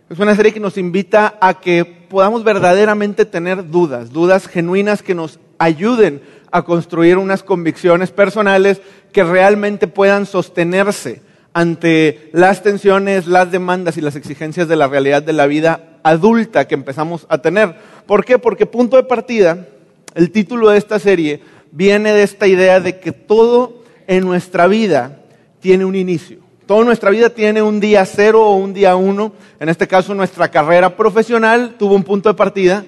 es 0.08 0.18
una 0.18 0.34
serie 0.34 0.52
que 0.52 0.60
nos 0.60 0.78
invita 0.78 1.38
a 1.40 1.60
que 1.60 1.84
podamos 1.84 2.42
verdaderamente 2.42 3.24
tener 3.24 3.70
dudas, 3.70 4.10
dudas 4.12 4.48
genuinas 4.48 5.02
que 5.02 5.14
nos 5.14 5.38
ayuden 5.58 6.22
a 6.50 6.62
construir 6.62 7.18
unas 7.18 7.42
convicciones 7.42 8.10
personales 8.10 8.80
que 9.12 9.22
realmente 9.22 9.86
puedan 9.86 10.26
sostenerse 10.26 11.22
ante 11.52 12.30
las 12.32 12.62
tensiones, 12.62 13.26
las 13.26 13.50
demandas 13.50 13.96
y 13.96 14.00
las 14.00 14.16
exigencias 14.16 14.68
de 14.68 14.76
la 14.76 14.88
realidad 14.88 15.22
de 15.22 15.32
la 15.32 15.46
vida 15.46 15.98
adulta 16.02 16.66
que 16.66 16.74
empezamos 16.74 17.26
a 17.28 17.38
tener. 17.38 17.76
¿Por 18.06 18.24
qué? 18.24 18.38
Porque 18.38 18.66
punto 18.66 18.96
de 18.96 19.04
partida, 19.04 19.66
el 20.14 20.30
título 20.30 20.70
de 20.70 20.78
esta 20.78 20.98
serie 20.98 21.40
viene 21.72 22.12
de 22.12 22.22
esta 22.22 22.46
idea 22.46 22.80
de 22.80 22.98
que 22.98 23.12
todo 23.12 23.79
en 24.10 24.24
nuestra 24.24 24.66
vida 24.66 25.20
tiene 25.60 25.84
un 25.84 25.94
inicio. 25.94 26.38
Toda 26.66 26.84
nuestra 26.84 27.10
vida 27.10 27.30
tiene 27.30 27.62
un 27.62 27.78
día 27.78 28.04
cero 28.04 28.44
o 28.44 28.56
un 28.56 28.74
día 28.74 28.96
uno. 28.96 29.32
En 29.60 29.68
este 29.68 29.86
caso, 29.86 30.16
nuestra 30.16 30.50
carrera 30.50 30.96
profesional 30.96 31.76
tuvo 31.78 31.94
un 31.94 32.02
punto 32.02 32.28
de 32.28 32.34
partida. 32.34 32.84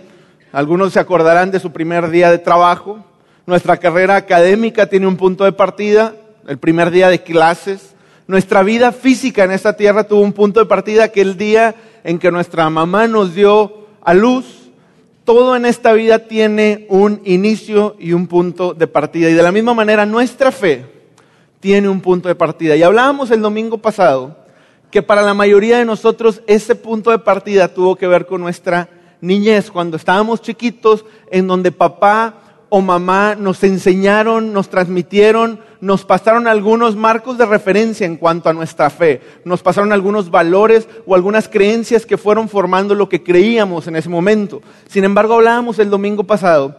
Algunos 0.50 0.94
se 0.94 0.98
acordarán 0.98 1.52
de 1.52 1.60
su 1.60 1.70
primer 1.70 2.10
día 2.10 2.28
de 2.28 2.38
trabajo. 2.38 3.06
Nuestra 3.46 3.76
carrera 3.76 4.16
académica 4.16 4.86
tiene 4.86 5.06
un 5.06 5.16
punto 5.16 5.44
de 5.44 5.52
partida, 5.52 6.12
el 6.48 6.58
primer 6.58 6.90
día 6.90 7.08
de 7.08 7.22
clases. 7.22 7.94
Nuestra 8.26 8.64
vida 8.64 8.90
física 8.90 9.44
en 9.44 9.52
esta 9.52 9.76
tierra 9.76 10.02
tuvo 10.02 10.22
un 10.22 10.32
punto 10.32 10.58
de 10.58 10.66
partida 10.66 11.10
que 11.10 11.20
el 11.20 11.36
día 11.36 11.76
en 12.02 12.18
que 12.18 12.32
nuestra 12.32 12.68
mamá 12.68 13.06
nos 13.06 13.32
dio 13.32 13.86
a 14.02 14.12
luz. 14.12 14.72
Todo 15.24 15.54
en 15.54 15.66
esta 15.66 15.92
vida 15.92 16.26
tiene 16.26 16.84
un 16.88 17.20
inicio 17.24 17.94
y 18.00 18.12
un 18.12 18.26
punto 18.26 18.74
de 18.74 18.88
partida. 18.88 19.30
Y 19.30 19.34
de 19.34 19.42
la 19.44 19.52
misma 19.52 19.72
manera, 19.72 20.04
nuestra 20.04 20.50
fe 20.50 20.91
tiene 21.62 21.88
un 21.88 22.00
punto 22.00 22.28
de 22.28 22.34
partida. 22.34 22.74
Y 22.74 22.82
hablábamos 22.82 23.30
el 23.30 23.41
domingo 23.41 23.78
pasado 23.78 24.36
que 24.91 25.00
para 25.00 25.22
la 25.22 25.32
mayoría 25.32 25.78
de 25.78 25.84
nosotros 25.84 26.42
ese 26.48 26.74
punto 26.74 27.12
de 27.12 27.20
partida 27.20 27.68
tuvo 27.68 27.94
que 27.94 28.08
ver 28.08 28.27
con 28.27 28.41
nuestra 28.41 28.88
niñez, 29.20 29.70
cuando 29.70 29.96
estábamos 29.96 30.42
chiquitos, 30.42 31.05
en 31.30 31.46
donde 31.46 31.70
papá 31.70 32.34
o 32.68 32.80
mamá 32.80 33.36
nos 33.36 33.62
enseñaron, 33.62 34.52
nos 34.52 34.70
transmitieron, 34.70 35.61
nos 35.80 36.05
pasaron 36.05 36.48
algunos 36.48 36.96
marcos 36.96 37.39
de 37.39 37.46
referencia 37.46 38.06
en 38.06 38.17
cuanto 38.17 38.48
a 38.48 38.52
nuestra 38.52 38.90
fe, 38.90 39.20
nos 39.44 39.62
pasaron 39.62 39.92
algunos 39.92 40.33
valores 40.33 40.89
o 41.06 41.14
algunas 41.14 41.48
creencias 41.48 42.05
que 42.05 42.18
fueron 42.18 42.48
formando 42.48 42.96
lo 42.96 43.08
que 43.08 43.23
creíamos 43.23 43.86
en 43.86 43.94
ese 43.94 44.08
momento. 44.08 44.62
Sin 44.89 45.05
embargo, 45.05 45.34
hablábamos 45.34 45.79
el 45.79 45.90
domingo 45.90 46.24
pasado 46.24 46.77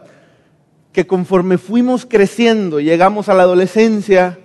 que 0.92 1.06
conforme 1.06 1.56
fuimos 1.56 2.04
creciendo, 2.04 2.80
llegamos 2.80 3.30
a 3.30 3.34
la 3.34 3.44
adolescencia, 3.44 4.38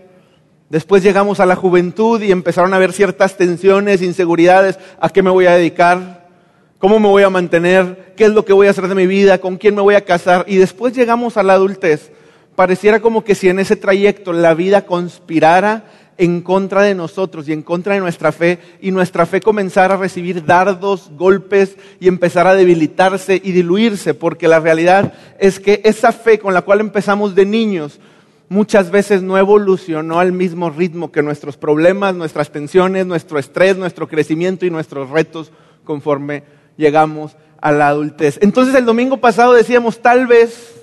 Después 0.69 1.01
llegamos 1.01 1.39
a 1.39 1.47
la 1.47 1.55
juventud 1.55 2.21
y 2.21 2.31
empezaron 2.31 2.73
a 2.73 2.75
haber 2.75 2.93
ciertas 2.93 3.37
tensiones, 3.37 4.03
inseguridades, 4.03 4.77
a 4.99 5.09
qué 5.09 5.23
me 5.23 5.31
voy 5.31 5.47
a 5.47 5.55
dedicar, 5.55 6.27
cómo 6.77 6.99
me 6.99 7.07
voy 7.07 7.23
a 7.23 7.31
mantener, 7.31 8.13
qué 8.15 8.25
es 8.25 8.31
lo 8.31 8.45
que 8.45 8.53
voy 8.53 8.67
a 8.67 8.69
hacer 8.69 8.87
de 8.87 8.93
mi 8.93 9.07
vida, 9.07 9.39
con 9.39 9.57
quién 9.57 9.73
me 9.73 9.81
voy 9.81 9.95
a 9.95 10.05
casar. 10.05 10.45
Y 10.47 10.57
después 10.57 10.93
llegamos 10.93 11.37
a 11.37 11.43
la 11.43 11.53
adultez. 11.53 12.11
Pareciera 12.55 12.99
como 12.99 13.23
que 13.23 13.33
si 13.33 13.49
en 13.49 13.57
ese 13.57 13.77
trayecto 13.77 14.31
la 14.31 14.53
vida 14.53 14.85
conspirara 14.85 15.85
en 16.19 16.41
contra 16.41 16.83
de 16.83 16.93
nosotros 16.93 17.47
y 17.49 17.53
en 17.53 17.63
contra 17.63 17.95
de 17.95 18.01
nuestra 18.01 18.31
fe 18.31 18.59
y 18.79 18.91
nuestra 18.91 19.25
fe 19.25 19.41
comenzara 19.41 19.95
a 19.95 19.97
recibir 19.97 20.45
dardos, 20.45 21.09
golpes 21.17 21.77
y 21.99 22.07
empezar 22.07 22.45
a 22.45 22.53
debilitarse 22.53 23.41
y 23.43 23.53
diluirse, 23.53 24.13
porque 24.13 24.47
la 24.47 24.59
realidad 24.59 25.13
es 25.39 25.59
que 25.59 25.81
esa 25.83 26.11
fe 26.11 26.37
con 26.37 26.53
la 26.53 26.61
cual 26.61 26.81
empezamos 26.81 27.33
de 27.33 27.45
niños 27.45 27.99
muchas 28.49 28.91
veces 28.91 29.21
no 29.21 29.37
evolucionó 29.37 30.19
al 30.19 30.33
mismo 30.33 30.69
ritmo 30.69 31.11
que 31.11 31.21
nuestros 31.21 31.55
problemas, 31.55 32.15
nuestras 32.15 32.51
tensiones, 32.51 33.05
nuestro 33.05 33.39
estrés, 33.39 33.77
nuestro 33.77 34.07
crecimiento 34.07 34.65
y 34.65 34.71
nuestros 34.71 35.09
retos 35.09 35.51
conforme 35.83 36.43
llegamos 36.75 37.37
a 37.61 37.71
la 37.71 37.87
adultez. 37.89 38.39
Entonces 38.41 38.75
el 38.75 38.85
domingo 38.85 39.17
pasado 39.17 39.53
decíamos, 39.53 40.01
tal 40.01 40.27
vez, 40.27 40.81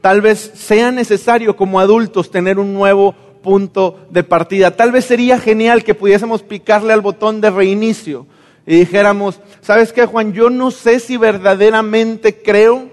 tal 0.00 0.20
vez 0.20 0.52
sea 0.54 0.92
necesario 0.92 1.56
como 1.56 1.80
adultos 1.80 2.30
tener 2.30 2.58
un 2.58 2.74
nuevo 2.74 3.14
punto 3.42 4.06
de 4.10 4.22
partida. 4.22 4.76
Tal 4.76 4.92
vez 4.92 5.06
sería 5.06 5.38
genial 5.38 5.84
que 5.84 5.94
pudiésemos 5.94 6.42
picarle 6.42 6.92
al 6.92 7.00
botón 7.00 7.40
de 7.40 7.50
reinicio 7.50 8.26
y 8.66 8.76
dijéramos, 8.76 9.40
¿sabes 9.62 9.92
qué, 9.94 10.04
Juan? 10.04 10.34
Yo 10.34 10.50
no 10.50 10.70
sé 10.70 11.00
si 11.00 11.16
verdaderamente 11.16 12.42
creo 12.42 12.90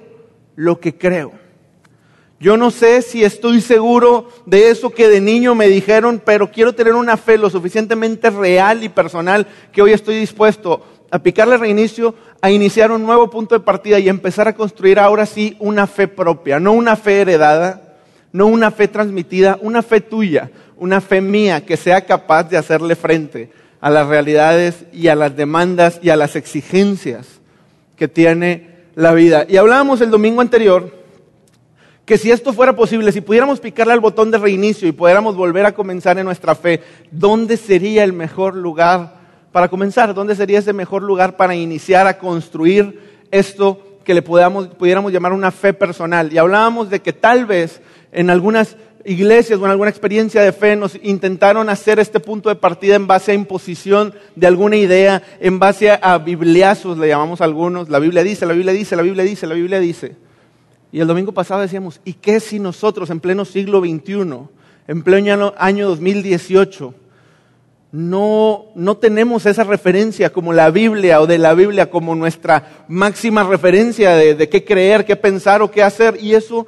lo 0.55 0.79
que 0.79 0.97
creo. 0.97 1.44
Yo 2.39 2.57
no 2.57 2.69
sé 2.69 3.01
si 3.01 3.23
estoy 3.23 3.61
seguro 3.61 4.29
de 4.45 4.69
eso 4.69 4.89
que 4.89 5.07
de 5.07 5.21
niño 5.21 5.55
me 5.55 5.67
dijeron, 5.67 6.21
pero 6.23 6.51
quiero 6.51 6.75
tener 6.75 6.93
una 6.93 7.15
fe 7.15 7.37
lo 7.37 7.49
suficientemente 7.49 8.29
real 8.29 8.83
y 8.83 8.89
personal 8.89 9.47
que 9.71 9.81
hoy 9.81 9.93
estoy 9.93 10.15
dispuesto 10.15 10.83
a 11.11 11.19
picarle 11.19 11.55
reinicio, 11.55 12.13
a 12.41 12.51
iniciar 12.51 12.91
un 12.91 13.05
nuevo 13.05 13.29
punto 13.29 13.55
de 13.55 13.63
partida 13.63 13.99
y 13.99 14.09
empezar 14.09 14.49
a 14.49 14.55
construir 14.55 14.99
ahora 14.99 15.25
sí 15.25 15.55
una 15.59 15.87
fe 15.87 16.09
propia, 16.09 16.59
no 16.59 16.73
una 16.73 16.97
fe 16.97 17.21
heredada, 17.21 17.95
no 18.33 18.47
una 18.47 18.69
fe 18.69 18.89
transmitida, 18.89 19.57
una 19.61 19.81
fe 19.81 20.01
tuya, 20.01 20.51
una 20.77 20.99
fe 20.99 21.21
mía 21.21 21.65
que 21.65 21.77
sea 21.77 22.05
capaz 22.05 22.49
de 22.49 22.57
hacerle 22.57 22.97
frente 22.97 23.49
a 23.79 23.89
las 23.89 24.07
realidades 24.07 24.83
y 24.91 25.07
a 25.07 25.15
las 25.15 25.37
demandas 25.37 25.99
y 26.01 26.09
a 26.09 26.17
las 26.17 26.35
exigencias 26.35 27.27
que 27.95 28.09
tiene 28.09 28.75
la 28.95 29.13
vida. 29.13 29.45
Y 29.47 29.55
hablábamos 29.55 30.01
el 30.01 30.11
domingo 30.11 30.41
anterior 30.41 30.91
que 32.05 32.17
si 32.19 32.31
esto 32.31 32.53
fuera 32.53 32.75
posible, 32.75 33.11
si 33.11 33.21
pudiéramos 33.21 33.59
picarle 33.59 33.93
al 33.93 33.99
botón 33.99 34.29
de 34.29 34.37
reinicio 34.37 34.87
y 34.87 34.91
pudiéramos 34.91 35.35
volver 35.35 35.65
a 35.65 35.73
comenzar 35.73 36.17
en 36.19 36.25
nuestra 36.25 36.53
fe, 36.53 36.81
¿dónde 37.09 37.57
sería 37.57 38.03
el 38.03 38.13
mejor 38.13 38.55
lugar 38.55 39.15
para 39.51 39.69
comenzar? 39.69 40.13
¿Dónde 40.13 40.35
sería 40.35 40.59
ese 40.59 40.71
mejor 40.71 41.01
lugar 41.01 41.35
para 41.35 41.55
iniciar 41.55 42.05
a 42.05 42.19
construir 42.19 42.99
esto 43.31 43.81
que 44.03 44.13
le 44.13 44.21
pudiéramos 44.21 45.11
llamar 45.11 45.33
una 45.33 45.49
fe 45.49 45.73
personal? 45.73 46.31
Y 46.31 46.37
hablábamos 46.37 46.91
de 46.91 47.01
que 47.01 47.11
tal 47.11 47.47
vez 47.47 47.81
en 48.11 48.29
algunas 48.29 48.77
iglesias 49.03 49.59
o 49.59 49.65
en 49.65 49.71
alguna 49.71 49.89
experiencia 49.89 50.41
de 50.41 50.51
fe 50.51 50.75
nos 50.75 50.99
intentaron 51.01 51.69
hacer 51.69 51.99
este 51.99 52.19
punto 52.19 52.49
de 52.49 52.55
partida 52.55 52.95
en 52.95 53.07
base 53.07 53.31
a 53.31 53.35
imposición 53.35 54.13
de 54.35 54.45
alguna 54.45 54.75
idea, 54.75 55.23
en 55.39 55.57
base 55.57 55.89
a 55.89 56.17
bibliazos, 56.19 56.99
le 56.99 57.07
llamamos 57.07 57.41
algunos. 57.41 57.89
La 57.89 57.97
Biblia 57.97 58.23
dice, 58.23 58.45
la 58.45 58.53
Biblia 58.53 58.73
dice, 58.73 58.95
la 58.95 59.01
Biblia 59.01 59.23
dice, 59.23 59.47
la 59.47 59.55
Biblia 59.55 59.79
dice. 59.79 60.15
Y 60.95 61.01
el 61.01 61.07
domingo 61.07 61.33
pasado 61.33 61.59
decíamos, 61.59 61.99
¿y 62.05 62.13
qué 62.13 62.39
si 62.39 62.57
nosotros 62.57 63.09
en 63.09 63.19
pleno 63.19 63.43
siglo 63.43 63.81
XXI, 63.81 64.47
en 64.87 65.03
pleno 65.03 65.53
año 65.57 65.89
2018, 65.89 66.93
no, 67.91 68.67
no 68.75 68.95
tenemos 68.95 69.45
esa 69.45 69.65
referencia 69.65 70.31
como 70.31 70.53
la 70.53 70.71
Biblia 70.71 71.19
o 71.19 71.27
de 71.27 71.37
la 71.37 71.53
Biblia 71.53 71.89
como 71.89 72.15
nuestra 72.15 72.85
máxima 72.87 73.43
referencia 73.43 74.11
de, 74.11 74.47
qué 74.47 74.63
creer, 74.63 75.03
qué 75.03 75.17
pensar 75.17 75.61
o 75.61 75.69
qué 75.69 75.83
hacer? 75.83 76.17
Y 76.21 76.33
eso, 76.33 76.65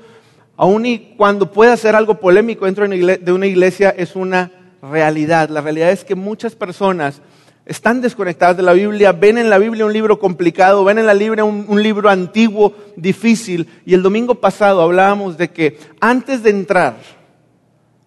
aun 0.58 0.86
y 0.86 1.14
cuando 1.16 1.50
pueda 1.54 1.78
ser 1.78 1.96
algo 1.96 2.20
polémico 2.20 2.66
dentro 2.66 2.86
de 2.86 3.32
una 3.32 3.48
iglesia, 3.48 3.92
es 3.92 4.18
una 4.18 4.52
realidad. 4.82 5.48
La 5.48 5.62
realidad 5.62 5.92
es 5.92 6.04
que 6.04 6.16
muchas 6.16 6.54
personas 6.54 7.22
están 7.68 8.00
desconectadas 8.00 8.56
de 8.56 8.64
la 8.64 8.72
Biblia, 8.74 9.12
ven 9.12 9.38
en 9.38 9.50
la 9.50 9.58
Biblia 9.58 9.86
un 9.86 9.92
libro 9.92 10.18
complicado, 10.18 10.86
ven 10.86 11.00
en 11.00 11.06
la 11.06 11.14
Biblia 11.14 11.44
un, 11.44 11.84
libro 11.84 12.10
antiguo, 12.10 12.74
difícil. 12.96 13.68
Y 13.86 13.94
el 13.94 14.02
domingo 14.02 14.36
pasado 14.36 14.82
hablábamos 14.82 15.38
de 15.38 15.50
que 15.50 15.78
antes 16.00 16.44
de 16.44 16.50
entrar 16.50 16.96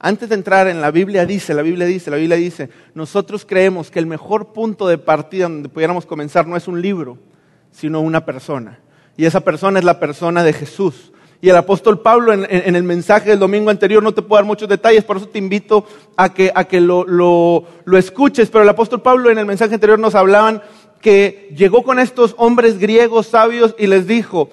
Antes 0.03 0.31
de 0.31 0.35
entrar 0.35 0.67
en 0.67 0.81
la 0.81 0.91
Biblia 0.91 1.27
dice, 1.27 1.53
la 1.53 1.61
Biblia 1.61 1.85
dice, 1.85 2.11
la 2.11 2.17
Biblia 2.17 2.37
dice, 2.37 2.71
nosotros 2.95 3.45
creemos 3.45 3.91
que 3.91 3.99
el 3.99 4.07
mejor 4.07 4.55
punto 4.55 4.89
de 4.89 4.97
partida 4.97 5.43
donde 5.43 5.69
pudiéramos 5.69 6.07
comenzar 6.07 6.47
no 6.47 6.57
es 6.57 6.67
un 6.67 6.81
libro, 6.81 7.19
sino 7.71 8.01
una 8.01 8.25
persona. 8.25 8.81
Y 9.19 9.27
esa 9.27 9.41
persona 9.41 9.79
es 9.79 9.85
la 9.85 10.01
persona 10.01 10.43
de 10.43 10.55
Jesús. 10.55 11.13
Y 11.43 11.49
el 11.49 11.57
apóstol 11.57 12.01
Pablo 12.01 12.33
en, 12.33 12.45
el 12.77 12.83
mensaje 12.83 13.31
del 13.31 13.39
domingo 13.39 13.71
anterior, 13.71 14.03
no 14.03 14.13
te 14.13 14.21
puedo 14.21 14.41
dar 14.41 14.47
muchos 14.47 14.69
detalles, 14.69 15.05
por 15.05 15.17
eso 15.17 15.29
te 15.29 15.39
invito 15.39 15.87
a 16.17 16.35
que, 16.35 16.53
a 16.55 16.65
que 16.65 16.81
lo, 16.81 17.05
lo, 17.05 17.65
lo 17.85 17.99
escuches, 17.99 18.51
pero 18.51 18.63
el 18.63 18.69
apóstol 18.69 19.01
Pablo 19.01 19.31
en 19.31 19.39
el 19.39 19.47
mensaje 19.47 19.75
anterior 19.75 19.99
nos 19.99 20.15
hablaban 20.15 20.63
que 21.01 21.51
llegó 21.57 21.83
con 21.83 21.99
estos 21.99 22.35
hombres 22.37 22.79
griegos 22.79 23.29
sabios 23.29 23.75
y 23.79 23.87
les 23.87 24.07
dijo, 24.07 24.51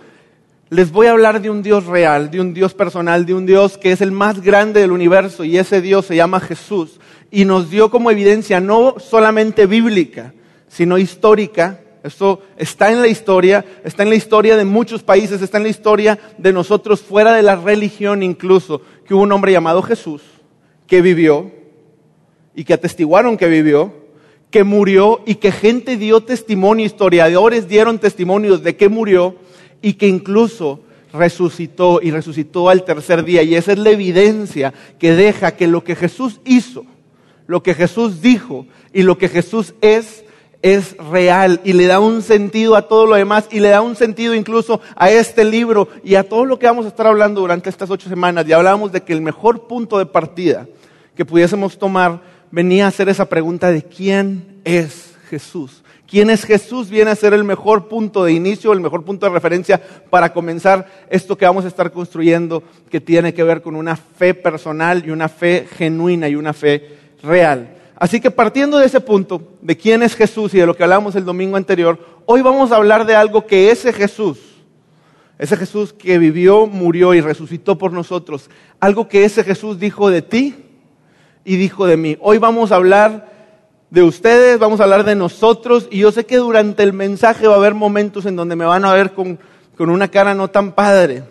les 0.69 0.92
voy 0.92 1.07
a 1.07 1.12
hablar 1.12 1.42
de 1.42 1.50
un 1.50 1.63
Dios 1.63 1.86
real, 1.86 2.30
de 2.30 2.42
un 2.42 2.54
Dios 2.54 2.74
personal, 2.74 3.25
de 3.25 3.34
un 3.34 3.45
Dios 3.45 3.78
que 3.78 3.92
es 3.92 4.01
el 4.01 4.12
más 4.12 4.42
grande 4.42 4.81
del 4.81 4.92
universo 4.92 5.44
y 5.44 5.57
ese 5.57 5.81
Dios 5.81 6.06
se 6.06 6.16
llama 6.16 6.39
Jesús. 6.39 7.00
Y 7.31 7.45
nos 7.45 7.69
dio 7.69 7.89
como 7.89 8.12
evidencia 8.12 8.60
no 8.60 8.95
solamente 9.00 9.66
bíblica, 9.66 10.34
sino 10.68 10.98
histórica, 10.98 11.80
esto 12.07 12.42
está 12.57 12.92
en 12.92 13.01
la 13.01 13.07
historia, 13.07 13.63
está 13.83 14.04
en 14.04 14.09
la 14.09 14.15
historia 14.15 14.57
de 14.57 14.65
muchos 14.65 15.04
países, 15.04 15.42
está 15.42 15.57
en 15.57 15.63
la 15.63 15.69
historia 15.69 16.19
de 16.38 16.54
nosotros 16.54 17.01
fuera 17.01 17.33
de 17.33 17.44
la 17.44 17.56
religión 17.56 18.24
incluso, 18.24 18.81
que 19.06 19.13
hubo 19.13 19.24
un 19.24 19.31
hombre 19.31 19.51
llamado 19.51 19.81
Jesús 19.81 20.21
que 20.88 21.01
vivió 21.01 21.51
y 22.56 22.63
que 22.63 22.74
atestiguaron 22.74 23.38
que 23.38 23.48
vivió, 23.48 23.94
que 24.50 24.63
murió 24.63 25.21
y 25.25 25.36
que 25.36 25.51
gente 25.51 25.98
dio 25.98 26.21
testimonio, 26.21 26.86
historiadores 26.86 27.68
dieron 27.68 28.00
testimonios 28.00 28.63
de 28.63 28.75
que 28.75 28.89
murió 28.89 29.36
y 29.81 29.94
que 29.94 30.07
incluso 30.07 30.81
resucitó 31.13 32.00
y 32.01 32.12
resucitó 32.12 32.69
al 32.69 32.83
tercer 32.83 33.24
día. 33.24 33.44
Y 33.44 33.56
esa 33.56 33.74
es 33.74 33.77
la 33.77 33.92
evidencia 33.92 34.74
que 35.00 35.13
deja 35.13 35.56
que 35.56 35.68
lo 35.68 35.83
que 35.83 35.95
Jesús 35.95 36.39
hizo, 36.45 36.86
lo 37.45 37.63
que 37.63 37.74
Jesús 37.74 38.21
dijo 38.21 38.65
y 38.94 39.03
lo 39.03 39.18
que 39.18 39.30
Jesús 39.30 39.74
es, 39.81 40.24
es 40.62 40.98
real 40.98 41.62
y 41.63 41.74
le 41.74 41.86
da 41.86 42.00
un 42.00 42.21
sentido 42.21 42.75
a 42.75 42.88
todo 42.88 43.06
lo 43.06 43.15
demás 43.15 43.48
y 43.51 43.59
le 43.59 43.69
da 43.69 43.81
un 43.81 43.95
sentido 43.95 44.33
incluso 44.33 44.81
a 44.95 45.09
este 45.09 45.44
libro 45.44 45.88
y 46.04 46.15
a 46.15 46.27
todo 46.27 46.45
lo 46.45 46.57
que 46.57 46.65
vamos 46.65 46.86
a 46.86 46.89
estar 46.89 47.07
hablando 47.07 47.42
durante 47.42 47.69
estas 47.69 47.89
ocho 47.89 48.09
semanas. 48.09 48.45
Y 48.48 48.54
hablábamos 48.54 48.92
de 48.92 49.01
que 49.01 49.13
el 49.13 49.21
mejor 49.21 49.68
punto 49.68 49.98
de 49.98 50.06
partida 50.06 50.68
que 51.15 51.25
pudiésemos 51.25 51.77
tomar 51.77 52.21
venía 52.51 52.86
a 52.86 52.89
hacer 52.89 53.09
esa 53.09 53.25
pregunta 53.25 53.71
de 53.71 53.83
quién 53.83 54.59
es 54.63 55.15
Jesús. 55.30 55.83
¿Quién 56.07 56.30
es 56.30 56.45
Jesús? 56.45 56.89
Viene 56.89 57.12
a 57.12 57.15
ser 57.15 57.33
el 57.33 57.44
mejor 57.44 57.89
punto 57.89 58.24
de 58.24 58.31
inicio, 58.31 58.71
el 58.71 58.80
mejor 58.80 59.03
punto 59.03 59.25
de 59.25 59.33
referencia 59.33 59.81
para 60.10 60.31
comenzar 60.31 60.88
esto 61.10 61.38
que 61.38 61.45
vamos 61.45 61.65
a 61.65 61.68
estar 61.68 61.92
construyendo, 61.92 62.63
que 62.89 63.01
tiene 63.01 63.33
que 63.33 63.44
ver 63.44 63.62
con 63.62 63.75
una 63.75 63.98
fe 63.98 64.33
personal 64.33 65.03
y 65.06 65.12
una 65.12 65.27
fe 65.27 65.68
genuina 65.77 66.30
y 66.30 66.36
una 66.36 66.53
fe 66.53 66.98
real. 67.21 67.76
Así 68.00 68.22
que 68.22 68.30
partiendo 68.30 68.78
de 68.78 68.86
ese 68.86 69.02
punto, 69.02 69.42
de 69.62 69.76
quién 69.76 70.04
es 70.04 70.16
Jesús 70.16 70.54
y 70.54 70.60
de 70.60 70.68
lo 70.68 70.76
que 70.76 70.84
hablamos 70.84 71.16
el 71.16 71.26
domingo 71.26 71.58
anterior, 71.58 72.00
hoy 72.28 72.42
vamos 72.42 72.72
a 72.72 72.76
hablar 72.76 73.08
de 73.08 73.16
algo 73.16 73.48
que 73.48 73.72
ese 73.72 73.92
Jesús, 73.92 74.38
ese 75.40 75.58
Jesús 75.58 75.94
que 75.94 76.20
vivió, 76.20 76.68
murió 76.68 77.16
y 77.16 77.22
resucitó 77.22 77.78
por 77.80 77.92
nosotros, 77.92 78.52
algo 78.80 79.08
que 79.08 79.26
ese 79.26 79.44
Jesús 79.44 79.80
dijo 79.80 80.12
de 80.12 80.22
ti 80.22 80.56
y 81.44 81.56
dijo 81.56 81.88
de 81.88 81.98
mí. 81.98 82.18
Hoy 82.22 82.38
vamos 82.38 82.72
a 82.72 82.76
hablar 82.76 83.36
de 83.90 84.04
ustedes, 84.04 84.60
vamos 84.60 84.80
a 84.80 84.84
hablar 84.84 85.04
de 85.04 85.16
nosotros 85.16 85.88
y 85.90 86.00
yo 86.00 86.12
sé 86.12 86.28
que 86.28 86.38
durante 86.38 86.84
el 86.84 86.94
mensaje 86.94 87.48
va 87.48 87.56
a 87.56 87.58
haber 87.58 87.74
momentos 87.74 88.28
en 88.28 88.36
donde 88.36 88.56
me 88.56 88.66
van 88.66 88.86
a 88.86 88.94
ver 88.94 89.14
con, 89.14 89.40
una 89.80 90.08
cara 90.10 90.36
no 90.36 90.50
tan 90.50 90.74
padre. 90.74 91.24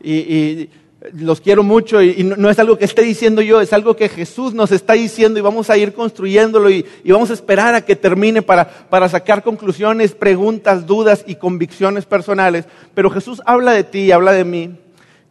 y 0.00 0.70
los 1.12 1.40
quiero 1.40 1.62
mucho 1.62 2.02
y, 2.02 2.24
no, 2.24 2.50
es 2.50 2.58
algo 2.58 2.76
que 2.76 2.84
esté 2.84 3.02
diciendo 3.02 3.40
yo, 3.40 3.60
es 3.60 3.72
algo 3.72 3.94
que 3.94 4.08
Jesús 4.08 4.52
nos 4.52 4.72
está 4.72 4.94
diciendo 4.94 5.38
y 5.38 5.42
vamos 5.42 5.70
a 5.70 5.76
ir 5.76 5.92
construyéndolo 5.92 6.70
y, 6.70 6.84
vamos 7.04 7.30
a 7.30 7.34
esperar 7.34 7.74
a 7.74 7.84
que 7.84 7.94
termine 7.94 8.42
para, 8.42 8.68
para, 8.68 9.08
sacar 9.08 9.42
conclusiones, 9.44 10.12
preguntas, 10.12 10.86
dudas 10.86 11.24
y 11.26 11.36
convicciones 11.36 12.04
personales. 12.04 12.64
Pero 12.94 13.10
Jesús 13.10 13.40
habla 13.46 13.72
de 13.72 13.84
ti 13.84 14.10
habla 14.10 14.32
de 14.32 14.44
mí 14.44 14.76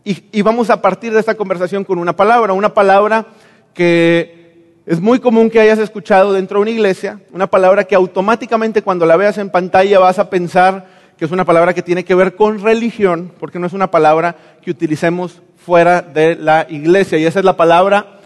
y, 0.05 0.23
y 0.31 0.41
vamos 0.41 0.69
a 0.69 0.81
partir 0.81 1.13
de 1.13 1.19
esta 1.19 1.35
conversación 1.35 1.83
con 1.83 1.99
una 1.99 2.15
palabra, 2.15 2.53
una 2.53 2.73
palabra 2.73 3.25
que 3.73 4.81
es 4.85 5.01
muy 5.01 5.19
común 5.19 5.49
que 5.49 5.59
hayas 5.59 5.79
escuchado 5.79 6.31
dentro 6.31 6.59
de 6.59 6.61
una 6.61 6.71
iglesia, 6.71 7.19
una 7.33 7.47
palabra 7.47 7.83
que 7.83 7.95
automáticamente 7.95 8.81
cuando 8.81 9.05
la 9.05 9.17
veas 9.17 9.37
en 9.37 9.49
pantalla 9.49 9.99
vas 9.99 10.17
a 10.17 10.29
pensar 10.29 10.87
que 11.17 11.25
es 11.25 11.31
una 11.31 11.43
palabra 11.43 11.73
que 11.73 11.81
tiene 11.81 12.05
que 12.05 12.15
ver 12.15 12.35
con 12.35 12.61
religión, 12.61 13.33
porque 13.39 13.59
no 13.59 13.67
es 13.67 13.73
una 13.73 13.91
palabra 13.91 14.35
que 14.61 14.71
utilicemos 14.71 15.41
fuera 15.67 16.01
de 16.01 16.37
la 16.37 16.65
iglesia. 16.69 17.17
Y 17.17 17.25
esa 17.25 17.39
es 17.39 17.45
la 17.45 17.57
palabra 17.57 18.21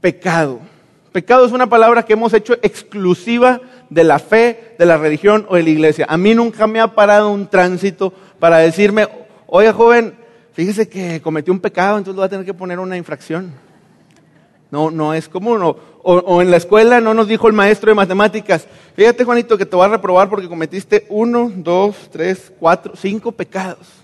pecado. 0.00 0.58
Pecado 1.12 1.46
es 1.46 1.52
una 1.52 1.68
palabra 1.68 2.02
que 2.02 2.14
hemos 2.14 2.34
hecho 2.34 2.54
exclusiva 2.62 3.60
de 3.90 4.02
la 4.02 4.18
fe, 4.18 4.74
de 4.76 4.84
la 4.84 4.96
religión 4.96 5.46
o 5.48 5.54
de 5.54 5.62
la 5.62 5.70
iglesia. 5.70 6.04
A 6.08 6.16
mí 6.16 6.34
nunca 6.34 6.66
me 6.66 6.80
ha 6.80 6.88
parado 6.88 7.30
un 7.30 7.46
tránsito 7.46 8.12
para 8.40 8.58
decirme, 8.58 9.06
oye 9.46 9.70
joven, 9.70 10.16
fíjese 10.52 10.88
que 10.88 11.22
cometió 11.22 11.52
un 11.52 11.60
pecado, 11.60 11.96
entonces 11.96 12.20
va 12.20 12.24
a 12.24 12.28
tener 12.28 12.44
que 12.44 12.54
poner 12.54 12.80
una 12.80 12.96
infracción. 12.96 13.52
No, 14.72 14.90
no 14.90 15.14
es 15.14 15.28
común. 15.28 15.62
O, 15.62 15.76
o, 16.02 16.42
en 16.42 16.50
la 16.50 16.56
escuela 16.56 17.00
no 17.00 17.14
nos 17.14 17.28
dijo 17.28 17.46
el 17.46 17.52
maestro 17.52 17.92
de 17.92 17.94
matemáticas, 17.94 18.66
fíjate 18.96 19.22
Juanito 19.22 19.56
que 19.56 19.64
te 19.64 19.76
va 19.76 19.84
a 19.84 19.90
reprobar 19.90 20.28
porque 20.28 20.48
cometiste 20.48 21.06
uno, 21.08 21.52
dos, 21.54 22.10
tres, 22.10 22.52
cuatro, 22.58 22.94
cinco 22.96 23.30
pecados. 23.30 24.03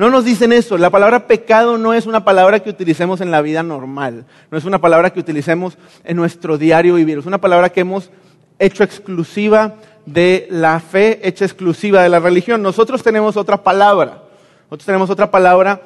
No 0.00 0.08
nos 0.08 0.24
dicen 0.24 0.54
eso. 0.54 0.78
La 0.78 0.88
palabra 0.88 1.26
pecado 1.26 1.76
no 1.76 1.92
es 1.92 2.06
una 2.06 2.24
palabra 2.24 2.60
que 2.60 2.70
utilicemos 2.70 3.20
en 3.20 3.30
la 3.30 3.42
vida 3.42 3.62
normal. 3.62 4.24
No 4.50 4.56
es 4.56 4.64
una 4.64 4.80
palabra 4.80 5.10
que 5.10 5.20
utilicemos 5.20 5.76
en 6.04 6.16
nuestro 6.16 6.56
diario 6.56 6.94
vivir. 6.94 7.18
Es 7.18 7.26
una 7.26 7.36
palabra 7.36 7.68
que 7.68 7.80
hemos 7.80 8.10
hecho 8.58 8.82
exclusiva 8.82 9.74
de 10.06 10.48
la 10.50 10.80
fe, 10.80 11.20
hecha 11.22 11.44
exclusiva 11.44 12.02
de 12.02 12.08
la 12.08 12.18
religión. 12.18 12.62
Nosotros 12.62 13.02
tenemos 13.02 13.36
otra 13.36 13.62
palabra. 13.62 14.22
Nosotros 14.70 14.86
tenemos 14.86 15.10
otra 15.10 15.30
palabra 15.30 15.82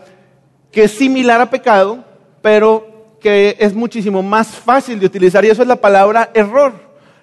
que 0.70 0.84
es 0.84 0.92
similar 0.92 1.40
a 1.40 1.50
pecado, 1.50 2.04
pero 2.40 3.16
que 3.20 3.56
es 3.58 3.74
muchísimo 3.74 4.22
más 4.22 4.46
fácil 4.46 5.00
de 5.00 5.06
utilizar 5.06 5.44
y 5.44 5.48
eso 5.48 5.62
es 5.62 5.66
la 5.66 5.80
palabra 5.80 6.30
error. 6.34 6.72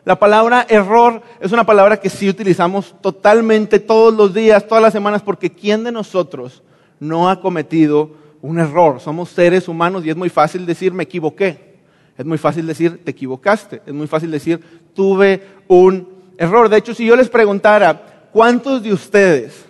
La 0.03 0.19
palabra 0.19 0.65
error 0.67 1.21
es 1.39 1.53
una 1.53 1.63
palabra 1.63 2.01
que 2.01 2.09
sí 2.09 2.27
utilizamos 2.27 2.93
totalmente 2.99 3.79
todos 3.79 4.13
los 4.13 4.33
días, 4.33 4.67
todas 4.67 4.81
las 4.83 4.91
semanas, 4.91 5.21
porque 5.21 5.49
¿quién 5.49 5.85
de 5.85 5.93
nosotros 5.93 6.61
no 7.01 7.29
ha 7.29 7.41
cometido 7.41 8.11
un 8.41 8.59
error. 8.59 9.01
Somos 9.01 9.29
seres 9.29 9.67
humanos 9.67 10.05
y 10.05 10.11
es 10.11 10.15
muy 10.15 10.29
fácil 10.29 10.65
decir 10.65 10.93
me 10.93 11.03
equivoqué. 11.03 11.71
Es 12.17 12.25
muy 12.25 12.37
fácil 12.37 12.67
decir 12.67 13.03
te 13.03 13.11
equivocaste. 13.11 13.81
Es 13.85 13.93
muy 13.93 14.07
fácil 14.07 14.29
decir 14.31 14.61
tuve 14.93 15.41
un 15.67 16.07
error. 16.37 16.69
De 16.69 16.77
hecho, 16.77 16.93
si 16.93 17.05
yo 17.05 17.15
les 17.15 17.27
preguntara 17.27 18.29
cuántos 18.31 18.83
de 18.83 18.93
ustedes 18.93 19.65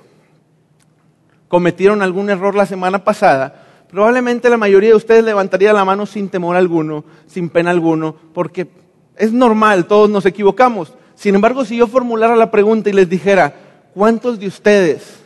cometieron 1.47 2.01
algún 2.01 2.29
error 2.29 2.53
la 2.53 2.65
semana 2.65 3.03
pasada, 3.03 3.65
probablemente 3.89 4.49
la 4.49 4.57
mayoría 4.57 4.89
de 4.89 4.95
ustedes 4.95 5.23
levantaría 5.23 5.71
la 5.71 5.85
mano 5.85 6.05
sin 6.05 6.27
temor 6.27 6.57
alguno, 6.57 7.05
sin 7.27 7.49
pena 7.49 7.71
alguno, 7.71 8.15
porque 8.33 8.67
es 9.15 9.31
normal, 9.31 9.85
todos 9.85 10.09
nos 10.09 10.25
equivocamos. 10.25 10.93
Sin 11.15 11.35
embargo, 11.35 11.63
si 11.63 11.77
yo 11.77 11.87
formulara 11.87 12.35
la 12.35 12.51
pregunta 12.51 12.89
y 12.89 12.93
les 12.93 13.09
dijera, 13.09 13.53
¿cuántos 13.93 14.37
de 14.37 14.47
ustedes 14.47 15.20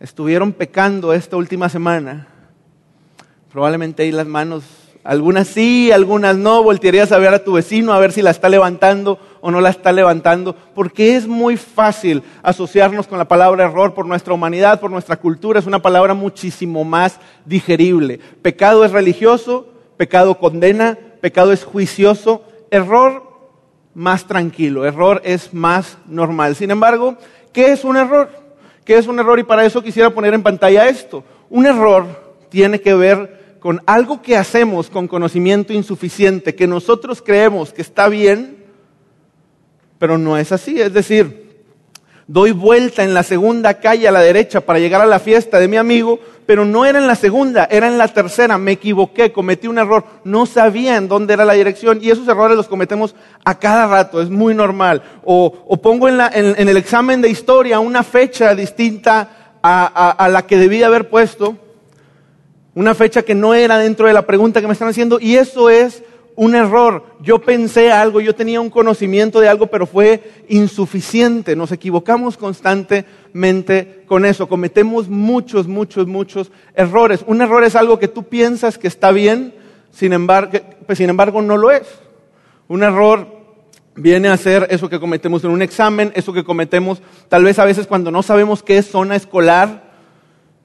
estuvieron 0.00 0.52
pecando 0.52 1.12
esta 1.12 1.36
última 1.36 1.68
semana, 1.68 2.28
probablemente 3.50 4.02
ahí 4.04 4.12
las 4.12 4.26
manos, 4.26 4.64
algunas 5.02 5.48
sí, 5.48 5.90
algunas 5.90 6.36
no, 6.36 6.62
voltearías 6.62 7.10
a 7.12 7.18
ver 7.18 7.34
a 7.34 7.42
tu 7.42 7.54
vecino 7.54 7.92
a 7.92 7.98
ver 7.98 8.12
si 8.12 8.22
la 8.22 8.30
está 8.30 8.48
levantando 8.48 9.18
o 9.40 9.50
no 9.50 9.60
la 9.60 9.70
está 9.70 9.92
levantando, 9.92 10.54
porque 10.74 11.16
es 11.16 11.26
muy 11.26 11.56
fácil 11.56 12.22
asociarnos 12.42 13.06
con 13.06 13.18
la 13.18 13.26
palabra 13.26 13.64
error 13.64 13.94
por 13.94 14.06
nuestra 14.06 14.34
humanidad, 14.34 14.80
por 14.80 14.90
nuestra 14.90 15.16
cultura, 15.16 15.58
es 15.58 15.66
una 15.66 15.82
palabra 15.82 16.14
muchísimo 16.14 16.84
más 16.84 17.18
digerible. 17.44 18.20
Pecado 18.42 18.84
es 18.84 18.92
religioso, 18.92 19.68
pecado 19.96 20.38
condena, 20.38 20.98
pecado 21.20 21.52
es 21.52 21.64
juicioso, 21.64 22.44
error 22.70 23.22
más 23.94 24.26
tranquilo, 24.26 24.84
error 24.84 25.20
es 25.24 25.52
más 25.52 25.98
normal. 26.06 26.54
Sin 26.54 26.70
embargo, 26.70 27.16
¿qué 27.52 27.72
es 27.72 27.84
un 27.84 27.96
error? 27.96 28.47
¿Qué 28.88 28.96
es 28.96 29.06
un 29.06 29.18
error? 29.18 29.38
Y 29.38 29.42
para 29.42 29.66
eso 29.66 29.82
quisiera 29.82 30.08
poner 30.08 30.32
en 30.32 30.42
pantalla 30.42 30.88
esto. 30.88 31.22
Un 31.50 31.66
error 31.66 32.06
tiene 32.48 32.80
que 32.80 32.94
ver 32.94 33.58
con 33.60 33.82
algo 33.84 34.22
que 34.22 34.34
hacemos 34.34 34.88
con 34.88 35.06
conocimiento 35.06 35.74
insuficiente, 35.74 36.54
que 36.54 36.66
nosotros 36.66 37.20
creemos 37.20 37.70
que 37.70 37.82
está 37.82 38.08
bien, 38.08 38.64
pero 39.98 40.16
no 40.16 40.38
es 40.38 40.52
así. 40.52 40.80
Es 40.80 40.94
decir, 40.94 41.47
doy 42.28 42.52
vuelta 42.52 43.02
en 43.02 43.14
la 43.14 43.22
segunda 43.22 43.80
calle 43.80 44.06
a 44.06 44.12
la 44.12 44.20
derecha 44.20 44.60
para 44.60 44.78
llegar 44.78 45.00
a 45.00 45.06
la 45.06 45.18
fiesta 45.18 45.58
de 45.58 45.66
mi 45.66 45.78
amigo, 45.78 46.20
pero 46.44 46.66
no 46.66 46.84
era 46.84 46.98
en 46.98 47.06
la 47.06 47.14
segunda, 47.14 47.66
era 47.70 47.88
en 47.88 47.96
la 47.96 48.08
tercera, 48.08 48.58
me 48.58 48.72
equivoqué, 48.72 49.32
cometí 49.32 49.66
un 49.66 49.78
error, 49.78 50.04
no 50.24 50.44
sabía 50.44 50.96
en 50.96 51.08
dónde 51.08 51.32
era 51.32 51.46
la 51.46 51.54
dirección 51.54 52.00
y 52.02 52.10
esos 52.10 52.28
errores 52.28 52.56
los 52.56 52.68
cometemos 52.68 53.16
a 53.44 53.58
cada 53.58 53.86
rato, 53.86 54.20
es 54.20 54.28
muy 54.28 54.54
normal. 54.54 55.02
O, 55.24 55.50
pongo 55.82 56.06
en, 56.08 56.20
el 56.20 56.76
examen 56.76 57.22
de 57.22 57.30
historia 57.30 57.80
una 57.80 58.02
fecha 58.02 58.54
distinta 58.54 59.56
a, 59.62 60.10
a 60.10 60.28
la 60.28 60.46
que 60.46 60.56
debía 60.56 60.86
haber 60.86 61.08
puesto 61.08 61.56
Una 62.74 62.94
fecha 62.94 63.22
que 63.22 63.34
no 63.34 63.54
era 63.54 63.76
dentro 63.76 64.06
de 64.06 64.12
la 64.12 64.24
pregunta 64.24 64.60
que 64.60 64.68
me 64.68 64.72
están 64.74 64.88
haciendo 64.88 65.18
y 65.20 65.34
eso 65.34 65.68
es 65.68 66.02
un 66.38 66.54
error. 66.54 67.04
Yo 67.20 67.40
pensé 67.40 67.90
algo, 67.90 68.20
yo 68.20 68.32
tenía 68.32 68.60
un 68.60 68.70
conocimiento 68.70 69.40
de 69.40 69.48
algo, 69.48 69.66
pero 69.66 69.86
fue 69.86 70.44
insuficiente. 70.48 71.56
Nos 71.56 71.72
equivocamos 71.72 72.36
constantemente 72.36 74.04
con 74.06 74.24
eso. 74.24 74.48
Cometemos 74.48 75.08
muchos, 75.08 75.66
muchos, 75.66 76.06
muchos 76.06 76.52
errores. 76.76 77.24
Un 77.26 77.42
error 77.42 77.64
es 77.64 77.74
algo 77.74 77.98
que 77.98 78.06
tú 78.06 78.22
piensas 78.22 78.78
que 78.78 78.86
está 78.86 79.10
bien, 79.10 79.52
sin 79.90 80.12
embargo, 80.12 80.52
pues, 80.86 80.98
sin 80.98 81.10
embargo 81.10 81.42
no 81.42 81.56
lo 81.56 81.72
es. 81.72 81.88
Un 82.68 82.84
error 82.84 83.26
viene 83.96 84.28
a 84.28 84.36
ser 84.36 84.68
eso 84.70 84.88
que 84.88 85.00
cometemos 85.00 85.42
en 85.42 85.50
un 85.50 85.60
examen, 85.60 86.12
eso 86.14 86.32
que 86.32 86.44
cometemos 86.44 87.02
tal 87.28 87.42
vez 87.42 87.58
a 87.58 87.64
veces 87.64 87.88
cuando 87.88 88.12
no 88.12 88.22
sabemos 88.22 88.62
qué 88.62 88.78
es 88.78 88.86
zona 88.88 89.16
escolar. 89.16 89.88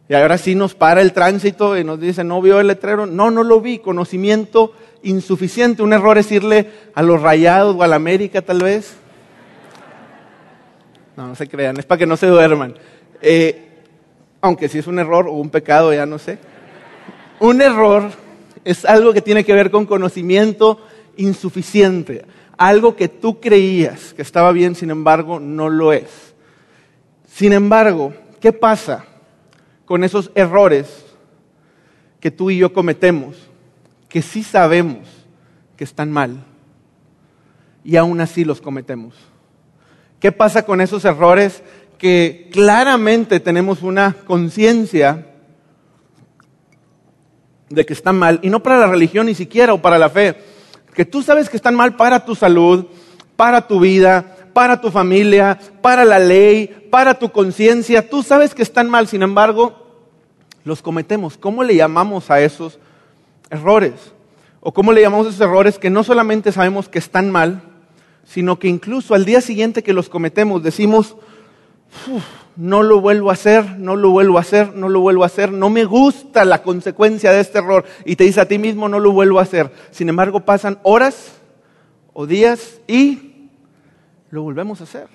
Y 0.08 0.14
ahora 0.14 0.38
sí 0.38 0.54
nos 0.54 0.76
para 0.76 1.02
el 1.02 1.14
tránsito 1.14 1.76
y 1.80 1.84
nos 1.84 2.00
dice, 2.00 2.24
¿no 2.24 2.44
vio 2.44 2.60
el 2.60 2.68
letrero? 2.68 3.08
No, 3.08 3.32
no 3.32 3.44
lo 3.44 3.60
vi. 3.60 3.80
Conocimiento 3.80 4.74
insuficiente. 5.04 5.84
Un 5.84 5.94
error 5.94 6.18
es 6.18 6.32
irle 6.32 6.70
a 6.96 7.04
los 7.04 7.22
rayados 7.22 7.76
o 7.76 7.84
a 7.84 7.88
la 7.88 7.96
América 7.96 8.42
tal 8.42 8.64
vez. 8.64 8.96
No, 11.16 11.28
no 11.28 11.36
se 11.36 11.48
crean, 11.48 11.78
es 11.78 11.86
para 11.86 12.00
que 12.00 12.06
no 12.08 12.18
se 12.18 12.28
duerman. 12.28 12.76
Eh, 13.22 13.70
aunque 14.42 14.68
si 14.68 14.80
es 14.80 14.88
un 14.88 15.00
error 15.00 15.28
o 15.28 15.34
un 15.34 15.50
pecado, 15.50 15.94
ya 15.94 16.06
no 16.06 16.18
sé. 16.18 16.40
Un 17.40 17.62
error 17.62 18.10
es 18.64 18.86
algo 18.86 19.14
que 19.14 19.22
tiene 19.22 19.44
que 19.44 19.54
ver 19.54 19.70
con 19.70 19.86
conocimiento 19.86 20.80
insuficiente. 21.18 22.26
Algo 22.58 22.96
que 22.96 23.08
tú 23.08 23.40
creías 23.40 24.14
que 24.14 24.22
estaba 24.22 24.52
bien, 24.52 24.76
sin 24.76 24.90
embargo, 24.90 25.40
no 25.40 25.70
lo 25.70 25.94
es. 25.94 26.34
Sin 27.28 27.54
embargo, 27.54 28.14
¿qué 28.40 28.54
pasa 28.54 29.06
con 29.86 30.04
esos 30.04 30.32
errores 30.36 31.06
que 32.20 32.32
tú 32.32 32.50
y 32.52 32.58
yo 32.58 32.74
cometemos? 32.74 33.53
Que 34.14 34.22
sí 34.22 34.44
sabemos 34.44 35.08
que 35.76 35.84
están 35.84 36.12
mal 36.12 36.38
y 37.84 37.96
aún 37.96 38.22
así 38.22 38.46
los 38.46 38.62
cometemos. 38.62 39.16
¿Qué 40.20 40.32
pasa 40.32 40.68
con 40.68 40.82
esos 40.82 41.04
errores 41.04 41.64
que 41.98 42.48
claramente 42.54 43.40
tenemos 43.40 43.82
una 43.82 44.14
conciencia 44.28 45.26
de 47.72 47.88
que 47.88 47.94
están 47.94 48.20
mal, 48.20 48.40
y 48.44 48.52
no 48.52 48.62
para 48.62 48.78
la 48.78 48.86
religión 48.86 49.26
ni 49.26 49.34
siquiera 49.34 49.74
o 49.74 49.82
para 49.82 49.98
la 49.98 50.12
fe, 50.12 50.38
que 50.94 51.06
tú 51.06 51.24
sabes 51.24 51.50
que 51.50 51.58
están 51.58 51.74
mal 51.74 51.96
para 51.96 52.24
tu 52.24 52.36
salud, 52.36 52.86
para 53.36 53.66
tu 53.66 53.80
vida, 53.80 54.38
para 54.54 54.80
tu 54.80 54.92
familia, 54.92 55.58
para 55.82 56.06
la 56.06 56.20
ley, 56.20 56.88
para 56.92 57.18
tu 57.18 57.32
conciencia, 57.32 58.08
tú 58.08 58.22
sabes 58.22 58.54
que 58.54 58.62
están 58.62 58.92
mal, 58.92 59.08
sin 59.08 59.24
embargo, 59.24 60.06
los 60.66 60.84
cometemos. 60.84 61.36
¿Cómo 61.36 61.64
le 61.64 61.76
llamamos 61.76 62.30
a 62.30 62.42
esos 62.42 62.78
errores. 63.54 63.94
O 64.60 64.74
cómo 64.74 64.92
le 64.92 65.02
llamamos 65.02 65.28
esos 65.28 65.42
errores 65.42 65.78
que 65.78 65.90
no 65.90 66.04
solamente 66.04 66.52
sabemos 66.52 66.90
que 66.90 67.00
están 67.00 67.32
mal, 67.32 67.62
sino 68.26 68.60
que 68.60 68.68
incluso 68.68 69.14
al 69.14 69.26
día 69.26 69.42
siguiente 69.42 69.84
que 69.84 69.94
los 69.94 70.10
cometemos 70.10 70.64
decimos, 70.64 71.16
no 72.56 72.84
lo 72.84 73.02
vuelvo 73.02 73.30
a 73.30 73.34
hacer, 73.34 73.78
no 73.78 73.96
lo 73.96 74.10
vuelvo 74.12 74.38
a 74.38 74.42
hacer, 74.42 74.74
no 74.74 74.90
lo 74.90 75.02
vuelvo 75.02 75.24
a 75.24 75.28
hacer, 75.28 75.52
no 75.52 75.70
me 75.70 75.84
gusta 75.86 76.46
la 76.46 76.64
consecuencia 76.64 77.32
de 77.32 77.42
este 77.42 77.60
error. 77.60 77.84
Y 78.06 78.16
te 78.16 78.24
dice 78.24 78.42
a 78.42 78.48
ti 78.48 78.58
mismo, 78.58 78.88
no 78.90 79.00
lo 79.00 79.12
vuelvo 79.12 79.40
a 79.40 79.44
hacer. 79.44 79.72
Sin 79.92 80.10
embargo, 80.10 80.40
pasan 80.42 80.80
horas 80.84 81.34
o 82.14 82.26
días 82.26 82.80
y 82.88 83.50
lo 84.30 84.44
volvemos 84.44 84.82
a 84.82 84.86
hacer. 84.86 85.08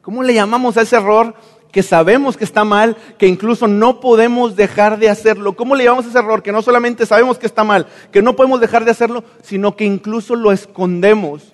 ¿Cómo 0.00 0.22
le 0.22 0.34
llamamos 0.34 0.76
a 0.76 0.82
ese 0.82 0.96
error 0.96 1.34
que 1.72 1.82
sabemos 1.82 2.36
que 2.36 2.44
está 2.44 2.64
mal, 2.64 2.96
que 3.18 3.26
incluso 3.26 3.66
no 3.66 3.98
podemos 3.98 4.54
dejar 4.54 4.98
de 4.98 5.08
hacerlo. 5.08 5.56
¿Cómo 5.56 5.74
le 5.74 5.84
llamamos 5.84 6.06
ese 6.06 6.18
error? 6.18 6.42
Que 6.42 6.52
no 6.52 6.60
solamente 6.60 7.06
sabemos 7.06 7.38
que 7.38 7.46
está 7.46 7.64
mal, 7.64 7.86
que 8.12 8.20
no 8.20 8.36
podemos 8.36 8.60
dejar 8.60 8.84
de 8.84 8.90
hacerlo, 8.90 9.24
sino 9.42 9.74
que 9.74 9.84
incluso 9.84 10.36
lo 10.36 10.52
escondemos 10.52 11.50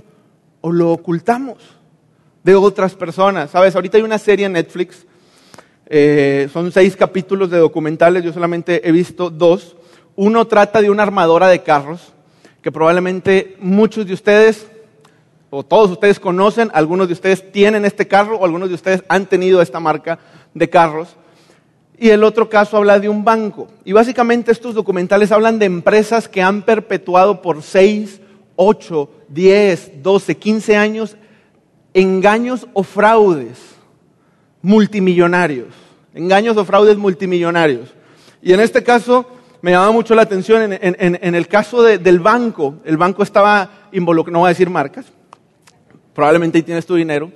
o 0.60 0.72
lo 0.72 0.90
ocultamos 0.90 1.58
de 2.42 2.56
otras 2.56 2.96
personas. 2.96 3.52
Sabes, 3.52 3.76
ahorita 3.76 3.96
hay 3.96 4.02
una 4.02 4.18
serie 4.18 4.46
en 4.46 4.54
Netflix, 4.54 5.06
eh, 5.86 6.48
son 6.52 6.72
seis 6.72 6.96
capítulos 6.96 7.48
de 7.48 7.58
documentales, 7.58 8.24
yo 8.24 8.32
solamente 8.32 8.86
he 8.86 8.92
visto 8.92 9.30
dos. 9.30 9.76
Uno 10.16 10.46
trata 10.48 10.82
de 10.82 10.90
una 10.90 11.04
armadora 11.04 11.46
de 11.46 11.62
carros, 11.62 12.12
que 12.60 12.72
probablemente 12.72 13.56
muchos 13.60 14.04
de 14.04 14.14
ustedes 14.14 14.66
o 15.50 15.64
todos 15.64 15.90
ustedes 15.90 16.20
conocen, 16.20 16.70
algunos 16.74 17.06
de 17.06 17.14
ustedes 17.14 17.50
tienen 17.52 17.84
este 17.84 18.06
carro 18.06 18.36
o 18.36 18.44
algunos 18.44 18.68
de 18.68 18.74
ustedes 18.74 19.02
han 19.08 19.26
tenido 19.26 19.62
esta 19.62 19.80
marca 19.80 20.18
de 20.54 20.68
carros. 20.68 21.16
Y 21.98 22.10
el 22.10 22.22
otro 22.22 22.48
caso 22.48 22.76
habla 22.76 23.00
de 23.00 23.08
un 23.08 23.24
banco. 23.24 23.66
Y 23.84 23.92
básicamente 23.92 24.52
estos 24.52 24.74
documentales 24.74 25.32
hablan 25.32 25.58
de 25.58 25.66
empresas 25.66 26.28
que 26.28 26.42
han 26.42 26.62
perpetuado 26.62 27.42
por 27.42 27.62
6, 27.62 28.20
8, 28.56 29.10
10, 29.28 30.02
12, 30.02 30.36
15 30.36 30.76
años 30.76 31.16
engaños 31.94 32.66
o 32.72 32.82
fraudes 32.82 33.58
multimillonarios. 34.62 35.68
Engaños 36.14 36.56
o 36.56 36.64
fraudes 36.64 36.96
multimillonarios. 36.96 37.94
Y 38.42 38.52
en 38.52 38.60
este 38.60 38.84
caso 38.84 39.26
me 39.60 39.72
llama 39.72 39.90
mucho 39.90 40.14
la 40.14 40.22
atención, 40.22 40.72
en, 40.72 41.34
el 41.34 41.48
caso 41.48 41.82
del 41.82 42.20
banco, 42.20 42.76
el 42.84 42.96
banco 42.96 43.24
estaba 43.24 43.88
involucrado, 43.90 44.34
no 44.34 44.38
voy 44.40 44.46
a 44.46 44.50
decir 44.50 44.70
marcas, 44.70 45.06
probablemente 46.18 46.58
ahí 46.58 46.64
tienes 46.64 46.84
tu 46.84 46.96
dinero. 46.96 47.30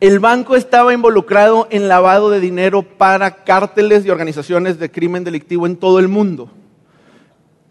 El 0.00 0.18
banco 0.18 0.56
estaba 0.56 0.94
involucrado 0.94 1.68
en 1.70 1.88
lavado 1.88 2.30
de 2.30 2.40
dinero 2.40 2.82
para 2.82 3.44
cárteles 3.44 4.06
y 4.06 4.08
organizaciones 4.08 4.78
de 4.78 4.90
crimen 4.90 5.24
delictivo 5.24 5.66
en 5.66 5.76
todo 5.76 5.98
el 5.98 6.08
mundo. 6.08 6.50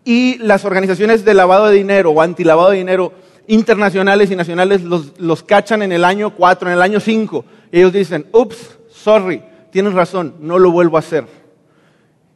Y 0.05 0.37
las 0.37 0.63
organizaciones 0.63 1.25
de 1.25 1.33
lavado 1.33 1.65
de 1.65 1.77
dinero 1.77 2.11
o 2.11 2.21
antilavado 2.21 2.69
de 2.69 2.77
dinero 2.77 3.13
internacionales 3.47 4.29
y 4.29 4.35
nacionales 4.35 4.83
los, 4.83 5.19
los 5.19 5.41
cachan 5.41 5.81
en 5.81 5.91
el 5.91 6.03
año 6.03 6.35
4, 6.35 6.69
en 6.69 6.75
el 6.75 6.83
año 6.83 6.99
5. 6.99 7.43
ellos 7.71 7.91
dicen, 7.91 8.27
ups, 8.31 8.77
sorry, 8.91 9.41
tienes 9.71 9.93
razón, 9.93 10.35
no 10.39 10.59
lo 10.59 10.69
vuelvo 10.69 10.97
a 10.97 10.99
hacer. 10.99 11.25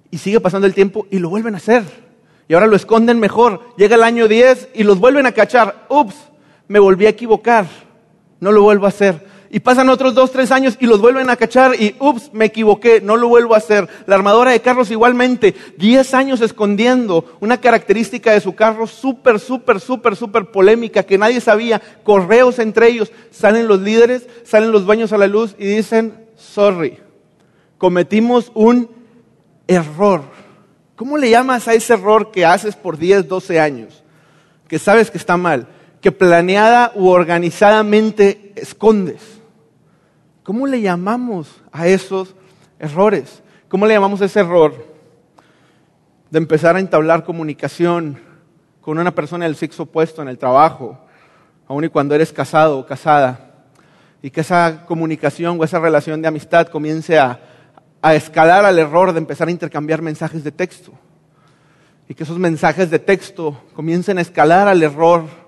Y 0.10 0.18
sigue 0.18 0.40
pasando 0.40 0.66
el 0.66 0.74
tiempo 0.74 1.06
y 1.12 1.20
lo 1.20 1.30
vuelven 1.30 1.54
a 1.54 1.58
hacer. 1.58 1.84
Y 2.48 2.56
ahora 2.56 2.66
lo 2.66 2.76
esconden 2.76 3.20
mejor. 3.20 3.62
Llega 3.78 3.96
el 3.96 4.04
año 4.04 4.28
10 4.28 4.70
y 4.74 4.86
los 4.86 4.98
vuelven 4.98 5.28
a 5.28 5.34
cachar. 5.34 5.86
Ups, 5.88 6.16
me 6.68 6.80
volví 6.80 7.06
a 7.06 7.10
equivocar 7.10 7.91
no 8.42 8.52
lo 8.52 8.64
vuelvo 8.64 8.88
a 8.88 8.90
hacer. 8.90 9.26
Y 9.54 9.60
pasan 9.60 9.90
otros 9.90 10.16
dos, 10.16 10.32
tres 10.32 10.52
años 10.52 10.78
y 10.80 10.86
los 10.86 11.00
vuelven 11.00 11.30
a 11.30 11.36
cachar 11.36 11.76
y, 11.76 11.96
ups, 12.00 12.32
me 12.34 12.46
equivoqué, 12.46 13.02
no 13.02 13.18
lo 13.18 13.28
vuelvo 13.28 13.54
a 13.54 13.58
hacer. 13.58 13.88
La 14.08 14.16
armadora 14.16 14.52
de 14.52 14.62
carros 14.62 14.90
igualmente, 14.92 15.54
diez 15.78 16.14
años 16.14 16.42
escondiendo 16.42 17.38
una 17.40 17.60
característica 17.60 18.32
de 18.32 18.42
su 18.42 18.56
carro 18.56 18.88
súper, 18.88 19.40
súper, 19.40 19.80
súper, 19.80 20.16
súper 20.16 20.46
polémica 20.52 21.04
que 21.04 21.18
nadie 21.18 21.40
sabía, 21.40 21.82
correos 22.04 22.60
entre 22.60 22.88
ellos. 22.88 23.12
Salen 23.30 23.68
los 23.68 23.82
líderes, 23.82 24.28
salen 24.44 24.72
los 24.72 24.86
dueños 24.86 25.14
a 25.14 25.18
la 25.18 25.28
luz 25.28 25.56
y 25.60 25.66
dicen, 25.66 26.26
sorry, 26.36 26.98
cometimos 27.78 28.52
un 28.56 28.90
error. 29.68 30.24
¿Cómo 30.96 31.18
le 31.18 31.30
llamas 31.30 31.68
a 31.68 31.74
ese 31.74 31.94
error 31.94 32.32
que 32.32 32.46
haces 32.46 32.76
por 32.76 32.98
10, 32.98 33.28
12 33.28 33.60
años? 33.60 34.04
Que 34.68 34.80
sabes 34.80 35.12
que 35.12 35.18
está 35.18 35.36
mal 35.36 35.68
que 36.02 36.12
planeada 36.12 36.92
u 36.96 37.10
organizadamente 37.10 38.54
escondes. 38.56 39.22
¿Cómo 40.44 40.66
le 40.66 40.82
llamamos 40.82 41.62
a 41.72 41.88
esos 41.88 42.36
errores? 42.80 43.44
¿Cómo 43.70 43.86
le 43.86 43.94
llamamos 43.94 44.22
a 44.22 44.26
ese 44.26 44.40
error 44.40 44.74
de 46.32 46.38
empezar 46.40 46.76
a 46.76 46.80
entablar 46.80 47.24
comunicación 47.24 48.20
con 48.82 48.98
una 48.98 49.14
persona 49.14 49.46
del 49.46 49.56
sexo 49.56 49.84
opuesto 49.84 50.24
en 50.24 50.28
el 50.28 50.40
trabajo, 50.40 50.98
aun 51.68 51.84
y 51.84 51.90
cuando 51.90 52.16
eres 52.16 52.34
casado 52.34 52.80
o 52.80 52.86
casada, 52.86 53.66
y 54.24 54.32
que 54.32 54.42
esa 54.42 54.86
comunicación 54.88 55.60
o 55.60 55.64
esa 55.64 55.80
relación 55.80 56.22
de 56.22 56.28
amistad 56.28 56.68
comience 56.68 57.20
a, 57.20 57.40
a 58.02 58.16
escalar 58.16 58.66
al 58.66 58.80
error 58.80 59.14
de 59.14 59.20
empezar 59.20 59.48
a 59.48 59.52
intercambiar 59.52 60.02
mensajes 60.02 60.44
de 60.44 60.52
texto? 60.52 60.92
Y 62.10 62.16
que 62.16 62.24
esos 62.24 62.40
mensajes 62.40 62.90
de 62.90 62.98
texto 62.98 63.62
comiencen 63.76 64.18
a 64.18 64.22
escalar 64.22 64.68
al 64.68 64.82
error 64.82 65.41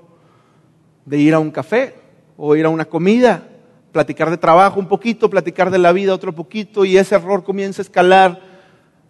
de 1.05 1.17
ir 1.17 1.33
a 1.33 1.39
un 1.39 1.51
café 1.51 1.95
o 2.37 2.55
ir 2.55 2.65
a 2.65 2.69
una 2.69 2.85
comida, 2.85 3.43
platicar 3.91 4.29
de 4.29 4.37
trabajo 4.37 4.79
un 4.79 4.87
poquito, 4.87 5.29
platicar 5.29 5.69
de 5.69 5.77
la 5.77 5.91
vida 5.91 6.13
otro 6.13 6.33
poquito 6.33 6.85
y 6.85 6.97
ese 6.97 7.15
error 7.15 7.43
comienza 7.43 7.81
a 7.81 7.83
escalar 7.83 8.41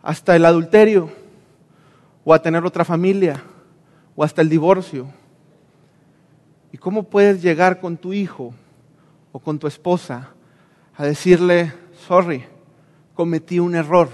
hasta 0.01 0.35
el 0.35 0.45
adulterio 0.45 1.09
o 2.25 2.33
a 2.33 2.41
tener 2.41 2.65
otra 2.65 2.83
familia 2.83 3.43
o 4.15 4.23
hasta 4.23 4.41
el 4.41 4.49
divorcio. 4.49 5.07
¿Y 6.71 6.77
cómo 6.77 7.03
puedes 7.03 7.41
llegar 7.41 7.79
con 7.79 7.97
tu 7.97 8.13
hijo 8.13 8.53
o 9.31 9.39
con 9.39 9.59
tu 9.59 9.67
esposa 9.67 10.31
a 10.95 11.05
decirle, 11.05 11.71
sorry, 12.07 12.43
cometí 13.13 13.59
un 13.59 13.75
error, 13.75 14.09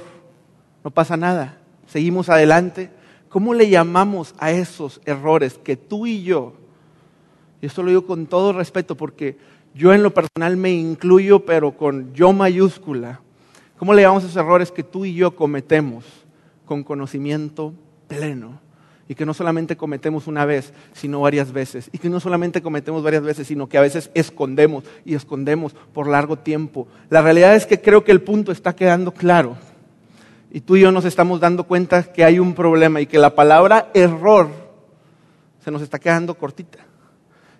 no 0.83 0.91
pasa 0.91 1.17
nada, 1.17 1.57
seguimos 1.87 2.29
adelante? 2.29 2.91
¿Cómo 3.29 3.53
le 3.53 3.69
llamamos 3.69 4.35
a 4.39 4.51
esos 4.51 5.01
errores 5.05 5.57
que 5.57 5.77
tú 5.77 6.05
y 6.05 6.23
yo 6.23 6.53
y 7.61 7.65
esto 7.65 7.83
lo 7.83 7.89
digo 7.89 8.05
con 8.05 8.25
todo 8.25 8.53
respeto 8.53 8.95
porque 8.95 9.37
yo 9.73 9.93
en 9.93 10.03
lo 10.03 10.13
personal 10.13 10.57
me 10.57 10.71
incluyo, 10.71 11.45
pero 11.45 11.77
con 11.77 12.13
yo 12.13 12.33
mayúscula. 12.33 13.21
¿Cómo 13.77 13.93
le 13.93 14.01
llamamos 14.01 14.23
a 14.23 14.27
esos 14.27 14.37
errores 14.37 14.71
que 14.71 14.83
tú 14.83 15.05
y 15.05 15.13
yo 15.13 15.35
cometemos 15.35 16.05
con 16.69 16.83
conocimiento 16.83 17.73
pleno. 18.07 18.59
Y 19.07 19.15
que 19.15 19.25
no 19.25 19.33
solamente 19.33 19.75
cometemos 19.75 20.27
una 20.27 20.45
vez, 20.45 20.71
sino 20.93 21.21
varias 21.21 21.51
veces. 21.51 21.89
Y 21.91 21.97
que 21.97 22.09
no 22.09 22.19
solamente 22.19 22.61
cometemos 22.61 23.01
varias 23.01 23.23
veces, 23.23 23.47
sino 23.47 23.67
que 23.67 23.79
a 23.79 23.81
veces 23.81 24.11
escondemos 24.13 24.83
y 25.03 25.15
escondemos 25.15 25.73
por 25.93 26.07
largo 26.07 26.37
tiempo. 26.37 26.87
La 27.09 27.23
realidad 27.23 27.55
es 27.55 27.65
que 27.65 27.81
creo 27.81 28.03
que 28.03 28.11
el 28.11 28.21
punto 28.21 28.51
está 28.51 28.75
quedando 28.75 29.11
claro. 29.11 29.57
Y 30.51 30.61
tú 30.61 30.75
y 30.75 30.81
yo 30.81 30.91
nos 30.91 31.05
estamos 31.05 31.39
dando 31.39 31.63
cuenta 31.63 32.03
que 32.03 32.23
hay 32.23 32.37
un 32.37 32.53
problema 32.53 33.01
y 33.01 33.07
que 33.07 33.17
la 33.17 33.33
palabra 33.33 33.89
error 33.95 34.49
se 35.63 35.71
nos 35.71 35.81
está 35.81 35.97
quedando 35.97 36.35
cortita. 36.35 36.88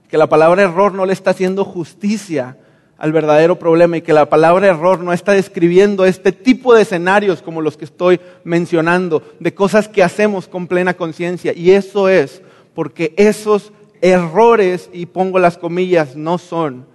Que 0.10 0.18
la 0.18 0.28
palabra 0.28 0.64
error 0.64 0.94
no 0.94 1.06
le 1.06 1.14
está 1.14 1.32
haciendo 1.32 1.64
justicia 1.64 2.58
al 2.98 3.14
verdadero 3.14 3.58
problema 3.58 3.98
y 3.98 4.02
que 4.02 4.12
la 4.12 4.28
palabra 4.28 4.68
error 4.68 5.00
no 5.00 5.14
está 5.14 5.32
describiendo 5.32 6.04
este 6.04 6.34
tipo 6.34 6.76
de 6.76 6.82
escenarios 6.82 7.42
como 7.42 7.62
los 7.62 7.78
que 7.78 7.86
estoy 7.86 8.20
mencionando, 8.44 9.24
de 9.40 9.54
cosas 9.54 9.88
que 9.88 10.04
hacemos 10.04 10.50
con 10.50 10.68
plena 10.68 10.96
conciencia. 10.96 11.54
Y 11.56 11.72
eso 11.72 12.10
es 12.10 12.42
porque 12.76 13.14
esos 13.16 13.72
errores, 14.02 14.90
y 14.92 15.06
pongo 15.06 15.40
las 15.40 15.58
comillas, 15.58 16.16
no 16.16 16.38
son 16.38 16.86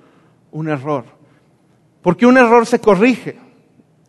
un 0.52 0.68
error. 0.68 1.04
Porque 2.02 2.26
un 2.26 2.36
error 2.36 2.66
se 2.66 2.80
corrige. 2.80 3.36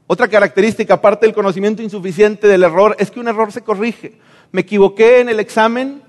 Otra 0.07 0.27
característica, 0.27 0.95
aparte 0.95 1.25
del 1.25 1.33
conocimiento 1.33 1.81
insuficiente 1.81 2.47
del 2.47 2.63
error, 2.63 2.95
es 3.00 3.09
que 3.09 3.19
un 3.19 3.27
error 3.27 3.51
se 3.51 3.62
corrige. 3.62 4.19
Me 4.51 4.62
equivoqué 4.62 5.21
en 5.21 5.29
el 5.29 5.39
examen, 5.39 6.01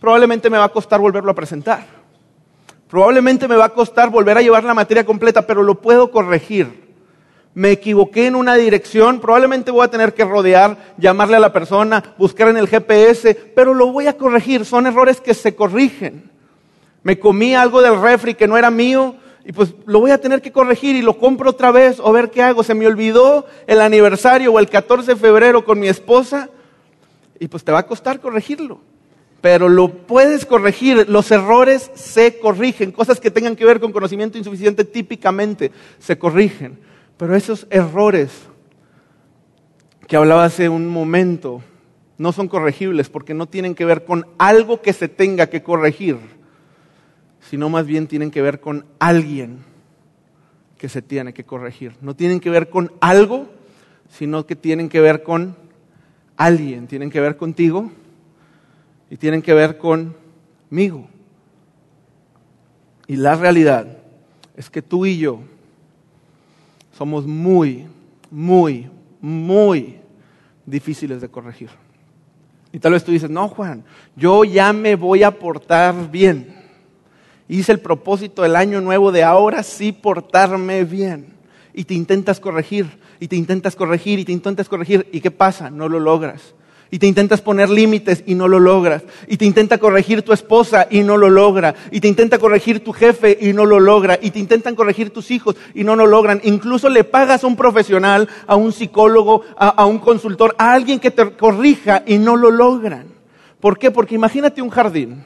probablemente 0.00 0.48
me 0.48 0.58
va 0.58 0.64
a 0.64 0.72
costar 0.72 1.00
volverlo 1.00 1.32
a 1.32 1.34
presentar. 1.34 2.01
Probablemente 2.92 3.48
me 3.48 3.56
va 3.56 3.64
a 3.64 3.68
costar 3.70 4.10
volver 4.10 4.36
a 4.36 4.42
llevar 4.42 4.64
la 4.64 4.74
materia 4.74 5.06
completa, 5.06 5.46
pero 5.46 5.62
lo 5.62 5.80
puedo 5.80 6.10
corregir. 6.10 6.92
Me 7.54 7.70
equivoqué 7.70 8.26
en 8.26 8.36
una 8.36 8.54
dirección, 8.56 9.18
probablemente 9.18 9.70
voy 9.70 9.82
a 9.82 9.88
tener 9.88 10.12
que 10.12 10.26
rodear, 10.26 10.76
llamarle 10.98 11.36
a 11.36 11.40
la 11.40 11.54
persona, 11.54 12.04
buscar 12.18 12.48
en 12.48 12.58
el 12.58 12.68
GPS, 12.68 13.34
pero 13.54 13.72
lo 13.72 13.90
voy 13.90 14.08
a 14.08 14.18
corregir. 14.18 14.66
Son 14.66 14.86
errores 14.86 15.22
que 15.22 15.32
se 15.32 15.54
corrigen. 15.54 16.30
Me 17.02 17.18
comí 17.18 17.54
algo 17.54 17.80
del 17.80 17.98
refri 17.98 18.34
que 18.34 18.46
no 18.46 18.58
era 18.58 18.70
mío 18.70 19.16
y 19.42 19.52
pues 19.52 19.72
lo 19.86 20.00
voy 20.00 20.10
a 20.10 20.20
tener 20.20 20.42
que 20.42 20.52
corregir 20.52 20.94
y 20.94 21.00
lo 21.00 21.16
compro 21.16 21.48
otra 21.48 21.70
vez 21.70 21.98
o 21.98 22.12
ver 22.12 22.30
qué 22.30 22.42
hago. 22.42 22.62
Se 22.62 22.74
me 22.74 22.86
olvidó 22.86 23.46
el 23.66 23.80
aniversario 23.80 24.52
o 24.52 24.58
el 24.58 24.68
14 24.68 25.14
de 25.14 25.16
febrero 25.16 25.64
con 25.64 25.80
mi 25.80 25.88
esposa 25.88 26.50
y 27.40 27.48
pues 27.48 27.64
te 27.64 27.72
va 27.72 27.78
a 27.78 27.86
costar 27.86 28.20
corregirlo 28.20 28.91
pero 29.42 29.68
lo 29.68 29.88
puedes 30.06 30.46
corregir. 30.46 31.08
Los 31.10 31.30
errores 31.32 31.90
se 31.94 32.38
corrigen. 32.38 32.92
Cosas 32.92 33.20
que 33.20 33.30
tengan 33.30 33.56
que 33.56 33.66
ver 33.66 33.80
con 33.80 33.92
conocimiento 33.92 34.38
insuficiente 34.38 34.84
típicamente 34.84 35.72
se 35.98 36.16
corrigen. 36.16 36.78
Pero 37.18 37.36
esos 37.36 37.66
errores 37.68 38.30
que 40.06 40.16
hablaba 40.16 40.44
hace 40.44 40.68
un 40.68 40.86
momento 40.86 41.60
no 42.18 42.30
son 42.32 42.46
corregibles 42.46 43.10
porque 43.10 43.34
no 43.34 43.46
tienen 43.46 43.74
que 43.74 43.84
ver 43.84 44.04
con 44.04 44.26
algo 44.38 44.80
que 44.80 44.92
se 44.92 45.08
tenga 45.08 45.48
que 45.48 45.62
corregir, 45.62 46.18
sino 47.50 47.68
más 47.68 47.84
bien 47.84 48.06
tienen 48.06 48.30
que 48.30 48.42
ver 48.42 48.60
con 48.60 48.86
alguien 49.00 49.58
que 50.78 50.88
se 50.88 51.02
tiene 51.02 51.34
que 51.34 51.44
corregir. 51.44 51.94
No 52.00 52.14
tienen 52.14 52.38
que 52.38 52.50
ver 52.50 52.70
con 52.70 52.92
algo, 53.00 53.48
sino 54.08 54.46
que 54.46 54.54
tienen 54.54 54.88
que 54.88 55.00
ver 55.00 55.24
con 55.24 55.56
alguien. 56.36 56.86
Tienen 56.86 57.10
que 57.10 57.20
ver 57.20 57.36
contigo 57.36 57.90
y 59.12 59.18
tienen 59.18 59.42
que 59.42 59.52
ver 59.52 59.76
conmigo. 59.76 61.06
Y 63.06 63.16
la 63.16 63.34
realidad 63.34 63.98
es 64.56 64.70
que 64.70 64.80
tú 64.80 65.04
y 65.04 65.18
yo 65.18 65.40
somos 66.96 67.26
muy, 67.26 67.86
muy, 68.30 68.88
muy 69.20 69.98
difíciles 70.64 71.20
de 71.20 71.28
corregir. 71.28 71.68
Y 72.72 72.78
tal 72.78 72.92
vez 72.92 73.04
tú 73.04 73.12
dices, 73.12 73.28
no 73.28 73.48
Juan, 73.48 73.84
yo 74.16 74.44
ya 74.44 74.72
me 74.72 74.96
voy 74.96 75.24
a 75.24 75.38
portar 75.38 76.10
bien. 76.10 76.62
Hice 77.48 77.72
el 77.72 77.80
propósito 77.80 78.40
del 78.40 78.56
año 78.56 78.80
nuevo 78.80 79.12
de 79.12 79.24
ahora 79.24 79.62
sí 79.62 79.92
portarme 79.92 80.84
bien. 80.84 81.34
Y 81.74 81.84
te 81.84 81.92
intentas 81.92 82.40
corregir, 82.40 82.98
y 83.20 83.28
te 83.28 83.36
intentas 83.36 83.76
corregir, 83.76 84.20
y 84.20 84.24
te 84.24 84.32
intentas 84.32 84.70
corregir. 84.70 85.06
¿Y 85.12 85.20
qué 85.20 85.30
pasa? 85.30 85.68
No 85.68 85.90
lo 85.90 86.00
logras 86.00 86.54
y 86.92 86.98
te 86.98 87.06
intentas 87.06 87.40
poner 87.40 87.70
límites 87.70 88.22
y 88.26 88.34
no 88.34 88.48
lo 88.48 88.60
logras, 88.60 89.02
y 89.26 89.38
te 89.38 89.46
intenta 89.46 89.78
corregir 89.78 90.20
tu 90.20 90.34
esposa 90.34 90.86
y 90.90 91.00
no 91.00 91.16
lo 91.16 91.30
logra, 91.30 91.74
y 91.90 92.00
te 92.00 92.06
intenta 92.06 92.38
corregir 92.38 92.84
tu 92.84 92.92
jefe 92.92 93.38
y 93.40 93.54
no 93.54 93.64
lo 93.64 93.80
logra, 93.80 94.18
y 94.20 94.30
te 94.30 94.38
intentan 94.38 94.74
corregir 94.74 95.08
tus 95.08 95.30
hijos 95.30 95.56
y 95.74 95.84
no 95.84 95.96
lo 95.96 96.06
logran. 96.06 96.42
Incluso 96.44 96.90
le 96.90 97.02
pagas 97.02 97.44
a 97.44 97.46
un 97.46 97.56
profesional, 97.56 98.28
a 98.46 98.56
un 98.56 98.72
psicólogo, 98.72 99.40
a, 99.56 99.86
un 99.86 100.00
consultor, 100.00 100.54
a 100.58 100.74
alguien 100.74 101.00
que 101.00 101.10
te 101.10 101.30
corrija 101.30 102.02
y 102.06 102.18
no 102.18 102.36
lo 102.36 102.50
logran. 102.50 103.06
¿Por 103.58 103.78
qué? 103.78 103.90
Porque 103.90 104.14
imagínate 104.14 104.60
un 104.60 104.68
jardín. 104.68 105.24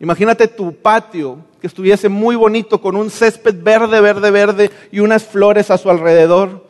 Imagínate 0.00 0.48
tu 0.48 0.76
patio 0.76 1.44
que 1.60 1.66
estuviese 1.66 2.08
muy 2.08 2.36
bonito 2.36 2.80
con 2.80 2.96
un 2.96 3.10
césped 3.10 3.62
verde, 3.62 4.00
verde, 4.00 4.30
verde 4.30 4.70
y 4.90 5.00
unas 5.00 5.24
flores 5.24 5.70
a 5.70 5.76
su 5.76 5.90
alrededor. 5.90 6.66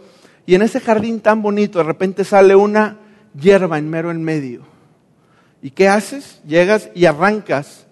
Y 0.47 0.57
en 0.57 0.63
ese 0.63 0.81
jardín 0.81 1.21
tan 1.21 1.43
bonito 1.43 1.79
de 1.79 1.85
repente 1.85 2.25
sale 2.25 2.57
una 2.57 2.97
hierba 3.41 3.79
en 3.79 3.89
mero 3.89 4.11
en 4.11 4.23
medio. 4.23 4.63
¿Y 5.63 5.71
qué 5.71 5.89
haces? 5.89 6.41
Llegas 6.45 6.91
y 6.95 7.07
arrancas 7.07 7.87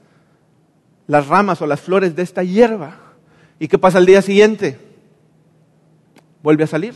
las 1.06 1.26
ramas 1.28 1.62
o 1.62 1.66
las 1.66 1.80
flores 1.80 2.16
de 2.16 2.22
esta 2.22 2.42
hierba. 2.42 2.96
¿Y 3.58 3.68
qué 3.68 3.78
pasa 3.78 3.98
al 3.98 4.06
día 4.06 4.22
siguiente? 4.22 4.78
Vuelve 6.42 6.64
a 6.64 6.68
salir. 6.68 6.94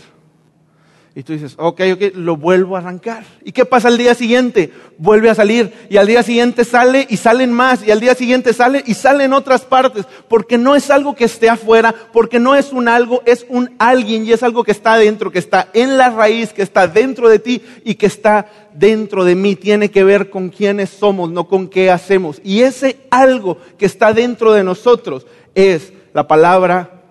Y 1.12 1.24
tú 1.24 1.32
dices, 1.32 1.54
ok, 1.58 1.80
ok, 1.94 2.02
lo 2.14 2.36
vuelvo 2.36 2.76
a 2.76 2.78
arrancar. 2.78 3.24
¿Y 3.44 3.50
qué 3.50 3.64
pasa 3.64 3.88
al 3.88 3.98
día 3.98 4.14
siguiente? 4.14 4.72
Vuelve 4.96 5.28
a 5.28 5.34
salir. 5.34 5.72
Y 5.90 5.96
al 5.96 6.06
día 6.06 6.22
siguiente 6.22 6.64
sale 6.64 7.04
y 7.10 7.16
salen 7.16 7.52
más. 7.52 7.84
Y 7.84 7.90
al 7.90 7.98
día 7.98 8.14
siguiente 8.14 8.52
sale 8.52 8.84
y 8.86 8.94
salen 8.94 9.32
otras 9.32 9.62
partes. 9.62 10.06
Porque 10.28 10.56
no 10.56 10.76
es 10.76 10.88
algo 10.88 11.16
que 11.16 11.24
esté 11.24 11.48
afuera, 11.48 11.92
porque 12.12 12.38
no 12.38 12.54
es 12.54 12.72
un 12.72 12.86
algo, 12.86 13.22
es 13.26 13.44
un 13.48 13.74
alguien 13.78 14.24
y 14.24 14.32
es 14.32 14.44
algo 14.44 14.62
que 14.62 14.70
está 14.70 14.96
dentro, 14.98 15.32
que 15.32 15.40
está 15.40 15.68
en 15.72 15.98
la 15.98 16.10
raíz, 16.10 16.52
que 16.52 16.62
está 16.62 16.86
dentro 16.86 17.28
de 17.28 17.40
ti 17.40 17.60
y 17.84 17.96
que 17.96 18.06
está 18.06 18.46
dentro 18.72 19.24
de 19.24 19.34
mí. 19.34 19.56
Tiene 19.56 19.90
que 19.90 20.04
ver 20.04 20.30
con 20.30 20.48
quiénes 20.48 20.90
somos, 20.90 21.28
no 21.28 21.48
con 21.48 21.66
qué 21.66 21.90
hacemos. 21.90 22.40
Y 22.44 22.60
ese 22.60 22.98
algo 23.10 23.58
que 23.78 23.86
está 23.86 24.12
dentro 24.12 24.52
de 24.52 24.62
nosotros 24.62 25.26
es 25.56 25.92
la 26.12 26.28
palabra 26.28 27.02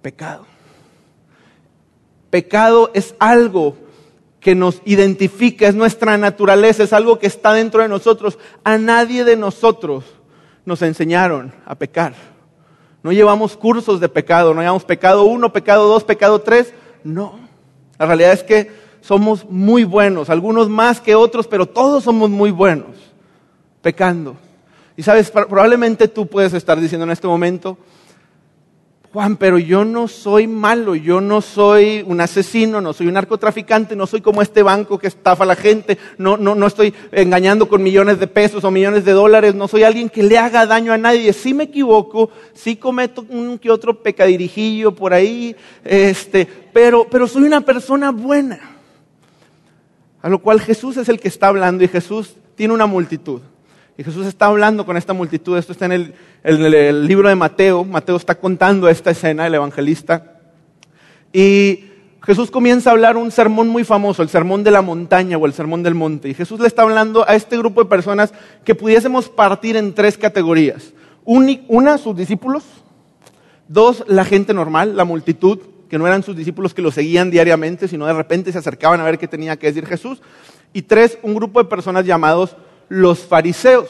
pecado. 0.00 0.47
Pecado 2.30 2.90
es 2.94 3.14
algo 3.18 3.76
que 4.40 4.54
nos 4.54 4.80
identifica, 4.84 5.66
es 5.66 5.74
nuestra 5.74 6.16
naturaleza, 6.16 6.82
es 6.82 6.92
algo 6.92 7.18
que 7.18 7.26
está 7.26 7.52
dentro 7.52 7.82
de 7.82 7.88
nosotros. 7.88 8.38
A 8.64 8.78
nadie 8.78 9.24
de 9.24 9.36
nosotros 9.36 10.04
nos 10.64 10.82
enseñaron 10.82 11.52
a 11.66 11.74
pecar. 11.74 12.14
No 13.02 13.12
llevamos 13.12 13.56
cursos 13.56 14.00
de 14.00 14.08
pecado, 14.08 14.54
no 14.54 14.60
llevamos 14.60 14.84
pecado 14.84 15.24
uno, 15.24 15.52
pecado 15.52 15.88
dos, 15.88 16.04
pecado 16.04 16.40
tres. 16.40 16.74
No. 17.04 17.38
La 17.98 18.06
realidad 18.06 18.32
es 18.32 18.42
que 18.42 18.70
somos 19.00 19.48
muy 19.48 19.84
buenos, 19.84 20.30
algunos 20.30 20.68
más 20.68 21.00
que 21.00 21.14
otros, 21.14 21.46
pero 21.46 21.66
todos 21.66 22.04
somos 22.04 22.30
muy 22.30 22.50
buenos 22.50 22.96
pecando. 23.80 24.36
Y 24.96 25.02
sabes, 25.02 25.30
probablemente 25.30 26.08
tú 26.08 26.26
puedes 26.26 26.52
estar 26.52 26.80
diciendo 26.80 27.04
en 27.04 27.12
este 27.12 27.26
momento, 27.26 27.78
Juan, 29.18 29.36
pero 29.36 29.58
yo 29.58 29.84
no 29.84 30.06
soy 30.06 30.46
malo, 30.46 30.94
yo 30.94 31.20
no 31.20 31.40
soy 31.40 32.04
un 32.06 32.20
asesino, 32.20 32.80
no 32.80 32.92
soy 32.92 33.08
un 33.08 33.14
narcotraficante, 33.14 33.96
no 33.96 34.06
soy 34.06 34.20
como 34.20 34.42
este 34.42 34.62
banco 34.62 34.96
que 34.96 35.08
estafa 35.08 35.42
a 35.42 35.46
la 35.48 35.56
gente, 35.56 35.98
no, 36.18 36.36
no, 36.36 36.54
no 36.54 36.68
estoy 36.68 36.94
engañando 37.10 37.68
con 37.68 37.82
millones 37.82 38.20
de 38.20 38.28
pesos 38.28 38.62
o 38.62 38.70
millones 38.70 39.04
de 39.04 39.10
dólares, 39.10 39.56
no 39.56 39.66
soy 39.66 39.82
alguien 39.82 40.08
que 40.08 40.22
le 40.22 40.38
haga 40.38 40.66
daño 40.66 40.92
a 40.92 40.98
nadie. 40.98 41.32
Sí 41.32 41.52
me 41.52 41.64
equivoco, 41.64 42.30
sí 42.54 42.76
cometo 42.76 43.26
un 43.28 43.58
que 43.58 43.72
otro 43.72 44.04
pecadirijillo 44.04 44.94
por 44.94 45.12
ahí, 45.12 45.56
este, 45.82 46.46
pero, 46.72 47.08
pero 47.10 47.26
soy 47.26 47.42
una 47.42 47.62
persona 47.62 48.12
buena. 48.12 48.60
A 50.22 50.28
lo 50.28 50.38
cual 50.38 50.60
Jesús 50.60 50.96
es 50.96 51.08
el 51.08 51.18
que 51.18 51.26
está 51.26 51.48
hablando 51.48 51.82
y 51.82 51.88
Jesús 51.88 52.36
tiene 52.54 52.72
una 52.72 52.86
multitud. 52.86 53.40
Y 53.98 54.04
Jesús 54.04 54.26
está 54.26 54.46
hablando 54.46 54.86
con 54.86 54.96
esta 54.96 55.12
multitud. 55.12 55.58
Esto 55.58 55.72
está 55.72 55.86
en 55.86 56.14
el, 56.44 57.06
libro 57.08 57.28
de 57.28 57.34
Mateo. 57.34 57.82
Mateo 57.84 58.14
está 58.14 58.36
contando 58.36 58.88
esta 58.88 59.10
escena, 59.10 59.44
el 59.44 59.56
evangelista. 59.56 60.38
Y 61.32 61.84
Jesús 62.22 62.48
comienza 62.48 62.90
a 62.90 62.92
hablar 62.92 63.16
un 63.16 63.32
sermón 63.32 63.68
muy 63.68 63.82
famoso, 63.82 64.22
el 64.22 64.28
sermón 64.28 64.62
de 64.62 64.70
la 64.70 64.82
montaña 64.82 65.36
o 65.36 65.46
el 65.46 65.52
sermón 65.52 65.82
del 65.82 65.96
monte. 65.96 66.28
Y 66.28 66.34
Jesús 66.34 66.60
le 66.60 66.68
está 66.68 66.82
hablando 66.82 67.28
a 67.28 67.34
este 67.34 67.58
grupo 67.58 67.82
de 67.82 67.90
personas 67.90 68.32
que 68.64 68.76
pudiésemos 68.76 69.28
partir 69.28 69.76
en 69.76 69.92
tres 69.92 70.16
categorías. 70.16 70.92
Una, 71.24 71.98
sus 71.98 72.16
discípulos. 72.16 72.62
Dos, 73.66 74.04
la 74.06 74.24
gente 74.24 74.54
normal, 74.54 74.96
la 74.96 75.04
multitud, 75.04 75.58
que 75.90 75.98
no 75.98 76.06
eran 76.06 76.22
sus 76.22 76.36
discípulos 76.36 76.72
que 76.72 76.82
lo 76.82 76.92
seguían 76.92 77.32
diariamente, 77.32 77.88
sino 77.88 78.06
de 78.06 78.12
repente 78.12 78.52
se 78.52 78.58
acercaban 78.58 79.00
a 79.00 79.04
ver 79.04 79.18
qué 79.18 79.26
tenía 79.26 79.56
que 79.56 79.66
decir 79.66 79.86
Jesús. 79.86 80.22
Y 80.72 80.82
tres, 80.82 81.18
un 81.22 81.34
grupo 81.34 81.60
de 81.60 81.68
personas 81.68 82.06
llamados 82.06 82.56
los 82.88 83.20
fariseos. 83.20 83.88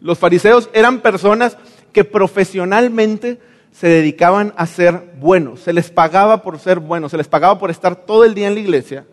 Los 0.00 0.18
fariseos 0.18 0.68
eran 0.72 1.00
personas 1.00 1.56
que 1.92 2.04
profesionalmente 2.04 3.38
se 3.72 3.88
dedicaban 3.88 4.52
a 4.56 4.66
ser 4.66 5.14
buenos, 5.18 5.60
se 5.60 5.72
les 5.72 5.90
pagaba 5.90 6.42
por 6.42 6.58
ser 6.60 6.78
buenos, 6.78 7.10
se 7.10 7.16
les 7.16 7.26
pagaba 7.26 7.58
por 7.58 7.70
estar 7.70 7.96
todo 7.96 8.24
el 8.24 8.34
día 8.34 8.46
en 8.46 8.54
la 8.54 8.60
iglesia, 8.60 9.04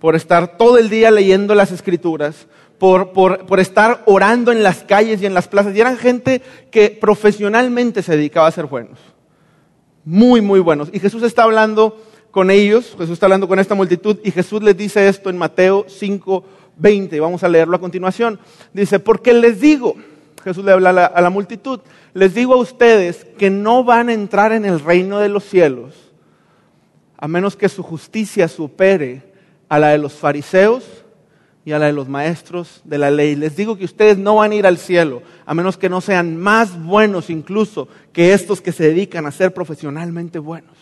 por 0.00 0.16
estar 0.16 0.56
todo 0.56 0.78
el 0.78 0.90
día 0.90 1.10
leyendo 1.10 1.54
las 1.54 1.70
escrituras, 1.70 2.48
por, 2.78 3.12
por, 3.12 3.60
estar 3.60 4.02
orando 4.06 4.52
en 4.52 4.62
las 4.62 4.82
calles 4.82 5.22
y 5.22 5.26
en 5.26 5.34
las 5.34 5.48
plazas. 5.48 5.74
Y 5.74 5.80
eran 5.80 5.96
gente 5.96 6.42
que 6.70 6.90
profesionalmente 6.90 8.02
se 8.02 8.16
dedicaba 8.16 8.48
a 8.48 8.52
ser 8.52 8.66
buenos. 8.66 8.98
Muy, 10.04 10.40
muy 10.40 10.60
buenos. 10.60 10.90
Y 10.92 10.98
Jesús 10.98 11.22
está 11.22 11.44
hablando 11.44 11.96
con 12.30 12.50
ellos, 12.50 12.94
Jesús 12.98 13.12
está 13.12 13.26
hablando 13.26 13.48
con 13.48 13.58
esta 13.58 13.74
multitud 13.74 14.18
y 14.22 14.30
Jesús 14.30 14.62
les 14.62 14.76
dice 14.76 15.08
esto 15.08 15.30
en 15.30 15.38
Mateo 15.38 15.86
5, 15.88 16.44
20. 16.76 17.18
Vamos 17.20 17.42
a 17.42 17.48
leerlo 17.48 17.76
a 17.76 17.80
continuación. 17.80 18.38
Dice, 18.72 18.98
porque 18.98 19.32
les 19.32 19.60
digo, 19.60 19.96
Jesús 20.44 20.64
le 20.64 20.72
habla 20.72 20.90
a 20.90 20.92
la, 20.92 21.06
a 21.06 21.20
la 21.20 21.30
multitud, 21.30 21.80
les 22.14 22.34
digo 22.34 22.54
a 22.54 22.58
ustedes 22.58 23.26
que 23.38 23.50
no 23.50 23.84
van 23.84 24.08
a 24.08 24.12
entrar 24.12 24.52
en 24.52 24.64
el 24.64 24.80
reino 24.80 25.18
de 25.18 25.28
los 25.28 25.44
cielos 25.44 26.06
a 27.18 27.28
menos 27.28 27.56
que 27.56 27.68
su 27.68 27.82
justicia 27.82 28.48
supere 28.48 29.22
a 29.68 29.78
la 29.78 29.88
de 29.88 29.98
los 29.98 30.12
fariseos 30.12 30.84
y 31.64 31.72
a 31.72 31.78
la 31.78 31.86
de 31.86 31.92
los 31.92 32.08
maestros 32.08 32.80
de 32.84 32.98
la 32.98 33.10
ley. 33.10 33.34
Les 33.34 33.56
digo 33.56 33.76
que 33.76 33.84
ustedes 33.84 34.18
no 34.18 34.36
van 34.36 34.52
a 34.52 34.54
ir 34.54 34.66
al 34.66 34.78
cielo, 34.78 35.22
a 35.44 35.54
menos 35.54 35.76
que 35.76 35.88
no 35.88 36.00
sean 36.00 36.36
más 36.36 36.80
buenos 36.80 37.30
incluso 37.30 37.88
que 38.12 38.32
estos 38.32 38.60
que 38.60 38.72
se 38.72 38.84
dedican 38.84 39.26
a 39.26 39.32
ser 39.32 39.52
profesionalmente 39.52 40.38
buenos. 40.38 40.76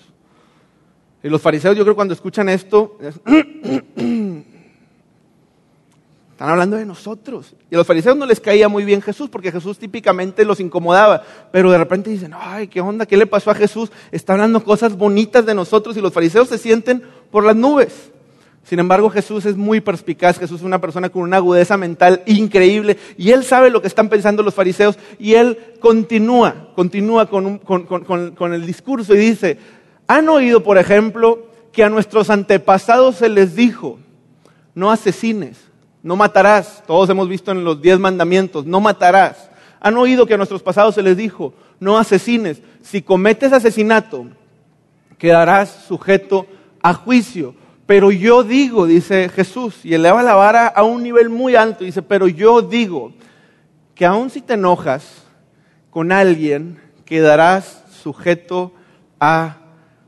Y 1.23 1.29
los 1.31 1.41
fariseos 1.41 1.77
yo 1.77 1.85
creo 1.85 1.95
cuando 1.95 2.13
escuchan 2.13 2.51
esto, 2.51 2.99
están 6.35 6.51
hablando 6.51 6.77
de 6.77 6.85
nosotros. 6.85 7.55
Y 7.71 7.77
a 7.77 7.79
los 7.79 7.87
fariseos 7.87 8.17
no 8.17 8.27
les 8.27 8.41
caía 8.41 8.69
muy 8.69 8.85
bien 8.85 9.01
Jesús, 9.01 9.31
porque 9.31 9.53
Jesús 9.53 9.79
típicamente 9.79 10.45
los 10.45 10.59
incomodaba. 10.59 11.23
Pero 11.53 11.71
de 11.71 11.79
repente 11.79 12.11
dicen, 12.11 12.33
ay, 12.37 12.67
¿qué 12.67 12.81
onda? 12.81 13.07
¿Qué 13.07 13.17
le 13.17 13.29
pasó 13.29 13.53
a 13.53 13.55
Jesús? 13.55 13.93
Está 14.11 14.33
hablando 14.33 14.65
cosas 14.65 14.97
bonitas 14.97 15.47
de 15.47 15.55
nosotros 15.55 15.97
y 15.97 16.01
los 16.01 16.13
fariseos 16.13 16.49
se 16.49 16.59
sienten 16.59 17.05
por 17.31 17.45
las 17.45 17.55
nubes. 17.55 18.11
Sin 18.65 18.81
embargo, 18.81 19.11
Jesús 19.11 19.47
es 19.47 19.57
muy 19.57 19.81
perspicaz, 19.81 20.37
Jesús 20.37 20.59
es 20.59 20.67
una 20.67 20.81
persona 20.81 21.09
con 21.09 21.23
una 21.23 21.37
agudeza 21.37 21.77
mental 21.77 22.25
increíble 22.27 22.97
y 23.17 23.31
él 23.31 23.45
sabe 23.45 23.71
lo 23.71 23.81
que 23.81 23.87
están 23.87 24.09
pensando 24.09 24.43
los 24.43 24.55
fariseos 24.55 24.99
y 25.21 25.35
él 25.35 25.57
continúa, 25.79 26.71
continúa 26.75 27.27
con, 27.29 27.59
con, 27.59 27.85
con, 27.85 28.35
con 28.35 28.55
el 28.55 28.67
discurso 28.67 29.15
y 29.15 29.19
dice, 29.19 29.59
¿han 30.09 30.29
oído, 30.29 30.65
por 30.65 30.79
ejemplo, 30.79 31.47
que 31.71 31.85
a 31.85 31.91
nuestros 31.91 32.29
antepasados 32.29 33.15
se 33.17 33.29
les 33.29 33.55
dijo, 33.55 34.01
no 34.75 34.91
asesines? 34.91 35.74
No 36.05 36.17
matarás. 36.17 36.85
Todos 36.87 37.09
hemos 37.11 37.29
visto 37.29 37.51
en 37.51 37.65
los 37.65 37.83
diez 37.83 37.99
mandamientos, 37.99 38.65
no 38.67 38.79
matarás. 38.79 39.51
Han 39.81 39.97
oído 39.97 40.27
que 40.27 40.35
a 40.35 40.37
nuestros 40.37 40.63
pasados 40.63 40.95
se 40.95 41.03
les 41.03 41.17
dijo, 41.17 41.55
no 41.81 41.99
asesines. 41.99 42.63
Si 42.83 43.03
cometes 43.03 43.53
asesinato, 43.53 44.27
quedarás 45.19 45.87
sujeto 45.89 46.47
a 46.83 46.93
juicio. 46.93 47.55
Pero 47.87 48.13
yo 48.13 48.45
digo, 48.45 48.87
dice 48.87 49.31
Jesús, 49.31 49.85
y 49.85 49.95
eleva 49.95 50.23
la 50.23 50.35
vara 50.35 50.67
a 50.69 50.85
un 50.85 51.03
nivel 51.03 51.31
muy 51.31 51.57
alto, 51.57 51.85
dice, 51.85 52.03
pero 52.03 52.29
yo 52.29 52.63
digo 52.63 53.13
que 53.95 54.07
aun 54.07 54.31
si 54.31 54.41
te 54.41 54.55
enojas 54.55 55.25
con 55.91 56.13
alguien, 56.13 56.79
quedarás 57.05 57.83
sujeto 58.03 58.73
a 59.19 59.57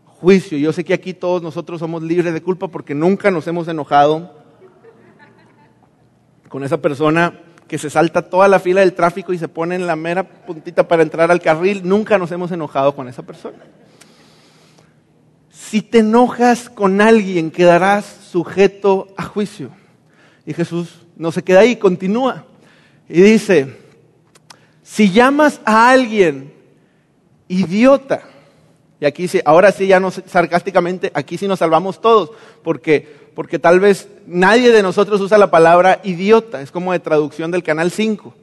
juicio. 0.05 0.59
Yo 0.59 0.73
sé 0.73 0.85
que 0.85 0.95
aquí 0.95 1.15
todos 1.15 1.43
nosotros 1.43 1.81
somos 1.81 2.03
libres 2.03 2.35
de 2.35 2.43
culpa 2.43 2.69
porque 2.69 2.95
nunca 2.95 3.31
nos 3.31 3.47
hemos 3.47 3.69
enojado 3.69 4.46
con 6.49 6.65
esa 6.65 6.79
persona 6.79 7.41
que 7.69 7.79
se 7.79 7.91
salta 7.91 8.23
toda 8.23 8.49
la 8.49 8.61
fila 8.61 8.81
del 8.81 8.93
tráfico 8.93 9.33
y 9.33 9.39
se 9.39 9.49
pone 9.49 9.75
en 9.75 9.87
la 9.87 9.97
mera 9.97 10.23
puntita 10.23 10.87
para 10.87 11.03
entrar 11.03 11.31
al 11.31 11.41
carril. 11.41 11.83
Nunca 11.85 12.19
nos 12.19 12.31
hemos 12.31 12.53
enojado 12.53 12.95
con 12.95 13.09
esa 13.09 13.23
persona. 13.23 13.59
Si 15.51 15.83
te 15.83 15.99
enojas 15.99 16.71
con 16.71 17.01
alguien, 17.01 17.51
quedarás 17.51 18.05
sujeto 18.05 19.09
a 19.17 19.25
juicio. 19.25 19.71
Y 20.45 20.55
Jesús 20.55 21.07
no 21.17 21.33
se 21.33 21.43
queda 21.43 21.61
ahí, 21.61 21.77
continúa. 21.77 22.45
Y 23.09 23.21
dice, 23.21 23.77
si 24.83 25.11
llamas 25.11 25.61
a 25.65 25.91
alguien 25.91 26.53
idiota, 27.49 28.23
y 29.01 29.05
aquí 29.05 29.29
sí, 29.29 29.41
ahora 29.45 29.73
sí 29.73 29.87
ya 29.87 30.01
no 30.01 30.11
sarcásticamente, 30.11 31.11
aquí 31.15 31.37
sí 31.37 31.47
nos 31.47 31.59
salvamos 31.59 32.01
todos, 32.01 32.31
porque 32.63 33.27
porque 33.37 33.59
tal 33.59 33.81
vez 33.81 34.09
nadie 34.27 34.73
de 34.73 34.83
nosotros 34.83 35.21
usa 35.21 35.37
la 35.37 35.51
palabra 35.51 36.01
idiota, 36.05 36.63
es 36.63 36.71
como 36.71 36.93
de 36.93 37.01
traducción 37.01 37.51
del 37.51 37.63
Canal 37.63 37.91
5. 37.91 38.35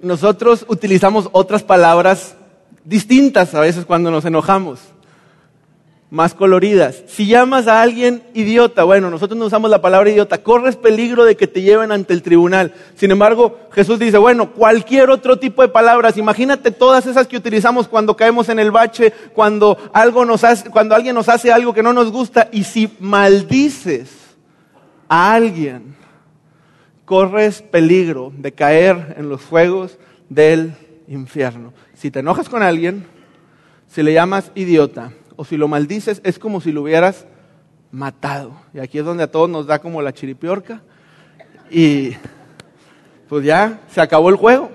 Nosotros 0.00 0.64
utilizamos 0.68 1.28
otras 1.32 1.64
palabras 1.64 2.36
distintas 2.84 3.56
a 3.56 3.60
veces 3.60 3.84
cuando 3.84 4.12
nos 4.12 4.24
enojamos 4.24 4.78
más 6.10 6.32
coloridas. 6.32 7.02
Si 7.06 7.26
llamas 7.26 7.66
a 7.66 7.82
alguien 7.82 8.22
idiota, 8.32 8.84
bueno, 8.84 9.10
nosotros 9.10 9.38
no 9.38 9.46
usamos 9.46 9.70
la 9.70 9.82
palabra 9.82 10.10
idiota, 10.10 10.42
corres 10.42 10.76
peligro 10.76 11.24
de 11.24 11.36
que 11.36 11.46
te 11.46 11.60
lleven 11.60 11.92
ante 11.92 12.14
el 12.14 12.22
tribunal. 12.22 12.72
Sin 12.96 13.10
embargo, 13.10 13.58
Jesús 13.72 13.98
dice, 13.98 14.16
bueno, 14.16 14.52
cualquier 14.52 15.10
otro 15.10 15.38
tipo 15.38 15.60
de 15.60 15.68
palabras, 15.68 16.16
imagínate 16.16 16.70
todas 16.70 17.06
esas 17.06 17.26
que 17.26 17.36
utilizamos 17.36 17.88
cuando 17.88 18.16
caemos 18.16 18.48
en 18.48 18.58
el 18.58 18.70
bache, 18.70 19.12
cuando 19.34 19.76
algo 19.92 20.24
nos 20.24 20.44
hace, 20.44 20.70
cuando 20.70 20.94
alguien 20.94 21.14
nos 21.14 21.28
hace 21.28 21.52
algo 21.52 21.74
que 21.74 21.82
no 21.82 21.92
nos 21.92 22.10
gusta 22.10 22.48
y 22.52 22.64
si 22.64 22.90
maldices 23.00 24.10
a 25.08 25.34
alguien, 25.34 25.94
corres 27.04 27.60
peligro 27.62 28.32
de 28.36 28.52
caer 28.52 29.14
en 29.18 29.28
los 29.28 29.42
fuegos 29.42 29.98
del 30.28 30.72
infierno. 31.06 31.72
Si 31.94 32.10
te 32.10 32.20
enojas 32.20 32.48
con 32.48 32.62
alguien, 32.62 33.06
si 33.88 34.02
le 34.02 34.12
llamas 34.12 34.52
idiota, 34.54 35.12
o 35.38 35.44
si 35.44 35.56
lo 35.56 35.68
maldices, 35.68 36.20
es 36.24 36.36
como 36.36 36.60
si 36.60 36.72
lo 36.72 36.82
hubieras 36.82 37.24
matado. 37.92 38.60
Y 38.74 38.80
aquí 38.80 38.98
es 38.98 39.04
donde 39.04 39.22
a 39.22 39.30
todos 39.30 39.48
nos 39.48 39.68
da 39.68 39.78
como 39.78 40.02
la 40.02 40.12
chiripiorca. 40.12 40.82
Y 41.70 42.14
pues 43.28 43.44
ya 43.44 43.78
se 43.88 44.00
acabó 44.00 44.30
el 44.30 44.34
juego. 44.34 44.68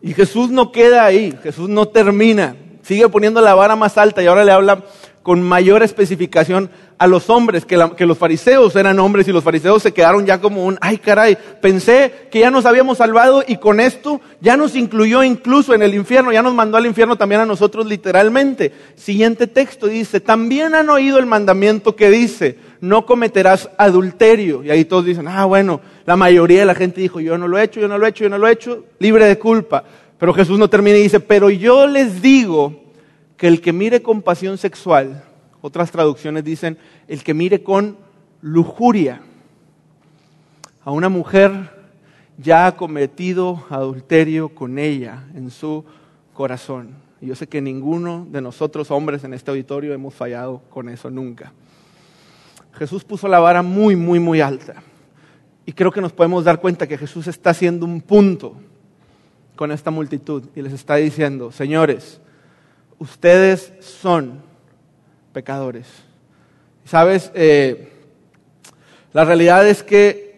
Y 0.00 0.14
Jesús 0.14 0.50
no 0.50 0.70
queda 0.70 1.04
ahí, 1.04 1.36
Jesús 1.42 1.68
no 1.68 1.88
termina, 1.88 2.54
sigue 2.82 3.08
poniendo 3.08 3.40
la 3.40 3.54
vara 3.54 3.74
más 3.74 3.98
alta 3.98 4.22
y 4.22 4.26
ahora 4.26 4.44
le 4.44 4.52
habla 4.52 4.84
con 5.22 5.42
mayor 5.42 5.82
especificación 5.82 6.70
a 6.98 7.06
los 7.06 7.30
hombres, 7.30 7.64
que, 7.64 7.78
que, 7.96 8.06
los 8.06 8.18
fariseos 8.18 8.76
eran 8.76 8.98
hombres 9.00 9.26
y 9.26 9.32
los 9.32 9.42
fariseos 9.42 9.82
se 9.82 9.92
quedaron 9.92 10.24
ya 10.26 10.40
como 10.40 10.64
un, 10.64 10.78
ay 10.80 10.98
caray, 10.98 11.36
pensé 11.60 12.28
que 12.30 12.40
ya 12.40 12.50
nos 12.50 12.64
habíamos 12.64 12.98
salvado 12.98 13.42
y 13.46 13.56
con 13.56 13.80
esto 13.80 14.20
ya 14.40 14.56
nos 14.56 14.76
incluyó 14.76 15.24
incluso 15.24 15.74
en 15.74 15.82
el 15.82 15.94
infierno, 15.94 16.32
ya 16.32 16.42
nos 16.42 16.54
mandó 16.54 16.76
al 16.76 16.86
infierno 16.86 17.16
también 17.16 17.40
a 17.40 17.46
nosotros 17.46 17.86
literalmente. 17.86 18.72
Siguiente 18.94 19.46
texto 19.46 19.86
dice, 19.86 20.20
también 20.20 20.74
han 20.74 20.90
oído 20.90 21.18
el 21.18 21.26
mandamiento 21.26 21.96
que 21.96 22.10
dice, 22.10 22.58
no 22.80 23.06
cometerás 23.06 23.70
adulterio. 23.78 24.62
Y 24.64 24.70
ahí 24.70 24.84
todos 24.84 25.04
dicen, 25.04 25.28
ah 25.28 25.44
bueno, 25.44 25.80
la 26.04 26.16
mayoría 26.16 26.60
de 26.60 26.66
la 26.66 26.74
gente 26.74 27.00
dijo, 27.00 27.20
yo 27.20 27.38
no 27.38 27.48
lo 27.48 27.58
he 27.58 27.64
hecho, 27.64 27.80
yo 27.80 27.88
no 27.88 27.98
lo 27.98 28.06
he 28.06 28.10
hecho, 28.10 28.24
yo 28.24 28.30
no 28.30 28.38
lo 28.38 28.48
he 28.48 28.52
hecho, 28.52 28.84
libre 28.98 29.26
de 29.26 29.38
culpa. 29.38 29.84
Pero 30.18 30.34
Jesús 30.34 30.58
no 30.58 30.68
termina 30.68 30.98
y 30.98 31.02
dice, 31.02 31.20
pero 31.20 31.50
yo 31.50 31.86
les 31.86 32.22
digo 32.22 32.81
que 33.42 33.48
el 33.48 33.60
que 33.60 33.72
mire 33.72 34.02
con 34.02 34.22
pasión 34.22 34.56
sexual, 34.56 35.24
otras 35.62 35.90
traducciones 35.90 36.44
dicen, 36.44 36.78
el 37.08 37.24
que 37.24 37.34
mire 37.34 37.64
con 37.64 37.96
lujuria 38.40 39.20
a 40.84 40.92
una 40.92 41.08
mujer 41.08 41.50
ya 42.38 42.68
ha 42.68 42.76
cometido 42.76 43.64
adulterio 43.68 44.50
con 44.50 44.78
ella 44.78 45.24
en 45.34 45.50
su 45.50 45.84
corazón. 46.32 46.90
Yo 47.20 47.34
sé 47.34 47.48
que 47.48 47.60
ninguno 47.60 48.28
de 48.30 48.40
nosotros 48.40 48.92
hombres 48.92 49.24
en 49.24 49.34
este 49.34 49.50
auditorio 49.50 49.92
hemos 49.92 50.14
fallado 50.14 50.62
con 50.70 50.88
eso 50.88 51.10
nunca. 51.10 51.52
Jesús 52.74 53.02
puso 53.02 53.26
la 53.26 53.40
vara 53.40 53.64
muy, 53.64 53.96
muy, 53.96 54.20
muy 54.20 54.40
alta. 54.40 54.84
Y 55.66 55.72
creo 55.72 55.90
que 55.90 56.00
nos 56.00 56.12
podemos 56.12 56.44
dar 56.44 56.60
cuenta 56.60 56.86
que 56.86 56.96
Jesús 56.96 57.26
está 57.26 57.50
haciendo 57.50 57.86
un 57.86 58.02
punto 58.02 58.54
con 59.56 59.72
esta 59.72 59.90
multitud 59.90 60.44
y 60.54 60.62
les 60.62 60.72
está 60.72 60.94
diciendo, 60.94 61.50
señores, 61.50 62.21
ustedes 63.02 63.72
son 63.80 64.40
pecadores. 65.32 65.88
Sabes, 66.84 67.32
eh, 67.34 67.90
la 69.12 69.24
realidad 69.24 69.66
es 69.66 69.82
que 69.82 70.36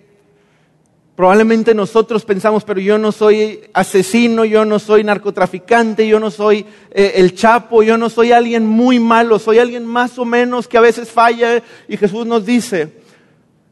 probablemente 1.14 1.74
nosotros 1.74 2.24
pensamos, 2.24 2.64
pero 2.64 2.80
yo 2.80 2.96
no 2.96 3.12
soy 3.12 3.60
asesino, 3.74 4.46
yo 4.46 4.64
no 4.64 4.78
soy 4.78 5.04
narcotraficante, 5.04 6.08
yo 6.08 6.18
no 6.18 6.30
soy 6.30 6.64
eh, 6.90 7.12
el 7.16 7.34
chapo, 7.34 7.82
yo 7.82 7.98
no 7.98 8.08
soy 8.08 8.32
alguien 8.32 8.64
muy 8.64 8.98
malo, 8.98 9.38
soy 9.38 9.58
alguien 9.58 9.84
más 9.84 10.18
o 10.18 10.24
menos 10.24 10.66
que 10.66 10.78
a 10.78 10.80
veces 10.80 11.10
falla. 11.10 11.62
Y 11.86 11.98
Jesús 11.98 12.26
nos 12.26 12.46
dice, 12.46 13.03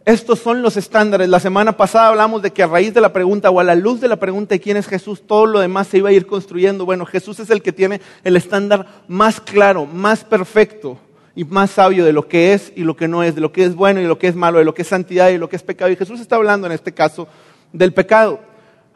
estos 0.05 0.41
son 0.41 0.62
los 0.62 0.77
estándares. 0.77 1.29
La 1.29 1.38
semana 1.38 1.77
pasada 1.77 2.09
hablamos 2.09 2.43
de 2.43 2.51
que 2.51 2.65
a 2.65 2.67
raíz 2.67 2.93
de 2.93 3.01
la 3.01 3.12
pregunta 3.12 3.51
o 3.51 3.61
a 3.61 3.65
la 3.65 3.77
luz 3.77 4.01
de 4.01 4.09
la 4.09 4.17
pregunta 4.17 4.55
de 4.55 4.61
quién 4.61 4.77
es 4.77 4.88
Jesús, 4.88 5.23
todo 5.25 5.47
lo 5.47 5.61
demás 5.61 5.87
se 5.87 5.99
iba 5.99 6.09
a 6.09 6.12
ir 6.12 6.27
construyendo. 6.27 6.85
Bueno, 6.85 7.07
Jesús 7.07 7.38
es 7.38 7.51
el 7.51 7.62
que 7.62 7.73
tiene 7.73 8.01
el 8.25 8.37
estándar 8.37 9.05
más 9.07 9.41
claro, 9.41 9.87
más 9.87 10.25
perfecto 10.25 10.99
y 11.37 11.45
más 11.45 11.71
sabio 11.71 12.05
de 12.05 12.12
lo 12.12 12.27
que 12.27 12.53
es 12.53 12.73
y 12.75 12.83
lo 12.83 12.97
que 12.97 13.07
no 13.07 13.23
es, 13.23 13.37
de 13.37 13.41
lo 13.41 13.53
que 13.53 13.65
es 13.65 13.77
bueno 13.77 14.01
y 14.01 14.07
lo 14.07 14.19
que 14.19 14.27
es 14.27 14.35
malo, 14.35 14.59
de 14.59 14.65
lo 14.65 14.75
que 14.75 14.83
es 14.83 14.88
santidad 14.88 15.31
y 15.31 15.38
lo 15.38 15.49
que 15.49 15.55
es 15.55 15.62
pecado. 15.62 15.91
Y 15.93 15.97
Jesús 15.97 16.21
está 16.21 16.35
hablando 16.35 16.67
en 16.67 16.73
este 16.73 16.93
caso 16.93 17.29
del 17.73 17.95
pecado. 17.95 18.41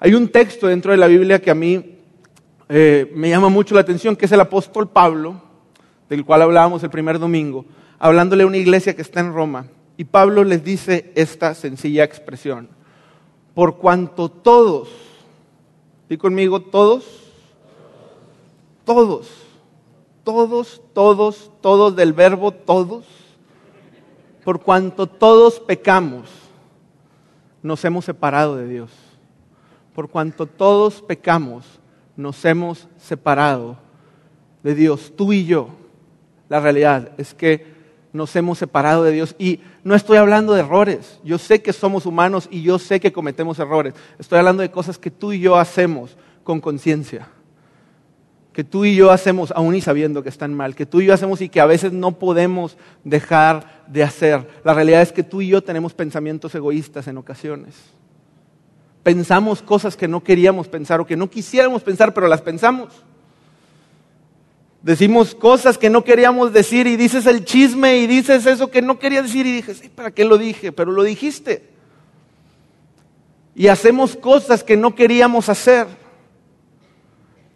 Hay 0.00 0.12
un 0.14 0.28
texto 0.28 0.66
dentro 0.66 0.90
de 0.90 0.98
la 0.98 1.06
Biblia 1.06 1.40
que 1.40 1.52
a 1.52 1.54
mí 1.54 1.98
eh, 2.68 3.12
me 3.14 3.30
llama 3.30 3.48
mucho 3.48 3.76
la 3.76 3.82
atención, 3.82 4.16
que 4.16 4.26
es 4.26 4.32
el 4.32 4.40
apóstol 4.40 4.88
Pablo, 4.88 5.40
del 6.08 6.24
cual 6.24 6.42
hablábamos 6.42 6.82
el 6.82 6.90
primer 6.90 7.20
domingo, 7.20 7.64
hablándole 8.00 8.42
a 8.42 8.46
una 8.48 8.56
iglesia 8.56 8.96
que 8.96 9.02
está 9.02 9.20
en 9.20 9.32
Roma 9.32 9.66
Y 9.96 10.04
Pablo 10.04 10.44
les 10.44 10.62
dice 10.62 11.12
esta 11.14 11.54
sencilla 11.54 12.04
expresión. 12.04 12.68
Por 13.54 13.78
cuanto 13.78 14.28
todos, 14.28 14.88
di 16.08 16.18
conmigo 16.18 16.60
todos, 16.60 17.04
todos, 18.84 19.28
todos, 20.22 20.82
todos, 20.92 21.50
todos 21.62 21.96
del 21.96 22.12
verbo 22.12 22.52
todos, 22.52 23.04
por 24.44 24.60
cuanto 24.60 25.06
todos 25.06 25.58
pecamos, 25.60 26.28
nos 27.62 27.84
hemos 27.84 28.04
separado 28.04 28.56
de 28.56 28.68
Dios. 28.68 28.90
Por 29.94 30.10
cuanto 30.10 30.46
todos 30.46 31.00
pecamos, 31.00 31.64
nos 32.16 32.44
hemos 32.44 32.86
separado 32.98 33.78
de 34.62 34.74
Dios, 34.74 35.12
tú 35.16 35.32
y 35.32 35.46
yo. 35.46 35.70
La 36.48 36.60
realidad 36.60 37.12
es 37.16 37.32
que 37.32 37.75
nos 38.16 38.34
hemos 38.34 38.58
separado 38.58 39.04
de 39.04 39.12
Dios. 39.12 39.36
Y 39.38 39.60
no 39.84 39.94
estoy 39.94 40.16
hablando 40.16 40.54
de 40.54 40.60
errores. 40.60 41.20
Yo 41.22 41.38
sé 41.38 41.62
que 41.62 41.72
somos 41.72 42.06
humanos 42.06 42.48
y 42.50 42.62
yo 42.62 42.78
sé 42.78 42.98
que 42.98 43.12
cometemos 43.12 43.58
errores. 43.58 43.94
Estoy 44.18 44.38
hablando 44.38 44.62
de 44.62 44.70
cosas 44.70 44.98
que 44.98 45.10
tú 45.10 45.32
y 45.32 45.40
yo 45.40 45.56
hacemos 45.56 46.16
con 46.42 46.60
conciencia. 46.60 47.28
Que 48.52 48.64
tú 48.64 48.84
y 48.84 48.96
yo 48.96 49.10
hacemos 49.10 49.52
aún 49.54 49.74
y 49.74 49.80
sabiendo 49.80 50.22
que 50.22 50.28
están 50.28 50.54
mal. 50.54 50.74
Que 50.74 50.86
tú 50.86 51.00
y 51.00 51.06
yo 51.06 51.14
hacemos 51.14 51.40
y 51.40 51.48
que 51.48 51.60
a 51.60 51.66
veces 51.66 51.92
no 51.92 52.18
podemos 52.18 52.76
dejar 53.04 53.84
de 53.86 54.02
hacer. 54.02 54.48
La 54.64 54.74
realidad 54.74 55.02
es 55.02 55.12
que 55.12 55.22
tú 55.22 55.42
y 55.42 55.48
yo 55.48 55.62
tenemos 55.62 55.94
pensamientos 55.94 56.54
egoístas 56.54 57.06
en 57.06 57.18
ocasiones. 57.18 57.76
Pensamos 59.02 59.62
cosas 59.62 59.96
que 59.96 60.08
no 60.08 60.24
queríamos 60.24 60.66
pensar 60.66 61.00
o 61.00 61.06
que 61.06 61.16
no 61.16 61.30
quisiéramos 61.30 61.82
pensar, 61.82 62.12
pero 62.12 62.26
las 62.26 62.42
pensamos. 62.42 63.04
Decimos 64.86 65.34
cosas 65.34 65.78
que 65.78 65.90
no 65.90 66.04
queríamos 66.04 66.52
decir 66.52 66.86
y 66.86 66.94
dices 66.94 67.26
el 67.26 67.44
chisme 67.44 67.96
y 67.96 68.06
dices 68.06 68.46
eso 68.46 68.70
que 68.70 68.80
no 68.80 69.00
quería 69.00 69.20
decir 69.20 69.44
y 69.44 69.50
dije, 69.50 69.74
sí, 69.74 69.88
¿para 69.88 70.12
qué 70.12 70.24
lo 70.24 70.38
dije? 70.38 70.70
Pero 70.70 70.92
lo 70.92 71.02
dijiste. 71.02 71.68
Y 73.56 73.66
hacemos 73.66 74.14
cosas 74.14 74.62
que 74.62 74.76
no 74.76 74.94
queríamos 74.94 75.48
hacer. 75.48 75.88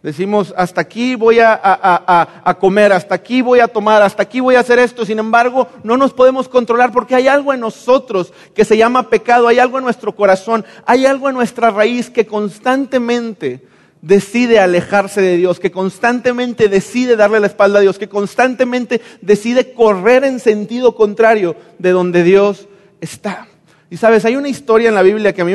Decimos, 0.03 0.53
hasta 0.57 0.81
aquí 0.81 1.15
voy 1.15 1.39
a, 1.39 1.57
a, 1.63 2.57
comer, 2.59 2.91
hasta 2.91 3.15
aquí 3.15 3.41
voy 3.41 3.61
a 3.61 3.69
tomar, 3.69 4.01
hasta 4.01 4.23
aquí 4.23 4.41
voy 4.41 4.55
a 4.55 4.59
hacer 4.59 4.79
esto. 4.79 5.05
Sin 5.05 5.17
embargo, 5.17 5.69
no 5.83 5.95
nos 5.95 6.11
podemos 6.11 6.49
controlar 6.49 6.91
porque 6.91 7.15
hay 7.15 7.29
algo 7.29 7.53
en 7.53 7.61
nosotros 7.61 8.33
que 8.53 8.65
se 8.65 8.75
llama 8.75 9.09
pecado, 9.09 9.47
hay 9.47 9.59
algo 9.59 9.77
en 9.77 9.85
nuestro 9.85 10.13
corazón, 10.13 10.65
hay 10.85 11.05
algo 11.05 11.29
en 11.29 11.35
nuestra 11.35 11.69
raíz 11.69 12.09
que 12.09 12.27
constantemente 12.27 13.70
decide 14.01 14.59
alejarse 14.59 15.21
de 15.21 15.37
Dios, 15.37 15.59
que 15.59 15.71
constantemente 15.71 16.67
decide 16.67 17.15
darle 17.15 17.39
la 17.39 17.47
espalda 17.47 17.79
a 17.79 17.81
Dios, 17.81 17.99
que 17.99 18.09
constantemente 18.09 19.01
decide 19.21 19.73
correr 19.73 20.23
en 20.23 20.39
sentido 20.39 20.95
contrario 20.95 21.55
de 21.77 21.91
donde 21.91 22.23
Dios 22.23 22.67
está. 22.99 23.47
Y 23.89 23.97
sabes, 23.97 24.25
hay 24.25 24.35
una 24.35 24.49
historia 24.49 24.89
en 24.89 24.95
la 24.95 25.03
Biblia 25.03 25.33
que 25.33 25.41
a 25.41 25.45
mí 25.45 25.53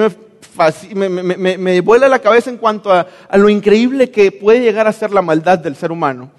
me, 0.95 1.81
vuela 1.81 2.09
la 2.09 2.19
cabeza 2.21 2.51
en 2.51 2.59
cuanto 2.59 2.93
a, 2.93 3.07
lo 3.35 3.49
increíble 3.49 4.11
que 4.11 4.31
puede 4.33 4.61
llegar 4.61 4.87
a 4.87 4.93
ser 4.93 5.11
la 5.11 5.23
maldad 5.23 5.59
del 5.59 5.77
ser 5.77 5.91
humano. 5.91 6.31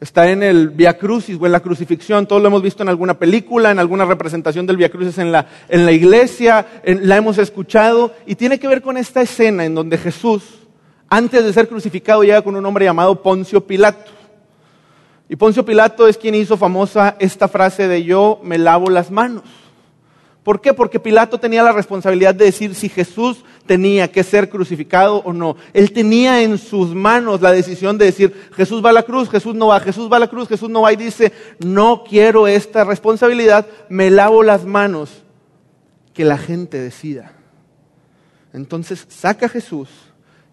Está 0.00 0.30
en 0.30 0.44
el 0.44 0.68
Via 0.68 0.96
Crucis 0.96 1.36
o 1.40 1.46
en 1.46 1.50
la 1.50 1.58
crucifixión, 1.58 2.26
todos 2.26 2.40
lo 2.40 2.46
hemos 2.46 2.62
visto 2.62 2.84
en 2.84 2.88
alguna 2.88 3.18
película, 3.18 3.72
en 3.72 3.80
alguna 3.80 4.04
representación 4.04 4.64
del 4.64 4.76
Via 4.76 4.90
Crucis 4.90 5.18
en 5.18 5.32
la 5.32 5.92
iglesia, 5.92 6.64
la 6.84 7.16
hemos 7.16 7.36
escuchado, 7.38 8.14
y 8.24 8.36
tiene 8.36 8.60
que 8.60 8.68
ver 8.68 8.80
con 8.80 8.96
esta 8.96 9.22
escena 9.22 9.64
en 9.64 9.74
donde 9.74 9.98
Jesús, 9.98 10.67
antes 11.08 11.44
de 11.44 11.52
ser 11.52 11.68
crucificado 11.68 12.22
llega 12.22 12.42
con 12.42 12.56
un 12.56 12.66
hombre 12.66 12.84
llamado 12.84 13.22
Poncio 13.22 13.66
Pilato. 13.66 14.12
Y 15.28 15.36
Poncio 15.36 15.64
Pilato 15.64 16.06
es 16.08 16.16
quien 16.16 16.34
hizo 16.34 16.56
famosa 16.56 17.16
esta 17.18 17.48
frase 17.48 17.88
de 17.88 18.04
yo 18.04 18.40
me 18.42 18.58
lavo 18.58 18.90
las 18.90 19.10
manos. 19.10 19.44
¿Por 20.42 20.62
qué? 20.62 20.72
Porque 20.72 20.98
Pilato 20.98 21.38
tenía 21.38 21.62
la 21.62 21.72
responsabilidad 21.72 22.34
de 22.34 22.46
decir 22.46 22.74
si 22.74 22.88
Jesús 22.88 23.44
tenía 23.66 24.10
que 24.10 24.22
ser 24.22 24.48
crucificado 24.48 25.16
o 25.16 25.34
no. 25.34 25.56
Él 25.74 25.92
tenía 25.92 26.42
en 26.42 26.56
sus 26.56 26.94
manos 26.94 27.42
la 27.42 27.52
decisión 27.52 27.98
de 27.98 28.06
decir, 28.06 28.48
Jesús 28.54 28.82
va 28.82 28.88
a 28.88 28.94
la 28.94 29.02
cruz, 29.02 29.28
Jesús 29.28 29.54
no 29.54 29.66
va, 29.66 29.80
Jesús 29.80 30.10
va 30.10 30.16
a 30.16 30.20
la 30.20 30.28
cruz, 30.28 30.48
Jesús 30.48 30.70
no 30.70 30.80
va. 30.80 30.92
Y 30.94 30.96
dice, 30.96 31.34
no 31.58 32.02
quiero 32.08 32.46
esta 32.46 32.84
responsabilidad, 32.84 33.66
me 33.90 34.10
lavo 34.10 34.42
las 34.42 34.64
manos, 34.64 35.22
que 36.14 36.24
la 36.24 36.38
gente 36.38 36.80
decida. 36.80 37.32
Entonces 38.54 39.04
saca 39.10 39.46
a 39.46 39.50
Jesús 39.50 39.90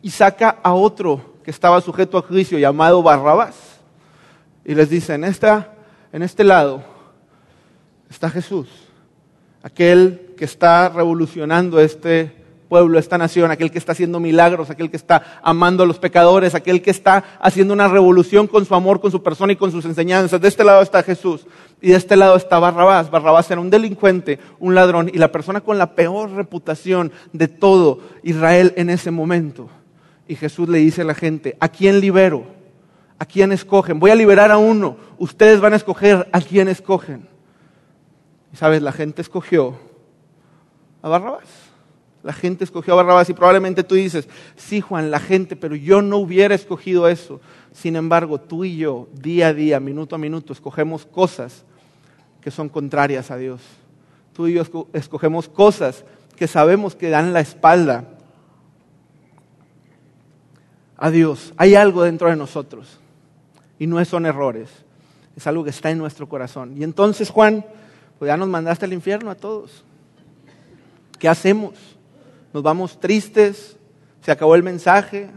y 0.05 0.11
saca 0.11 0.59
a 0.61 0.75
otro 0.75 1.33
que 1.43 1.49
estaba 1.49 1.81
sujeto 1.81 2.19
a 2.19 2.21
juicio 2.21 2.59
llamado 2.59 3.01
Barrabás. 3.01 3.55
Y 4.63 4.75
les 4.75 4.87
dice, 4.87 5.15
en, 5.15 5.23
en 5.23 6.21
este 6.21 6.43
lado 6.43 6.83
está 8.07 8.29
Jesús, 8.29 8.67
aquel 9.63 10.35
que 10.37 10.45
está 10.45 10.89
revolucionando 10.89 11.79
este 11.79 12.35
pueblo, 12.69 12.99
esta 12.99 13.17
nación, 13.17 13.49
aquel 13.49 13.71
que 13.71 13.79
está 13.79 13.93
haciendo 13.93 14.19
milagros, 14.19 14.69
aquel 14.69 14.91
que 14.91 14.97
está 14.97 15.39
amando 15.41 15.81
a 15.81 15.87
los 15.87 15.97
pecadores, 15.97 16.53
aquel 16.53 16.83
que 16.83 16.91
está 16.91 17.23
haciendo 17.39 17.73
una 17.73 17.87
revolución 17.87 18.45
con 18.45 18.63
su 18.63 18.75
amor, 18.75 19.01
con 19.01 19.09
su 19.09 19.23
persona 19.23 19.53
y 19.53 19.55
con 19.55 19.71
sus 19.71 19.85
enseñanzas. 19.85 20.39
De 20.39 20.49
este 20.49 20.63
lado 20.63 20.83
está 20.83 21.01
Jesús 21.01 21.47
y 21.81 21.89
de 21.89 21.95
este 21.95 22.15
lado 22.15 22.35
está 22.35 22.59
Barrabás. 22.59 23.09
Barrabás 23.09 23.49
era 23.49 23.59
un 23.59 23.71
delincuente, 23.71 24.37
un 24.59 24.75
ladrón 24.75 25.09
y 25.11 25.17
la 25.17 25.31
persona 25.31 25.61
con 25.61 25.79
la 25.79 25.95
peor 25.95 26.29
reputación 26.29 27.11
de 27.33 27.47
todo 27.47 28.01
Israel 28.21 28.71
en 28.77 28.91
ese 28.91 29.09
momento. 29.09 29.67
Y 30.27 30.35
Jesús 30.35 30.67
le 30.69 30.79
dice 30.79 31.01
a 31.01 31.05
la 31.05 31.15
gente, 31.15 31.55
¿a 31.59 31.69
quién 31.69 31.99
libero? 31.99 32.45
¿A 33.19 33.25
quién 33.25 33.51
escogen? 33.51 33.99
Voy 33.99 34.11
a 34.11 34.15
liberar 34.15 34.51
a 34.51 34.57
uno. 34.57 34.97
Ustedes 35.17 35.61
van 35.61 35.73
a 35.73 35.77
escoger 35.77 36.27
a 36.31 36.41
quién 36.41 36.67
escogen. 36.67 37.27
Y 38.51 38.57
sabes, 38.57 38.81
la 38.81 38.91
gente 38.91 39.21
escogió 39.21 39.75
a 41.01 41.09
Barrabás. 41.09 41.47
La 42.23 42.33
gente 42.33 42.63
escogió 42.63 42.93
a 42.93 42.97
Barrabás 42.97 43.29
y 43.29 43.33
probablemente 43.33 43.83
tú 43.83 43.93
dices, 43.93 44.27
sí 44.55 44.81
Juan, 44.81 45.11
la 45.11 45.19
gente, 45.19 45.55
pero 45.55 45.75
yo 45.75 46.01
no 46.01 46.17
hubiera 46.17 46.55
escogido 46.55 47.07
eso. 47.07 47.39
Sin 47.71 47.95
embargo, 47.95 48.39
tú 48.39 48.65
y 48.65 48.77
yo, 48.77 49.07
día 49.13 49.49
a 49.49 49.53
día, 49.53 49.79
minuto 49.79 50.15
a 50.15 50.17
minuto, 50.17 50.51
escogemos 50.51 51.05
cosas 51.05 51.63
que 52.41 52.49
son 52.49 52.67
contrarias 52.67 53.29
a 53.29 53.37
Dios. 53.37 53.61
Tú 54.33 54.47
y 54.47 54.53
yo 54.53 54.63
escogemos 54.93 55.47
cosas 55.47 56.03
que 56.35 56.47
sabemos 56.47 56.95
que 56.95 57.09
dan 57.09 57.31
la 57.31 57.41
espalda 57.41 58.14
a 60.97 61.09
Dios. 61.09 61.53
Hay 61.57 61.75
algo 61.75 62.03
dentro 62.03 62.29
de 62.29 62.35
nosotros. 62.35 62.99
Y 63.79 63.87
no 63.87 64.03
son 64.05 64.25
errores. 64.25 64.69
Es 65.35 65.47
algo 65.47 65.63
que 65.63 65.69
está 65.69 65.91
en 65.91 65.97
nuestro 65.97 66.29
corazón. 66.29 66.75
Y 66.77 66.83
entonces, 66.83 67.29
Juan, 67.29 67.65
pues 68.17 68.27
ya 68.27 68.37
nos 68.37 68.47
mandaste 68.47 68.85
al 68.85 68.93
infierno 68.93 69.29
a 69.29 69.35
todos. 69.35 69.83
¿Qué 71.19 71.27
hacemos? 71.27 71.73
¿Nos 72.53 72.63
vamos 72.63 72.99
tristes? 72.99 73.77
¿Se 74.21 74.31
acabó 74.31 74.55
el 74.55 74.63
mensaje? 74.63 75.29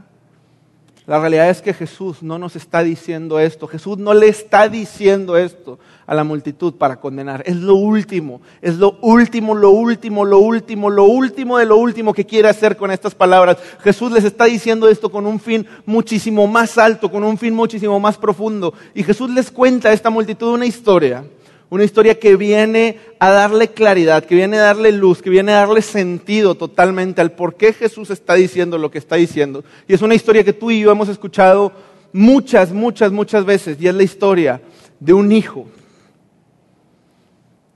La 1.09 1.18
realidad 1.18 1.49
es 1.49 1.62
que 1.62 1.73
Jesús 1.73 2.23
no 2.23 2.38
nos 2.38 2.55
está 2.55 2.83
diciendo 2.83 3.40
esto. 3.40 3.66
Jesús 3.66 3.97
no 3.97 4.12
le 4.12 4.29
está 4.29 4.68
diciendo 4.68 5.38
esto 5.38 5.79
a 6.07 6.14
la 6.14 6.23
multitud 6.23 6.75
para 6.75 7.01
condenar. 7.01 7.42
Es 7.47 7.57
lo 7.57 7.77
último, 7.77 8.42
es 8.61 8.77
lo 8.77 8.99
último, 9.01 9.55
lo 9.55 9.71
último, 9.71 10.27
lo 10.27 10.38
último, 10.38 10.90
lo 10.90 11.05
último 11.05 11.57
de 11.57 11.64
lo 11.64 11.79
último 11.79 12.12
que 12.12 12.27
quiere 12.27 12.51
hacer 12.51 12.77
con 12.77 12.90
estas 12.90 13.14
palabras. 13.14 13.57
Jesús 13.81 14.12
les 14.12 14.25
está 14.25 14.44
diciendo 14.44 14.87
esto 14.87 15.11
con 15.11 15.25
un 15.25 15.40
fin 15.40 15.66
muchísimo 15.87 16.47
más 16.47 16.77
alto, 16.77 17.11
con 17.11 17.25
un 17.25 17.38
fin 17.38 17.55
muchísimo 17.55 17.99
más 17.99 18.18
profundo. 18.18 18.75
Y 18.94 19.03
Jesús 19.03 19.31
les 19.31 19.51
cuenta 19.51 19.88
a 19.88 19.94
esta 19.94 20.11
multitud 20.11 20.53
una 20.53 20.66
historia 20.66 21.25
una 21.71 21.85
historia 21.85 22.19
que 22.19 22.37
viene 22.37 22.99
a 23.19 23.31
darle 23.31 23.69
claridad, 23.69 24.25
que 24.25 24.35
viene 24.35 24.59
a 24.59 24.63
darle 24.63 24.91
luz, 24.93 25.21
que 25.21 25.31
viene 25.31 25.53
a 25.53 25.57
darle 25.57 25.83
sentido 25.83 26.55
totalmente 26.55 27.21
al 27.21 27.33
por 27.33 27.57
qué 27.57 27.73
Jesús 27.73 28.11
está 28.11 28.35
diciendo 28.35 28.79
lo 28.79 28.91
que 28.91 28.99
está 28.99 29.17
diciendo. 29.17 29.65
Y 29.87 29.95
es 29.95 30.01
una 30.01 30.15
historia 30.15 30.45
que 30.45 30.55
tú 30.55 30.71
y 30.71 30.81
yo 30.81 30.91
hemos 30.91 31.09
escuchado 31.09 31.73
muchas, 32.13 32.73
muchas, 32.73 33.13
muchas 33.13 33.45
veces. 33.45 33.77
Y 33.81 33.87
es 33.87 33.95
la 33.95 34.03
historia 34.03 34.63
de 34.99 35.13
un 35.13 35.31
hijo, 35.31 35.67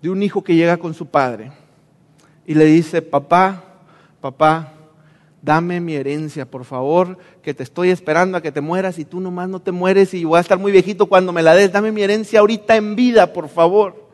de 0.01 0.09
un 0.09 0.23
hijo 0.23 0.43
que 0.43 0.55
llega 0.55 0.79
con 0.79 0.95
su 0.95 1.07
padre 1.07 1.53
y 2.47 2.55
le 2.55 2.65
dice, 2.65 3.03
papá, 3.03 3.63
papá, 4.21 4.73
dame 5.43 5.81
mi 5.81 5.95
herencia, 5.95 6.49
por 6.49 6.65
favor, 6.65 7.19
que 7.43 7.53
te 7.53 7.65
estoy 7.65 7.91
esperando 7.91 8.39
a 8.39 8.41
que 8.41 8.53
te 8.53 8.61
mueras 8.61 8.99
y 8.99 9.05
tú 9.05 9.21
nomás 9.21 9.49
no 9.49 9.61
te 9.61 9.73
mueres 9.73 10.15
y 10.15 10.25
voy 10.25 10.39
a 10.39 10.41
estar 10.41 10.59
muy 10.59 10.71
viejito 10.71 11.07
cuando 11.07 11.33
me 11.33 11.43
la 11.43 11.55
des, 11.55 11.73
dame 11.73 11.91
mi 11.91 12.03
herencia 12.03 12.41
ahorita 12.41 12.77
en 12.77 12.95
vida, 12.95 13.33
por 13.33 13.49
favor. 13.49 14.07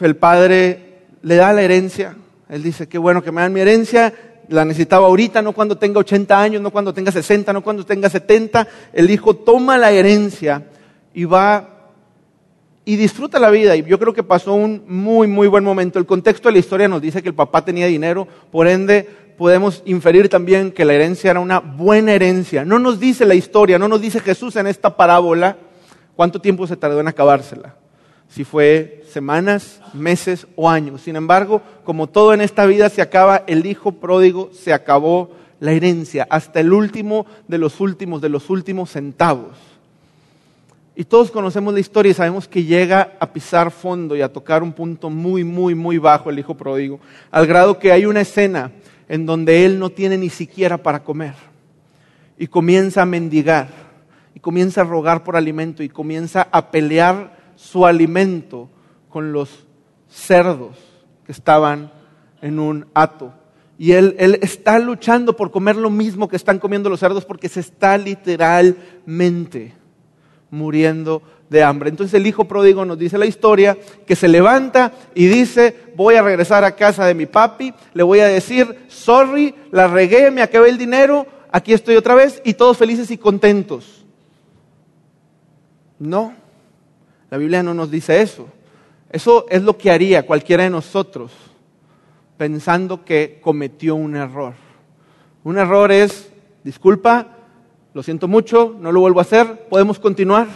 El 0.00 0.16
padre 0.16 1.02
le 1.22 1.34
da 1.34 1.52
la 1.52 1.62
herencia, 1.62 2.16
él 2.48 2.62
dice, 2.62 2.88
qué 2.88 2.98
bueno 2.98 3.22
que 3.22 3.32
me 3.32 3.42
dan 3.42 3.52
mi 3.52 3.60
herencia, 3.60 4.14
la 4.48 4.64
necesitaba 4.64 5.06
ahorita, 5.06 5.42
no 5.42 5.52
cuando 5.52 5.76
tenga 5.76 6.00
80 6.00 6.40
años, 6.40 6.62
no 6.62 6.70
cuando 6.70 6.94
tenga 6.94 7.12
60, 7.12 7.52
no 7.52 7.62
cuando 7.62 7.84
tenga 7.84 8.08
70. 8.08 8.66
El 8.92 9.10
hijo 9.10 9.34
toma 9.34 9.76
la 9.76 9.92
herencia 9.92 10.66
y 11.14 11.24
va 11.24 11.79
y 12.90 12.96
disfruta 12.96 13.38
la 13.38 13.50
vida. 13.50 13.76
Y 13.76 13.84
yo 13.84 14.00
creo 14.00 14.12
que 14.12 14.24
pasó 14.24 14.52
un 14.52 14.82
muy, 14.88 15.28
muy 15.28 15.46
buen 15.46 15.62
momento. 15.62 16.00
El 16.00 16.06
contexto 16.06 16.48
de 16.48 16.54
la 16.54 16.58
historia 16.58 16.88
nos 16.88 17.00
dice 17.00 17.22
que 17.22 17.28
el 17.28 17.36
papá 17.36 17.64
tenía 17.64 17.86
dinero, 17.86 18.26
por 18.50 18.66
ende 18.66 19.08
podemos 19.38 19.80
inferir 19.84 20.28
también 20.28 20.72
que 20.72 20.84
la 20.84 20.94
herencia 20.94 21.30
era 21.30 21.38
una 21.38 21.60
buena 21.60 22.12
herencia. 22.14 22.64
No 22.64 22.80
nos 22.80 22.98
dice 22.98 23.24
la 23.26 23.36
historia, 23.36 23.78
no 23.78 23.86
nos 23.86 24.00
dice 24.00 24.18
Jesús 24.18 24.56
en 24.56 24.66
esta 24.66 24.96
parábola 24.96 25.56
cuánto 26.16 26.40
tiempo 26.40 26.66
se 26.66 26.76
tardó 26.76 26.98
en 26.98 27.06
acabársela. 27.06 27.76
si 28.28 28.42
fue 28.42 29.04
semanas, 29.08 29.80
meses 29.94 30.48
o 30.56 30.68
años. 30.68 31.02
Sin 31.02 31.14
embargo, 31.14 31.62
como 31.84 32.08
todo 32.08 32.34
en 32.34 32.40
esta 32.40 32.66
vida 32.66 32.88
se 32.88 33.02
acaba, 33.02 33.44
el 33.46 33.66
hijo 33.66 33.92
pródigo 33.92 34.50
se 34.52 34.72
acabó 34.72 35.30
la 35.60 35.70
herencia, 35.70 36.26
hasta 36.28 36.58
el 36.58 36.72
último 36.72 37.24
de 37.46 37.58
los 37.58 37.78
últimos, 37.78 38.20
de 38.20 38.30
los 38.30 38.50
últimos 38.50 38.90
centavos. 38.90 39.69
Y 40.94 41.04
todos 41.04 41.30
conocemos 41.30 41.72
la 41.72 41.80
historia 41.80 42.10
y 42.10 42.14
sabemos 42.14 42.48
que 42.48 42.64
llega 42.64 43.12
a 43.20 43.32
pisar 43.32 43.70
fondo 43.70 44.16
y 44.16 44.22
a 44.22 44.32
tocar 44.32 44.62
un 44.62 44.72
punto 44.72 45.08
muy, 45.08 45.44
muy, 45.44 45.74
muy 45.74 45.98
bajo 45.98 46.30
el 46.30 46.38
hijo 46.38 46.56
pródigo, 46.56 47.00
al 47.30 47.46
grado 47.46 47.78
que 47.78 47.92
hay 47.92 48.06
una 48.06 48.20
escena 48.20 48.72
en 49.08 49.24
donde 49.24 49.64
él 49.64 49.78
no 49.78 49.90
tiene 49.90 50.18
ni 50.18 50.28
siquiera 50.28 50.78
para 50.78 51.02
comer 51.02 51.34
y 52.38 52.46
comienza 52.46 53.02
a 53.02 53.06
mendigar 53.06 53.68
y 54.34 54.40
comienza 54.40 54.80
a 54.80 54.84
rogar 54.84 55.24
por 55.24 55.36
alimento 55.36 55.82
y 55.82 55.88
comienza 55.88 56.48
a 56.50 56.70
pelear 56.70 57.36
su 57.54 57.86
alimento 57.86 58.68
con 59.08 59.32
los 59.32 59.66
cerdos 60.08 60.76
que 61.24 61.32
estaban 61.32 61.92
en 62.42 62.58
un 62.58 62.86
hato. 62.94 63.32
Y 63.78 63.92
él, 63.92 64.14
él, 64.18 64.38
está 64.42 64.78
luchando 64.78 65.36
por 65.36 65.50
comer 65.50 65.76
lo 65.76 65.90
mismo 65.90 66.28
que 66.28 66.36
están 66.36 66.58
comiendo 66.58 66.90
los 66.90 67.00
cerdos 67.00 67.24
porque 67.24 67.48
se 67.48 67.60
está 67.60 67.96
literalmente 67.96 69.79
muriendo 70.50 71.22
de 71.48 71.62
hambre. 71.62 71.90
Entonces 71.90 72.14
el 72.14 72.26
hijo 72.26 72.44
pródigo 72.44 72.84
nos 72.84 72.98
dice 72.98 73.18
la 73.18 73.26
historia 73.26 73.76
que 74.06 74.16
se 74.16 74.28
levanta 74.28 74.92
y 75.14 75.26
dice, 75.26 75.76
voy 75.96 76.14
a 76.14 76.22
regresar 76.22 76.64
a 76.64 76.76
casa 76.76 77.06
de 77.06 77.14
mi 77.14 77.26
papi, 77.26 77.74
le 77.94 78.02
voy 78.02 78.20
a 78.20 78.28
decir, 78.28 78.86
sorry, 78.88 79.54
la 79.70 79.88
regué, 79.88 80.30
me 80.30 80.42
acabé 80.42 80.70
el 80.70 80.78
dinero, 80.78 81.26
aquí 81.50 81.72
estoy 81.72 81.96
otra 81.96 82.14
vez 82.14 82.40
y 82.44 82.54
todos 82.54 82.76
felices 82.76 83.10
y 83.10 83.18
contentos. 83.18 84.04
No, 85.98 86.34
la 87.30 87.36
Biblia 87.38 87.62
no 87.62 87.74
nos 87.74 87.90
dice 87.90 88.22
eso. 88.22 88.48
Eso 89.10 89.46
es 89.50 89.62
lo 89.62 89.76
que 89.76 89.90
haría 89.90 90.24
cualquiera 90.24 90.62
de 90.62 90.70
nosotros 90.70 91.32
pensando 92.40 93.04
que 93.04 93.38
cometió 93.42 93.96
un 93.96 94.16
error. 94.16 94.54
Un 95.44 95.58
error 95.58 95.92
es, 95.92 96.32
disculpa, 96.64 97.36
lo 97.92 98.02
siento 98.02 98.28
mucho, 98.28 98.76
no 98.80 98.92
lo 98.92 99.00
vuelvo 99.00 99.18
a 99.18 99.22
hacer, 99.22 99.68
podemos 99.68 99.98
continuar. 99.98 100.48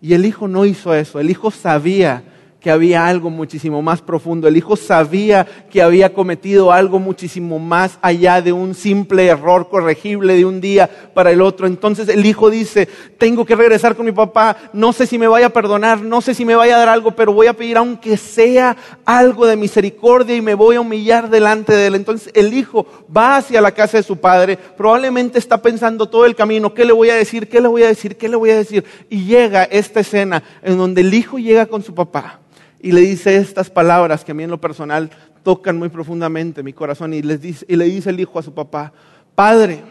Y 0.00 0.14
el 0.14 0.24
hijo 0.24 0.46
no 0.46 0.64
hizo 0.64 0.94
eso, 0.94 1.18
el 1.18 1.30
hijo 1.30 1.50
sabía 1.50 2.22
que 2.60 2.70
había 2.70 3.06
algo 3.06 3.30
muchísimo 3.30 3.82
más 3.82 4.02
profundo. 4.02 4.48
El 4.48 4.56
hijo 4.56 4.76
sabía 4.76 5.46
que 5.70 5.80
había 5.80 6.12
cometido 6.12 6.72
algo 6.72 6.98
muchísimo 6.98 7.58
más 7.58 7.98
allá 8.02 8.42
de 8.42 8.52
un 8.52 8.74
simple 8.74 9.26
error 9.26 9.68
corregible 9.68 10.34
de 10.34 10.44
un 10.44 10.60
día 10.60 10.90
para 11.14 11.30
el 11.30 11.40
otro. 11.40 11.66
Entonces 11.66 12.08
el 12.08 12.26
hijo 12.26 12.50
dice, 12.50 12.88
tengo 13.16 13.44
que 13.44 13.54
regresar 13.54 13.94
con 13.94 14.06
mi 14.06 14.12
papá, 14.12 14.56
no 14.72 14.92
sé 14.92 15.06
si 15.06 15.18
me 15.18 15.28
vaya 15.28 15.46
a 15.46 15.52
perdonar, 15.52 16.02
no 16.02 16.20
sé 16.20 16.34
si 16.34 16.44
me 16.44 16.56
vaya 16.56 16.76
a 16.76 16.78
dar 16.80 16.88
algo, 16.88 17.12
pero 17.12 17.32
voy 17.32 17.46
a 17.46 17.52
pedir 17.52 17.76
aunque 17.76 18.16
sea 18.16 18.76
algo 19.04 19.46
de 19.46 19.56
misericordia 19.56 20.34
y 20.34 20.42
me 20.42 20.54
voy 20.54 20.76
a 20.76 20.80
humillar 20.80 21.30
delante 21.30 21.74
de 21.74 21.86
él. 21.86 21.94
Entonces 21.94 22.32
el 22.34 22.52
hijo 22.52 22.86
va 23.14 23.36
hacia 23.36 23.60
la 23.60 23.70
casa 23.70 23.98
de 23.98 24.02
su 24.02 24.16
padre, 24.16 24.56
probablemente 24.56 25.38
está 25.38 25.62
pensando 25.62 26.08
todo 26.08 26.26
el 26.26 26.34
camino, 26.34 26.74
¿qué 26.74 26.84
le 26.84 26.92
voy 26.92 27.10
a 27.10 27.14
decir? 27.14 27.48
¿Qué 27.48 27.60
le 27.60 27.68
voy 27.68 27.84
a 27.84 27.88
decir? 27.88 28.16
¿Qué 28.16 28.28
le 28.28 28.36
voy 28.36 28.50
a 28.50 28.56
decir? 28.56 28.84
Y 29.08 29.24
llega 29.26 29.62
esta 29.64 30.00
escena 30.00 30.42
en 30.62 30.76
donde 30.76 31.02
el 31.02 31.14
hijo 31.14 31.38
llega 31.38 31.66
con 31.66 31.84
su 31.84 31.94
papá 31.94 32.40
y 32.80 32.92
le 32.92 33.00
dice 33.00 33.36
estas 33.36 33.70
palabras 33.70 34.24
que 34.24 34.32
a 34.32 34.34
mí 34.34 34.44
en 34.44 34.50
lo 34.50 34.60
personal 34.60 35.10
tocan 35.42 35.78
muy 35.78 35.88
profundamente 35.88 36.62
mi 36.62 36.72
corazón 36.72 37.14
y, 37.14 37.22
dice, 37.22 37.64
y 37.68 37.76
le 37.76 37.86
dice 37.86 38.10
el 38.10 38.20
hijo 38.20 38.38
a 38.38 38.42
su 38.42 38.52
papá, 38.52 38.92
Padre, 39.34 39.82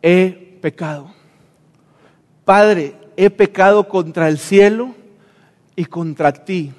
he 0.00 0.58
pecado. 0.60 1.10
Padre, 2.44 2.94
he 3.16 3.30
pecado 3.30 3.88
contra 3.88 4.28
el 4.28 4.38
cielo 4.38 4.94
y 5.76 5.84
contra 5.84 6.32
ti. 6.32 6.72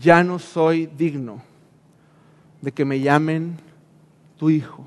Ya 0.00 0.24
no 0.24 0.38
soy 0.38 0.86
digno 0.86 1.42
de 2.60 2.72
que 2.72 2.84
me 2.84 3.00
llamen 3.00 3.56
tu 4.36 4.50
hijo. 4.50 4.86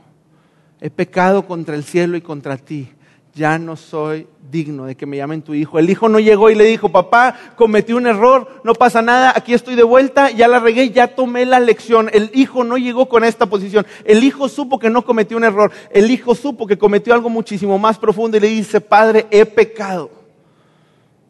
He 0.82 0.90
pecado 0.90 1.46
contra 1.46 1.76
el 1.76 1.84
cielo 1.84 2.18
y 2.18 2.22
contra 2.22 2.58
ti 2.58 2.90
ya 3.36 3.60
no 3.60 3.76
soy 3.76 4.28
digno 4.52 4.86
de 4.86 4.96
que 4.96 5.06
me 5.06 5.18
llamen 5.18 5.42
tu 5.42 5.54
hijo. 5.54 5.80
El 5.80 5.90
hijo 5.90 6.10
no 6.10 6.20
llegó 6.20 6.50
y 6.50 6.56
le 6.56 6.66
dijo, 6.66 6.90
papá, 6.90 7.36
cometí 7.56 7.94
un 7.94 8.08
error, 8.08 8.62
no 8.64 8.74
pasa 8.74 9.02
nada, 9.02 9.34
aquí 9.36 9.54
estoy 9.54 9.76
de 9.76 9.84
vuelta, 9.84 10.32
ya 10.32 10.48
la 10.48 10.60
regué, 10.60 10.92
ya 10.92 11.16
tomé 11.16 11.46
la 11.46 11.60
lección. 11.60 12.10
El 12.14 12.32
hijo 12.34 12.64
no 12.64 12.78
llegó 12.78 13.08
con 13.08 13.24
esta 13.24 13.46
posición. 13.46 13.86
El 14.04 14.24
hijo 14.24 14.50
supo 14.50 14.80
que 14.80 14.90
no 14.90 15.04
cometió 15.04 15.38
un 15.38 15.44
error. 15.44 15.72
El 15.92 16.12
hijo 16.12 16.36
supo 16.36 16.68
que 16.68 16.78
cometió 16.78 17.14
algo 17.14 17.30
muchísimo 17.30 17.78
más 17.78 17.98
profundo 17.98 18.38
y 18.38 18.40
le 18.40 18.48
dice, 18.48 18.82
padre, 18.82 19.28
he 19.32 19.46
pecado. 19.46 20.10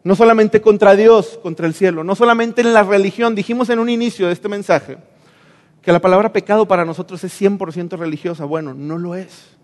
No 0.04 0.15
solamente 0.15 0.62
contra 0.62 0.95
Dios, 0.95 1.39
contra 1.41 1.65
el 1.65 1.73
cielo, 1.73 2.04
no 2.04 2.15
solamente 2.15 2.62
en 2.62 2.73
la 2.73 2.84
religión. 2.84 3.34
Dijimos 3.34 3.69
en 3.69 3.80
un 3.80 3.89
inicio 3.89 4.28
de 4.28 4.34
este 4.34 4.47
mensaje 4.47 4.97
que 5.82 5.91
la 5.91 5.99
palabra 5.99 6.34
pecado 6.34 6.67
para 6.67 6.86
nosotros 6.86 7.23
es 7.23 7.41
100% 7.41 7.97
religiosa. 7.97 8.45
Bueno, 8.45 8.73
no 8.73 8.97
lo 8.97 9.15
es. 9.15 9.54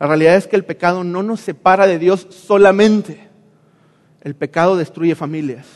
La 0.00 0.06
realidad 0.06 0.36
es 0.36 0.46
que 0.46 0.56
el 0.56 0.64
pecado 0.64 1.02
no 1.02 1.22
nos 1.22 1.40
separa 1.40 1.86
de 1.86 1.98
Dios 1.98 2.26
solamente. 2.30 3.28
El 4.22 4.34
pecado 4.34 4.76
destruye 4.76 5.14
familias. 5.14 5.66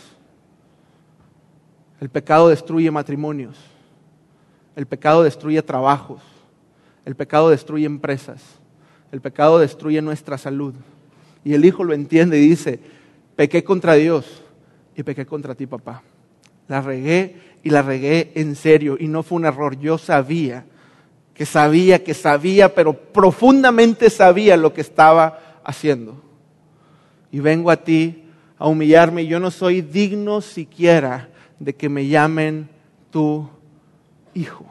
El 2.01 2.09
pecado 2.09 2.49
destruye 2.49 2.91
matrimonios. 2.91 3.57
El 4.77 4.87
pecado 4.87 5.23
destruye 5.23 5.61
trabajos. 5.63 6.23
El 7.05 7.17
pecado 7.17 7.51
destruye 7.51 7.87
empresas. 7.87 8.43
El 9.11 9.21
pecado 9.21 9.59
destruye 9.59 10.01
nuestra 10.01 10.39
salud. 10.39 10.75
Y 11.45 11.55
el 11.55 11.65
hijo 11.65 11.83
lo 11.83 11.93
entiende 11.93 12.39
y 12.39 12.49
dice, 12.49 12.81
pequé 13.35 13.65
contra 13.65 13.95
Dios 13.95 14.43
y 14.97 15.03
pequé 15.03 15.27
contra 15.27 15.55
ti, 15.55 15.67
papá. 15.67 16.03
La 16.69 16.81
regué 16.81 17.37
y 17.63 17.71
la 17.71 17.83
regué 17.83 18.33
en 18.37 18.55
serio 18.55 18.97
y 18.99 19.09
no 19.09 19.23
fue 19.23 19.37
un 19.37 19.47
error. 19.47 19.79
Yo 19.79 19.99
sabía 19.99 20.65
que 21.42 21.46
sabía, 21.46 22.05
que 22.05 22.14
sabía, 22.14 22.72
pero 22.72 22.92
profundamente 22.92 24.11
sabía 24.11 24.57
lo 24.57 24.72
que 24.72 24.81
estaba 24.81 25.40
haciendo. 25.64 26.22
Y 27.33 27.40
vengo 27.40 27.72
a 27.72 27.78
ti 27.78 28.22
a 28.59 28.68
humillarme. 28.68 29.26
Yo 29.26 29.40
no 29.40 29.50
soy 29.50 29.81
digno 29.81 30.40
siquiera 30.40 31.31
de 31.59 31.74
que 31.74 31.88
me 31.88 32.07
llamen 32.07 32.68
tu 33.11 33.48
hijo. 34.35 34.64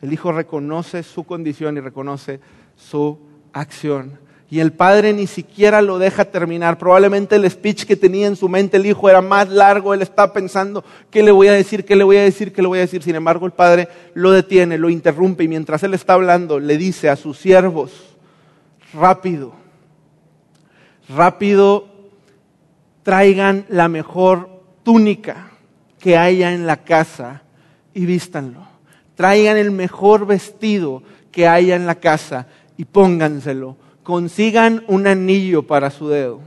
El 0.00 0.12
hijo 0.12 0.30
reconoce 0.30 1.02
su 1.02 1.24
condición 1.24 1.78
y 1.78 1.80
reconoce 1.80 2.38
su 2.76 3.18
acción. 3.52 4.20
Y 4.54 4.60
el 4.60 4.72
padre 4.72 5.12
ni 5.12 5.26
siquiera 5.26 5.82
lo 5.82 5.98
deja 5.98 6.26
terminar. 6.26 6.78
Probablemente 6.78 7.34
el 7.34 7.50
speech 7.50 7.86
que 7.86 7.96
tenía 7.96 8.28
en 8.28 8.36
su 8.36 8.48
mente 8.48 8.76
el 8.76 8.86
hijo 8.86 9.10
era 9.10 9.20
más 9.20 9.48
largo. 9.48 9.92
Él 9.92 10.00
está 10.00 10.32
pensando, 10.32 10.84
¿qué 11.10 11.24
le 11.24 11.32
voy 11.32 11.48
a 11.48 11.52
decir? 11.54 11.84
¿Qué 11.84 11.96
le 11.96 12.04
voy 12.04 12.18
a 12.18 12.22
decir? 12.22 12.52
¿Qué 12.52 12.62
le 12.62 12.68
voy 12.68 12.78
a 12.78 12.82
decir? 12.82 13.02
Sin 13.02 13.16
embargo, 13.16 13.46
el 13.46 13.52
padre 13.52 13.88
lo 14.14 14.30
detiene, 14.30 14.78
lo 14.78 14.90
interrumpe 14.90 15.42
y 15.42 15.48
mientras 15.48 15.82
él 15.82 15.92
está 15.92 16.12
hablando, 16.12 16.60
le 16.60 16.78
dice 16.78 17.08
a 17.08 17.16
sus 17.16 17.36
siervos, 17.36 17.90
rápido, 18.92 19.54
rápido, 21.08 21.88
traigan 23.02 23.66
la 23.68 23.88
mejor 23.88 24.62
túnica 24.84 25.50
que 25.98 26.16
haya 26.16 26.52
en 26.52 26.64
la 26.64 26.76
casa 26.76 27.42
y 27.92 28.06
vístanlo. 28.06 28.68
Traigan 29.16 29.56
el 29.56 29.72
mejor 29.72 30.26
vestido 30.26 31.02
que 31.32 31.48
haya 31.48 31.74
en 31.74 31.86
la 31.86 31.96
casa 31.96 32.46
y 32.76 32.84
pónganselo 32.84 33.82
consigan 34.04 34.84
un 34.86 35.08
anillo 35.08 35.64
para 35.64 35.90
su 35.90 36.08
dedo 36.08 36.40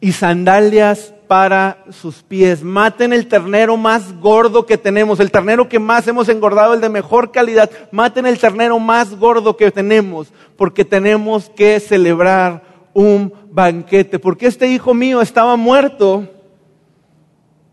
y 0.00 0.12
sandalias 0.12 1.12
para 1.26 1.84
sus 1.90 2.22
pies. 2.22 2.62
Maten 2.62 3.12
el 3.12 3.26
ternero 3.28 3.76
más 3.76 4.18
gordo 4.20 4.66
que 4.66 4.78
tenemos, 4.78 5.20
el 5.20 5.30
ternero 5.30 5.68
que 5.68 5.78
más 5.78 6.06
hemos 6.08 6.28
engordado, 6.28 6.74
el 6.74 6.80
de 6.80 6.88
mejor 6.88 7.30
calidad. 7.30 7.70
Maten 7.90 8.26
el 8.26 8.38
ternero 8.38 8.78
más 8.78 9.16
gordo 9.18 9.56
que 9.56 9.70
tenemos, 9.70 10.32
porque 10.56 10.84
tenemos 10.84 11.50
que 11.50 11.78
celebrar 11.80 12.62
un 12.92 13.32
banquete, 13.50 14.18
porque 14.18 14.46
este 14.46 14.68
hijo 14.68 14.94
mío 14.94 15.20
estaba 15.20 15.56
muerto 15.56 16.28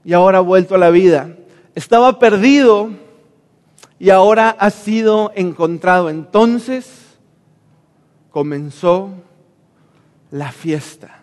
y 0.04 0.14
ahora 0.14 0.38
ha 0.38 0.42
vuelto 0.42 0.76
a 0.76 0.80
la 0.80 0.90
vida. 0.90 1.30
Estaba 1.76 2.20
perdido 2.20 2.90
y 4.00 4.10
ahora 4.10 4.56
ha 4.60 4.70
sido 4.70 5.32
encontrado. 5.36 6.10
Entonces, 6.10 7.07
comenzó 8.32 9.12
la 10.32 10.52
fiesta. 10.52 11.18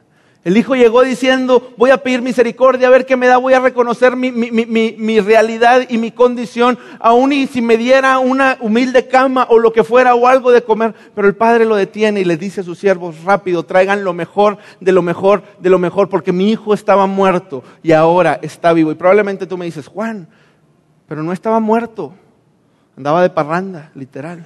El 0.44 0.58
hijo 0.58 0.74
llegó 0.74 1.02
diciendo, 1.02 1.72
voy 1.78 1.88
a 1.88 2.02
pedir 2.02 2.20
misericordia, 2.20 2.88
a 2.88 2.90
ver 2.90 3.06
qué 3.06 3.16
me 3.16 3.28
da, 3.28 3.38
voy 3.38 3.54
a 3.54 3.60
reconocer 3.60 4.14
mi, 4.14 5.20
realidad 5.20 5.86
y 5.88 5.96
mi 5.96 6.10
condición, 6.10 6.78
aun 7.00 7.32
y 7.32 7.46
si 7.46 7.62
me 7.62 7.78
diera 7.78 8.18
una 8.18 8.58
humilde 8.60 9.08
cama 9.08 9.46
o 9.48 9.58
lo 9.58 9.72
que 9.72 9.84
fuera 9.84 10.14
o 10.14 10.26
algo 10.26 10.52
de 10.52 10.62
comer. 10.62 10.94
Pero 11.14 11.28
el 11.28 11.34
padre 11.34 11.64
lo 11.64 11.76
detiene 11.76 12.20
y 12.20 12.24
le 12.24 12.36
dice 12.36 12.60
a 12.60 12.64
sus 12.64 12.78
siervos, 12.78 13.24
rápido, 13.24 13.62
traigan 13.62 14.04
lo 14.04 14.12
mejor, 14.12 14.58
de 14.80 14.92
lo 14.92 15.00
mejor, 15.00 15.44
de 15.60 15.70
lo 15.70 15.78
mejor, 15.78 16.10
porque 16.10 16.32
mi 16.32 16.50
hijo 16.50 16.74
estaba 16.74 17.06
muerto 17.06 17.64
y 17.82 17.92
ahora 17.92 18.38
está 18.42 18.74
vivo. 18.74 18.92
Y 18.92 18.96
probablemente 18.96 19.46
tú 19.46 19.56
me 19.56 19.64
dices, 19.64 19.86
Juan, 19.86 20.28
pero 21.08 21.22
no 21.22 21.32
estaba 21.32 21.58
muerto, 21.58 22.12
andaba 22.98 23.22
de 23.22 23.30
parranda, 23.30 23.92
literal. 23.94 24.44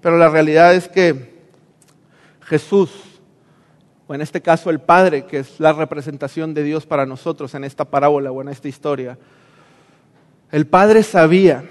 Pero 0.00 0.16
la 0.16 0.28
realidad 0.28 0.74
es 0.74 0.88
que 0.88 1.40
Jesús, 2.42 2.90
o 4.06 4.14
en 4.14 4.20
este 4.20 4.40
caso 4.40 4.70
el 4.70 4.80
Padre, 4.80 5.26
que 5.26 5.38
es 5.38 5.60
la 5.60 5.72
representación 5.72 6.54
de 6.54 6.62
Dios 6.62 6.86
para 6.86 7.06
nosotros 7.06 7.54
en 7.54 7.64
esta 7.64 7.84
parábola 7.84 8.32
o 8.32 8.40
en 8.40 8.48
esta 8.48 8.68
historia, 8.68 9.18
el 10.50 10.66
Padre 10.66 11.02
sabía 11.02 11.64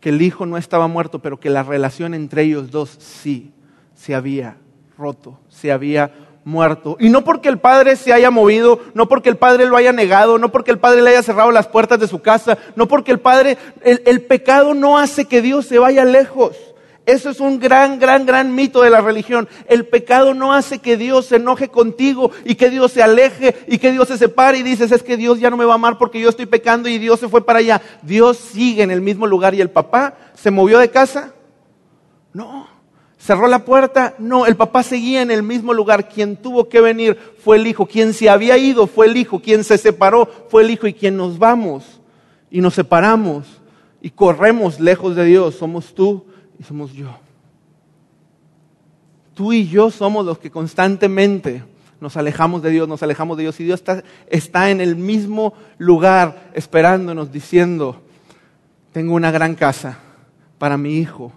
que 0.00 0.10
el 0.10 0.22
Hijo 0.22 0.46
no 0.46 0.58
estaba 0.58 0.86
muerto, 0.86 1.20
pero 1.20 1.40
que 1.40 1.50
la 1.50 1.62
relación 1.62 2.14
entre 2.14 2.42
ellos 2.42 2.70
dos 2.70 2.90
sí 2.98 3.52
se 3.94 4.14
había 4.14 4.56
roto, 4.98 5.40
se 5.48 5.72
había 5.72 6.12
muerto. 6.44 6.96
Y 7.00 7.08
no 7.08 7.24
porque 7.24 7.48
el 7.48 7.58
Padre 7.58 7.96
se 7.96 8.12
haya 8.12 8.30
movido, 8.30 8.80
no 8.92 9.08
porque 9.08 9.30
el 9.30 9.38
Padre 9.38 9.66
lo 9.66 9.76
haya 9.76 9.92
negado, 9.92 10.38
no 10.38 10.52
porque 10.52 10.70
el 10.70 10.78
Padre 10.78 11.00
le 11.00 11.10
haya 11.10 11.22
cerrado 11.22 11.50
las 11.50 11.66
puertas 11.66 11.98
de 11.98 12.06
su 12.06 12.20
casa, 12.20 12.58
no 12.76 12.86
porque 12.86 13.12
el 13.12 13.18
Padre, 13.18 13.56
el, 13.82 14.02
el 14.04 14.22
pecado 14.22 14.74
no 14.74 14.98
hace 14.98 15.24
que 15.24 15.40
Dios 15.40 15.66
se 15.66 15.78
vaya 15.78 16.04
lejos. 16.04 16.73
Eso 17.06 17.28
es 17.28 17.40
un 17.40 17.58
gran, 17.58 17.98
gran, 17.98 18.24
gran 18.24 18.54
mito 18.54 18.80
de 18.80 18.88
la 18.88 19.02
religión. 19.02 19.46
El 19.68 19.86
pecado 19.86 20.32
no 20.32 20.54
hace 20.54 20.78
que 20.78 20.96
Dios 20.96 21.26
se 21.26 21.36
enoje 21.36 21.68
contigo 21.68 22.30
y 22.44 22.54
que 22.54 22.70
Dios 22.70 22.92
se 22.92 23.02
aleje 23.02 23.54
y 23.66 23.78
que 23.78 23.92
Dios 23.92 24.08
se 24.08 24.16
separe 24.16 24.58
y 24.58 24.62
dices, 24.62 24.90
es 24.90 25.02
que 25.02 25.18
Dios 25.18 25.38
ya 25.38 25.50
no 25.50 25.58
me 25.58 25.66
va 25.66 25.72
a 25.72 25.74
amar 25.74 25.98
porque 25.98 26.18
yo 26.18 26.30
estoy 26.30 26.46
pecando 26.46 26.88
y 26.88 26.98
Dios 26.98 27.20
se 27.20 27.28
fue 27.28 27.44
para 27.44 27.58
allá. 27.58 27.82
Dios 28.02 28.38
sigue 28.38 28.82
en 28.82 28.90
el 28.90 29.02
mismo 29.02 29.26
lugar 29.26 29.54
y 29.54 29.60
el 29.60 29.70
papá 29.70 30.14
se 30.34 30.50
movió 30.50 30.78
de 30.78 30.90
casa. 30.90 31.34
No. 32.32 32.68
¿Cerró 33.18 33.48
la 33.48 33.64
puerta? 33.64 34.14
No, 34.18 34.46
el 34.46 34.56
papá 34.56 34.82
seguía 34.82 35.20
en 35.20 35.30
el 35.30 35.42
mismo 35.42 35.74
lugar. 35.74 36.08
Quien 36.08 36.36
tuvo 36.36 36.70
que 36.70 36.80
venir 36.80 37.18
fue 37.42 37.56
el 37.56 37.66
hijo. 37.66 37.86
Quien 37.86 38.14
se 38.14 38.30
había 38.30 38.56
ido 38.56 38.86
fue 38.86 39.06
el 39.06 39.16
hijo. 39.16 39.40
Quien 39.40 39.62
se 39.62 39.76
separó 39.76 40.28
fue 40.48 40.62
el 40.62 40.70
hijo. 40.70 40.86
Y 40.86 40.94
quien 40.94 41.16
nos 41.18 41.38
vamos 41.38 42.00
y 42.50 42.60
nos 42.60 42.74
separamos 42.74 43.46
y 44.00 44.10
corremos 44.10 44.78
lejos 44.78 45.16
de 45.16 45.24
Dios 45.24 45.54
somos 45.54 45.94
tú 45.94 46.26
somos 46.64 46.92
yo. 46.92 47.16
Tú 49.34 49.52
y 49.52 49.68
yo 49.68 49.90
somos 49.90 50.24
los 50.24 50.38
que 50.38 50.50
constantemente 50.50 51.62
nos 52.00 52.16
alejamos 52.16 52.62
de 52.62 52.70
Dios, 52.70 52.88
nos 52.88 53.02
alejamos 53.02 53.36
de 53.36 53.44
Dios. 53.44 53.58
Y 53.60 53.64
Dios 53.64 53.80
está, 53.80 54.04
está 54.28 54.70
en 54.70 54.80
el 54.80 54.96
mismo 54.96 55.54
lugar 55.78 56.50
esperándonos, 56.54 57.32
diciendo, 57.32 58.02
tengo 58.92 59.14
una 59.14 59.30
gran 59.30 59.54
casa 59.54 59.98
para 60.58 60.76
mi 60.76 60.98
hijo, 60.98 61.32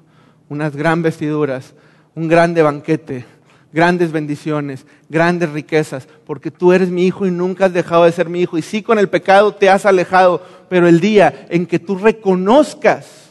unas 0.50 0.76
gran 0.76 1.02
vestiduras, 1.02 1.74
un 2.16 2.28
grande 2.28 2.62
banquete, 2.62 3.26
grandes 3.74 4.12
bendiciones, 4.12 4.86
grandes 5.10 5.52
riquezas, 5.52 6.08
porque 6.26 6.52
tú 6.52 6.74
eres 6.74 6.90
mi 6.90 7.06
hijo 7.06 7.26
y 7.26 7.32
nunca 7.32 7.66
has 7.66 7.74
dejado 7.74 8.04
de 8.04 8.12
ser 8.12 8.30
mi 8.30 8.42
hijo. 8.42 8.58
Y 8.58 8.62
sí 8.62 8.82
con 8.82 9.00
el 9.00 9.10
pecado 9.10 9.54
te 9.54 9.70
has 9.70 9.86
alejado, 9.86 10.44
pero 10.70 10.88
el 10.88 11.00
día 11.00 11.48
en 11.50 11.66
que 11.66 11.80
tú 11.80 11.98
reconozcas 11.98 13.27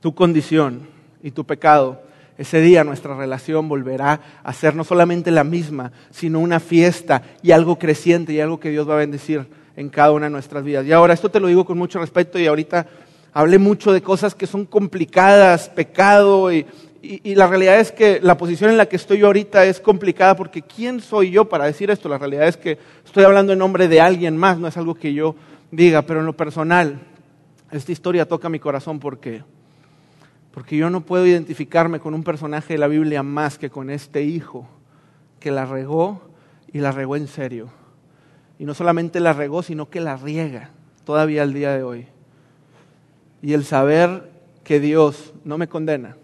tu 0.00 0.14
condición 0.14 0.88
y 1.22 1.30
tu 1.30 1.44
pecado, 1.44 2.02
ese 2.38 2.60
día 2.60 2.84
nuestra 2.84 3.16
relación 3.16 3.68
volverá 3.68 4.20
a 4.44 4.52
ser 4.52 4.76
no 4.76 4.84
solamente 4.84 5.32
la 5.32 5.42
misma, 5.42 5.90
sino 6.10 6.38
una 6.38 6.60
fiesta 6.60 7.22
y 7.42 7.50
algo 7.50 7.78
creciente 7.78 8.32
y 8.32 8.40
algo 8.40 8.60
que 8.60 8.70
Dios 8.70 8.88
va 8.88 8.94
a 8.94 8.98
bendecir 8.98 9.46
en 9.74 9.88
cada 9.88 10.12
una 10.12 10.26
de 10.26 10.30
nuestras 10.30 10.62
vidas. 10.62 10.86
Y 10.86 10.92
ahora, 10.92 11.14
esto 11.14 11.30
te 11.30 11.40
lo 11.40 11.48
digo 11.48 11.64
con 11.64 11.76
mucho 11.76 11.98
respeto 11.98 12.38
y 12.38 12.46
ahorita 12.46 12.86
hablé 13.32 13.58
mucho 13.58 13.92
de 13.92 14.02
cosas 14.02 14.34
que 14.34 14.46
son 14.46 14.64
complicadas, 14.66 15.68
pecado 15.68 16.52
y, 16.52 16.66
la 17.22 17.46
realidad 17.46 17.78
es 17.78 17.92
que 17.92 18.18
la 18.20 18.36
posición 18.36 18.70
en 18.70 18.76
la 18.76 18.86
que 18.86 18.96
estoy 18.96 19.18
yo 19.18 19.26
ahorita 19.26 19.64
es 19.64 19.78
complicada 19.78 20.34
porque 20.34 20.62
¿quién 20.62 21.00
soy 21.00 21.30
yo 21.30 21.48
para 21.48 21.66
decir 21.66 21.90
esto? 21.90 22.08
La 22.08 22.18
realidad 22.18 22.48
es 22.48 22.56
que 22.56 22.76
estoy 23.04 23.22
hablando 23.22 23.52
en 23.52 23.60
nombre 23.60 23.86
de 23.86 24.00
alguien 24.00 24.36
más, 24.36 24.58
no 24.58 24.66
es 24.66 24.76
algo 24.76 24.96
que 24.96 25.14
yo 25.14 25.36
diga, 25.70 26.02
pero 26.02 26.20
en 26.20 26.26
lo 26.26 26.36
personal, 26.36 26.98
esta 27.70 27.92
historia 27.92 28.26
toca 28.26 28.48
mi 28.48 28.58
corazón 28.58 28.98
porque 28.98 29.44
porque 30.52 30.76
yo 30.76 30.90
no 30.90 31.02
puedo 31.02 31.26
identificarme 31.26 32.00
con 32.00 32.14
un 32.14 32.24
personaje 32.24 32.74
de 32.74 32.78
la 32.78 32.88
Biblia 32.88 33.22
más 33.22 33.58
que 33.58 33.70
con 33.70 33.90
este 33.90 34.22
hijo 34.22 34.68
que 35.40 35.50
la 35.50 35.66
regó 35.66 36.20
y 36.72 36.80
la 36.80 36.92
regó 36.92 37.16
en 37.16 37.28
serio. 37.28 37.70
Y 38.58 38.64
no 38.64 38.74
solamente 38.74 39.20
la 39.20 39.32
regó, 39.32 39.62
sino 39.62 39.88
que 39.88 40.00
la 40.00 40.16
riega 40.16 40.70
todavía 41.04 41.42
al 41.42 41.52
día 41.52 41.72
de 41.72 41.82
hoy. 41.82 42.06
Y 43.40 43.52
el 43.52 43.64
saber 43.64 44.30
que 44.64 44.80
Dios 44.80 45.32
no 45.44 45.58
me 45.58 45.68
condena, 45.68 46.16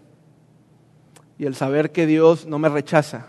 y 1.37 1.45
el 1.45 1.55
saber 1.55 1.91
que 1.91 2.05
Dios 2.05 2.45
no 2.45 2.59
me 2.59 2.69
rechaza, 2.69 3.27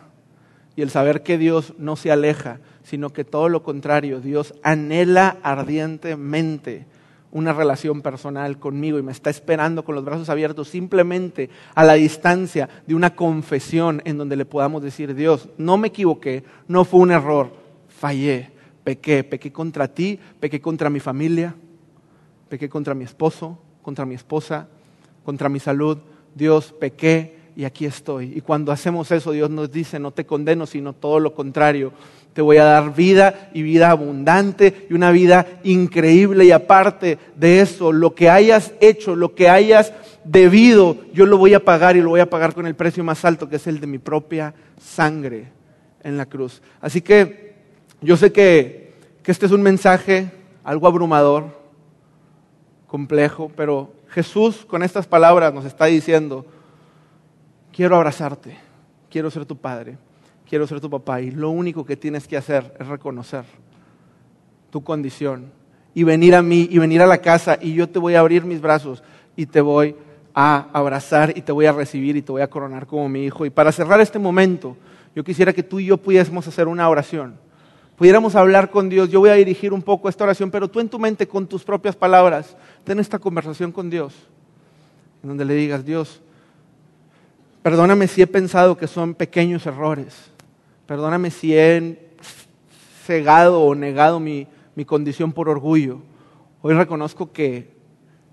y 0.74 0.82
el 0.82 0.90
saber 0.90 1.22
que 1.22 1.38
Dios 1.38 1.72
no 1.78 1.97
se 1.97 2.11
aleja, 2.11 2.61
sino 2.82 3.11
que 3.11 3.24
todo 3.24 3.49
lo 3.49 3.62
contrario, 3.62 4.20
Dios 4.20 4.55
anhela 4.62 5.38
ardientemente 5.42 6.86
una 7.32 7.52
relación 7.52 8.02
personal 8.02 8.58
conmigo 8.58 8.98
y 8.98 9.02
me 9.02 9.12
está 9.12 9.30
esperando 9.30 9.84
con 9.84 9.94
los 9.94 10.04
brazos 10.04 10.28
abiertos 10.28 10.68
simplemente 10.68 11.50
a 11.74 11.84
la 11.84 11.94
distancia 11.94 12.68
de 12.86 12.94
una 12.94 13.14
confesión 13.14 14.02
en 14.04 14.18
donde 14.18 14.36
le 14.36 14.44
podamos 14.44 14.82
decir, 14.82 15.14
Dios, 15.14 15.48
no 15.58 15.76
me 15.76 15.88
equivoqué, 15.88 16.44
no 16.68 16.84
fue 16.84 17.00
un 17.00 17.10
error, 17.10 17.52
fallé, 17.88 18.50
pequé, 18.84 19.24
pequé 19.24 19.52
contra 19.52 19.88
ti, 19.88 20.18
pequé 20.40 20.60
contra 20.60 20.90
mi 20.90 21.00
familia, 21.00 21.54
pequé 22.48 22.68
contra 22.68 22.94
mi 22.94 23.04
esposo, 23.04 23.58
contra 23.82 24.06
mi 24.06 24.14
esposa, 24.14 24.68
contra 25.24 25.48
mi 25.48 25.60
salud, 25.60 25.98
Dios, 26.34 26.72
pequé 26.72 27.36
y 27.57 27.64
aquí 27.64 27.86
estoy. 27.86 28.34
Y 28.36 28.42
cuando 28.42 28.70
hacemos 28.70 29.11
eso, 29.11 29.32
Dios 29.32 29.48
nos 29.48 29.72
dice, 29.72 29.98
no 29.98 30.11
te 30.11 30.26
condeno, 30.26 30.66
sino 30.66 30.92
todo 30.92 31.18
lo 31.18 31.34
contrario, 31.34 31.92
te 32.34 32.42
voy 32.42 32.59
a 32.59 32.64
dar 32.64 32.94
vida 32.94 33.50
y 33.54 33.62
vida 33.62 33.90
abundante 33.90 34.86
y 34.90 34.92
una 34.92 35.11
vida 35.11 35.46
increíble. 35.64 36.44
Y 36.44 36.52
aparte 36.52 37.18
de 37.34 37.62
eso, 37.62 37.92
lo 37.92 38.14
que 38.14 38.28
hayas 38.28 38.74
hecho, 38.80 39.16
lo 39.16 39.34
que 39.34 39.48
hayas 39.48 39.94
debido, 40.22 40.98
yo 41.14 41.24
lo 41.24 41.38
voy 41.38 41.54
a 41.54 41.64
pagar 41.64 41.96
y 41.96 42.02
lo 42.02 42.11
voy 42.11 42.20
a 42.20 42.28
pagar 42.28 42.52
con 42.52 42.66
el 42.66 42.74
precio 42.74 43.02
más 43.02 43.24
alto, 43.24 43.48
que 43.48 43.57
es 43.57 43.66
el 43.66 43.80
de 43.80 43.86
mi 43.86 43.98
propia 43.98 44.52
sangre 44.78 45.48
en 46.02 46.18
la 46.18 46.26
cruz. 46.26 46.61
Así 46.82 47.00
que 47.00 47.54
yo 48.02 48.18
sé 48.18 48.32
que, 48.32 48.92
que 49.22 49.32
este 49.32 49.46
es 49.46 49.52
un 49.52 49.62
mensaje 49.62 50.30
algo 50.62 50.86
abrumador, 50.86 51.44
complejo, 52.86 53.50
pero 53.57 53.92
Jesús 54.09 54.66
con 54.66 54.82
estas 54.82 55.07
palabras 55.07 55.54
nos 55.54 55.64
está 55.64 55.86
diciendo, 55.86 56.44
quiero 57.76 57.96
abrazarte, 57.96 58.56
quiero 59.10 59.30
ser 59.30 59.44
tu 59.44 59.56
padre 59.56 59.98
quiero 60.48 60.66
ser 60.66 60.80
tu 60.80 60.88
papá 60.88 61.20
y 61.20 61.30
lo 61.30 61.50
único 61.50 61.84
que 61.84 61.96
tienes 61.96 62.26
que 62.26 62.36
hacer 62.36 62.74
es 62.78 62.86
reconocer 62.86 63.44
tu 64.70 64.82
condición 64.82 65.50
y 65.92 66.04
venir 66.04 66.34
a 66.34 66.42
mí 66.42 66.68
y 66.70 66.78
venir 66.78 67.02
a 67.02 67.06
la 67.06 67.18
casa 67.18 67.58
y 67.60 67.74
yo 67.74 67.88
te 67.88 67.98
voy 67.98 68.14
a 68.14 68.20
abrir 68.20 68.44
mis 68.44 68.60
brazos 68.60 69.02
y 69.34 69.46
te 69.46 69.60
voy 69.60 69.96
a 70.34 70.68
abrazar 70.72 71.36
y 71.36 71.42
te 71.42 71.52
voy 71.52 71.66
a 71.66 71.72
recibir 71.72 72.16
y 72.16 72.22
te 72.22 72.32
voy 72.32 72.42
a 72.42 72.50
coronar 72.50 72.86
como 72.86 73.08
mi 73.08 73.24
hijo. 73.24 73.46
Y 73.46 73.50
para 73.50 73.72
cerrar 73.72 74.00
este 74.00 74.18
momento, 74.18 74.76
yo 75.14 75.24
quisiera 75.24 75.52
que 75.52 75.62
tú 75.62 75.80
y 75.80 75.86
yo 75.86 75.96
pudiésemos 75.96 76.46
hacer 76.46 76.68
una 76.68 76.88
oración. 76.88 77.38
Pudiéramos 77.96 78.36
hablar 78.36 78.70
con 78.70 78.90
Dios. 78.90 79.08
Yo 79.08 79.20
voy 79.20 79.30
a 79.30 79.34
dirigir 79.34 79.72
un 79.72 79.80
poco 79.80 80.10
esta 80.10 80.24
oración, 80.24 80.50
pero 80.50 80.68
tú 80.68 80.80
en 80.80 80.90
tu 80.90 80.98
mente, 80.98 81.26
con 81.26 81.46
tus 81.46 81.64
propias 81.64 81.96
palabras, 81.96 82.54
ten 82.84 83.00
esta 83.00 83.18
conversación 83.18 83.72
con 83.72 83.88
Dios. 83.88 84.14
En 85.22 85.30
donde 85.30 85.46
le 85.46 85.54
digas, 85.54 85.86
Dios, 85.86 86.20
perdóname 87.66 88.06
si 88.06 88.22
he 88.22 88.28
pensado 88.28 88.76
que 88.76 88.86
son 88.86 89.12
pequeños 89.12 89.66
errores 89.66 90.14
Perdóname 90.86 91.32
si 91.32 91.52
he 91.52 91.98
cegado 93.04 93.60
o 93.60 93.74
negado 93.74 94.20
mi, 94.20 94.46
condición 94.86 95.32
por 95.32 95.48
orgullo. 95.48 95.98
Hoy 96.62 96.74
reconozco 96.74 97.32
que, 97.32 97.74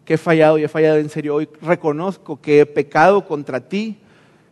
que 0.05 0.13
he 0.13 0.17
fallado 0.19 0.59
y 0.59 0.63
he 0.63 0.67
fallado 0.67 0.97
en 0.97 1.09
serio. 1.09 1.33
Hoy 1.33 1.49
reconozco 1.63 2.39
que 2.39 2.59
he 2.59 2.65
pecado 2.67 3.25
contra 3.25 3.59
ti, 3.59 3.97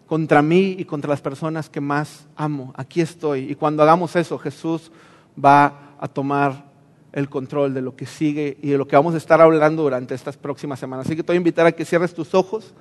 contra 0.08 0.42
mí 0.42 0.76
y 0.80 0.86
contra 0.86 1.12
las 1.12 1.22
personas 1.22 1.70
que 1.70 1.80
más 1.80 2.26
amo. 2.36 2.74
Aquí 2.76 3.02
estoy. 3.02 3.52
Y 3.52 3.54
cuando 3.54 3.84
hagamos 3.84 4.16
eso, 4.16 4.40
Jesús 4.40 4.92
va 5.38 5.94
a 6.00 6.08
tomar 6.08 6.72
el 7.14 7.30
control 7.30 7.76
de 7.76 7.84
lo 7.84 7.96
que 7.96 8.08
sigue 8.08 8.58
y 8.64 8.72
de 8.72 8.80
lo 8.80 8.88
que 8.88 8.96
vamos 8.96 9.14
a 9.14 9.18
estar 9.18 9.42
hablando 9.42 9.84
durante 9.84 10.16
estas 10.16 10.38
próximas 10.38 10.80
semanas. 10.80 11.06
Así 11.06 11.16
que 11.16 11.22
te 11.22 11.28
voy 11.28 11.36
a 11.36 11.38
invitar 11.38 11.68
a 11.68 11.72
que 11.72 11.86
cierres 11.86 12.16
tus 12.16 12.34
ojos 12.34 12.74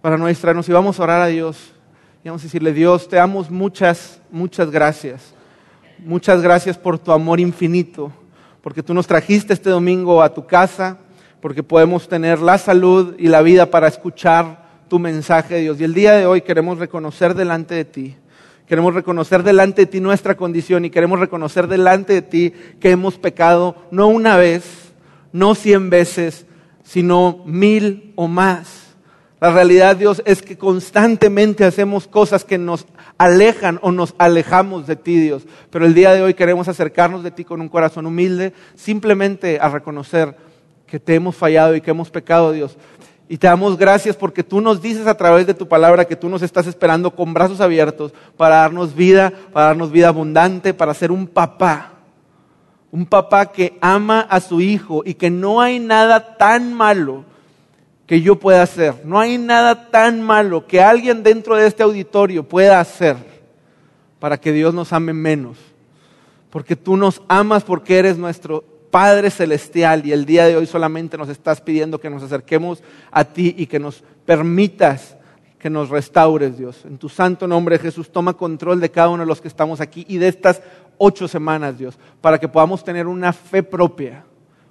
para 0.00 0.16
no 0.16 0.26
distraernos 0.26 0.68
y 0.68 0.72
vamos 0.72 0.98
a 0.98 1.02
orar 1.02 1.20
a 1.20 1.26
Dios. 1.26 1.72
Y 2.24 2.28
vamos 2.28 2.42
a 2.42 2.44
decirle, 2.44 2.72
Dios, 2.72 3.08
te 3.08 3.16
damos 3.16 3.50
muchas, 3.50 4.20
muchas 4.30 4.70
gracias. 4.70 5.34
Muchas 6.04 6.42
gracias 6.42 6.78
por 6.78 6.98
tu 6.98 7.10
amor 7.10 7.40
infinito, 7.40 8.12
porque 8.62 8.84
tú 8.84 8.94
nos 8.94 9.06
trajiste 9.06 9.52
este 9.52 9.70
domingo 9.70 10.22
a 10.22 10.32
tu 10.32 10.46
casa, 10.46 10.98
porque 11.40 11.62
podemos 11.62 12.08
tener 12.08 12.38
la 12.40 12.56
salud 12.56 13.16
y 13.18 13.26
la 13.26 13.42
vida 13.42 13.66
para 13.66 13.88
escuchar 13.88 14.68
tu 14.88 14.98
mensaje, 14.98 15.56
Dios. 15.58 15.80
Y 15.80 15.84
el 15.84 15.94
día 15.94 16.12
de 16.12 16.26
hoy 16.26 16.42
queremos 16.42 16.78
reconocer 16.78 17.34
delante 17.34 17.74
de 17.74 17.84
ti, 17.84 18.16
queremos 18.66 18.94
reconocer 18.94 19.42
delante 19.42 19.82
de 19.82 19.86
ti 19.86 20.00
nuestra 20.00 20.36
condición 20.36 20.84
y 20.84 20.90
queremos 20.90 21.18
reconocer 21.18 21.66
delante 21.66 22.12
de 22.12 22.22
ti 22.22 22.52
que 22.78 22.92
hemos 22.92 23.18
pecado 23.18 23.74
no 23.90 24.06
una 24.06 24.36
vez, 24.36 24.92
no 25.32 25.56
cien 25.56 25.90
veces, 25.90 26.46
sino 26.84 27.42
mil 27.44 28.12
o 28.14 28.28
más. 28.28 28.87
La 29.40 29.52
realidad, 29.52 29.94
Dios, 29.94 30.20
es 30.24 30.42
que 30.42 30.58
constantemente 30.58 31.64
hacemos 31.64 32.08
cosas 32.08 32.44
que 32.44 32.58
nos 32.58 32.86
alejan 33.18 33.78
o 33.82 33.92
nos 33.92 34.14
alejamos 34.18 34.88
de 34.88 34.96
ti, 34.96 35.18
Dios. 35.20 35.44
Pero 35.70 35.86
el 35.86 35.94
día 35.94 36.12
de 36.12 36.22
hoy 36.22 36.34
queremos 36.34 36.66
acercarnos 36.66 37.22
de 37.22 37.30
ti 37.30 37.44
con 37.44 37.60
un 37.60 37.68
corazón 37.68 38.06
humilde, 38.06 38.52
simplemente 38.74 39.60
a 39.60 39.68
reconocer 39.68 40.36
que 40.88 40.98
te 40.98 41.14
hemos 41.14 41.36
fallado 41.36 41.76
y 41.76 41.80
que 41.80 41.92
hemos 41.92 42.10
pecado, 42.10 42.50
Dios. 42.50 42.76
Y 43.28 43.36
te 43.36 43.46
damos 43.46 43.78
gracias 43.78 44.16
porque 44.16 44.42
tú 44.42 44.60
nos 44.60 44.82
dices 44.82 45.06
a 45.06 45.16
través 45.16 45.46
de 45.46 45.54
tu 45.54 45.68
palabra 45.68 46.06
que 46.06 46.16
tú 46.16 46.28
nos 46.28 46.42
estás 46.42 46.66
esperando 46.66 47.12
con 47.14 47.32
brazos 47.32 47.60
abiertos 47.60 48.12
para 48.36 48.56
darnos 48.56 48.94
vida, 48.94 49.32
para 49.52 49.66
darnos 49.66 49.92
vida 49.92 50.08
abundante, 50.08 50.74
para 50.74 50.94
ser 50.94 51.12
un 51.12 51.28
papá. 51.28 51.92
Un 52.90 53.06
papá 53.06 53.52
que 53.52 53.76
ama 53.82 54.20
a 54.22 54.40
su 54.40 54.62
hijo 54.62 55.02
y 55.04 55.14
que 55.14 55.30
no 55.30 55.60
hay 55.60 55.78
nada 55.78 56.38
tan 56.38 56.72
malo 56.72 57.24
que 58.08 58.22
yo 58.22 58.36
pueda 58.36 58.62
hacer. 58.62 59.02
No 59.04 59.20
hay 59.20 59.36
nada 59.36 59.90
tan 59.90 60.22
malo 60.22 60.66
que 60.66 60.80
alguien 60.80 61.22
dentro 61.22 61.54
de 61.54 61.66
este 61.66 61.82
auditorio 61.82 62.42
pueda 62.42 62.80
hacer 62.80 63.16
para 64.18 64.40
que 64.40 64.50
Dios 64.50 64.72
nos 64.72 64.94
ame 64.94 65.12
menos. 65.12 65.58
Porque 66.48 66.74
tú 66.74 66.96
nos 66.96 67.20
amas 67.28 67.62
porque 67.62 67.98
eres 67.98 68.16
nuestro 68.16 68.64
Padre 68.90 69.30
Celestial 69.30 70.06
y 70.06 70.12
el 70.12 70.24
día 70.24 70.46
de 70.46 70.56
hoy 70.56 70.66
solamente 70.66 71.18
nos 71.18 71.28
estás 71.28 71.60
pidiendo 71.60 72.00
que 72.00 72.08
nos 72.08 72.22
acerquemos 72.22 72.82
a 73.10 73.24
ti 73.24 73.54
y 73.58 73.66
que 73.66 73.78
nos 73.78 74.02
permitas 74.24 75.18
que 75.58 75.68
nos 75.68 75.90
restaures, 75.90 76.56
Dios. 76.56 76.86
En 76.86 76.96
tu 76.96 77.10
santo 77.10 77.46
nombre, 77.46 77.78
Jesús, 77.78 78.10
toma 78.10 78.32
control 78.32 78.80
de 78.80 78.90
cada 78.90 79.10
uno 79.10 79.24
de 79.24 79.26
los 79.26 79.42
que 79.42 79.48
estamos 79.48 79.82
aquí 79.82 80.06
y 80.08 80.16
de 80.16 80.28
estas 80.28 80.62
ocho 80.96 81.28
semanas, 81.28 81.76
Dios, 81.76 81.98
para 82.22 82.38
que 82.38 82.48
podamos 82.48 82.82
tener 82.82 83.06
una 83.06 83.34
fe 83.34 83.62
propia, 83.62 84.24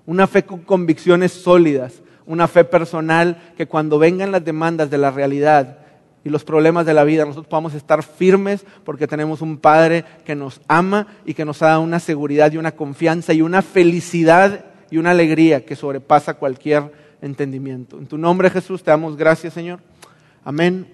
una 0.08 0.26
fe 0.26 0.44
con 0.44 0.62
convicciones 0.62 1.34
sólidas, 1.34 2.02
una 2.28 2.48
fe 2.48 2.64
personal 2.64 3.54
que 3.58 3.66
cuando 3.66 3.98
vengan 3.98 4.32
las 4.32 4.46
demandas 4.46 4.90
de 4.92 4.98
la 4.98 5.10
realidad 5.12 5.80
y 6.24 6.30
los 6.30 6.44
problemas 6.44 6.86
de 6.86 6.94
la 6.94 7.06
vida, 7.06 7.24
nosotros 7.24 7.48
podamos 7.48 7.74
estar 7.74 8.04
firmes 8.04 8.66
porque 8.84 9.08
tenemos 9.08 9.42
un 9.42 9.58
Padre 9.58 10.04
que 10.26 10.36
nos 10.36 10.62
ama 10.68 11.08
y 11.26 11.34
que 11.34 11.46
nos 11.46 11.60
da 11.60 11.80
una 11.80 12.00
seguridad 12.00 12.52
y 12.52 12.58
una 12.58 12.74
confianza 12.74 13.34
y 13.34 13.42
una 13.42 13.62
felicidad 13.62 14.66
y 14.92 14.98
una 14.98 15.12
alegría 15.12 15.66
que 15.66 15.76
sobrepasa 15.76 16.36
cualquier 16.36 16.92
entendimiento. 17.22 17.98
En 17.98 18.08
tu 18.08 18.18
nombre 18.18 18.50
Jesús 18.50 18.84
te 18.84 18.92
damos 18.92 19.16
gracias 19.16 19.54
Señor. 19.54 19.80
Amén 20.44 20.88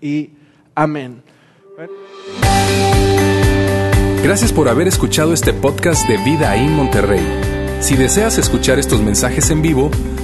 y 0.00 0.30
amén. 0.74 1.22
Gracias 4.22 4.54
por 4.54 4.70
haber 4.70 4.88
escuchado 4.88 5.34
este 5.34 5.52
podcast 5.52 6.08
de 6.08 6.16
Vida 6.24 6.56
en 6.56 6.72
Monterrey. 6.72 7.22
Si 7.80 7.96
deseas 7.96 8.38
escuchar 8.38 8.78
estos 8.78 9.02
mensajes 9.02 9.50
en 9.50 9.60
vivo, 9.60 9.90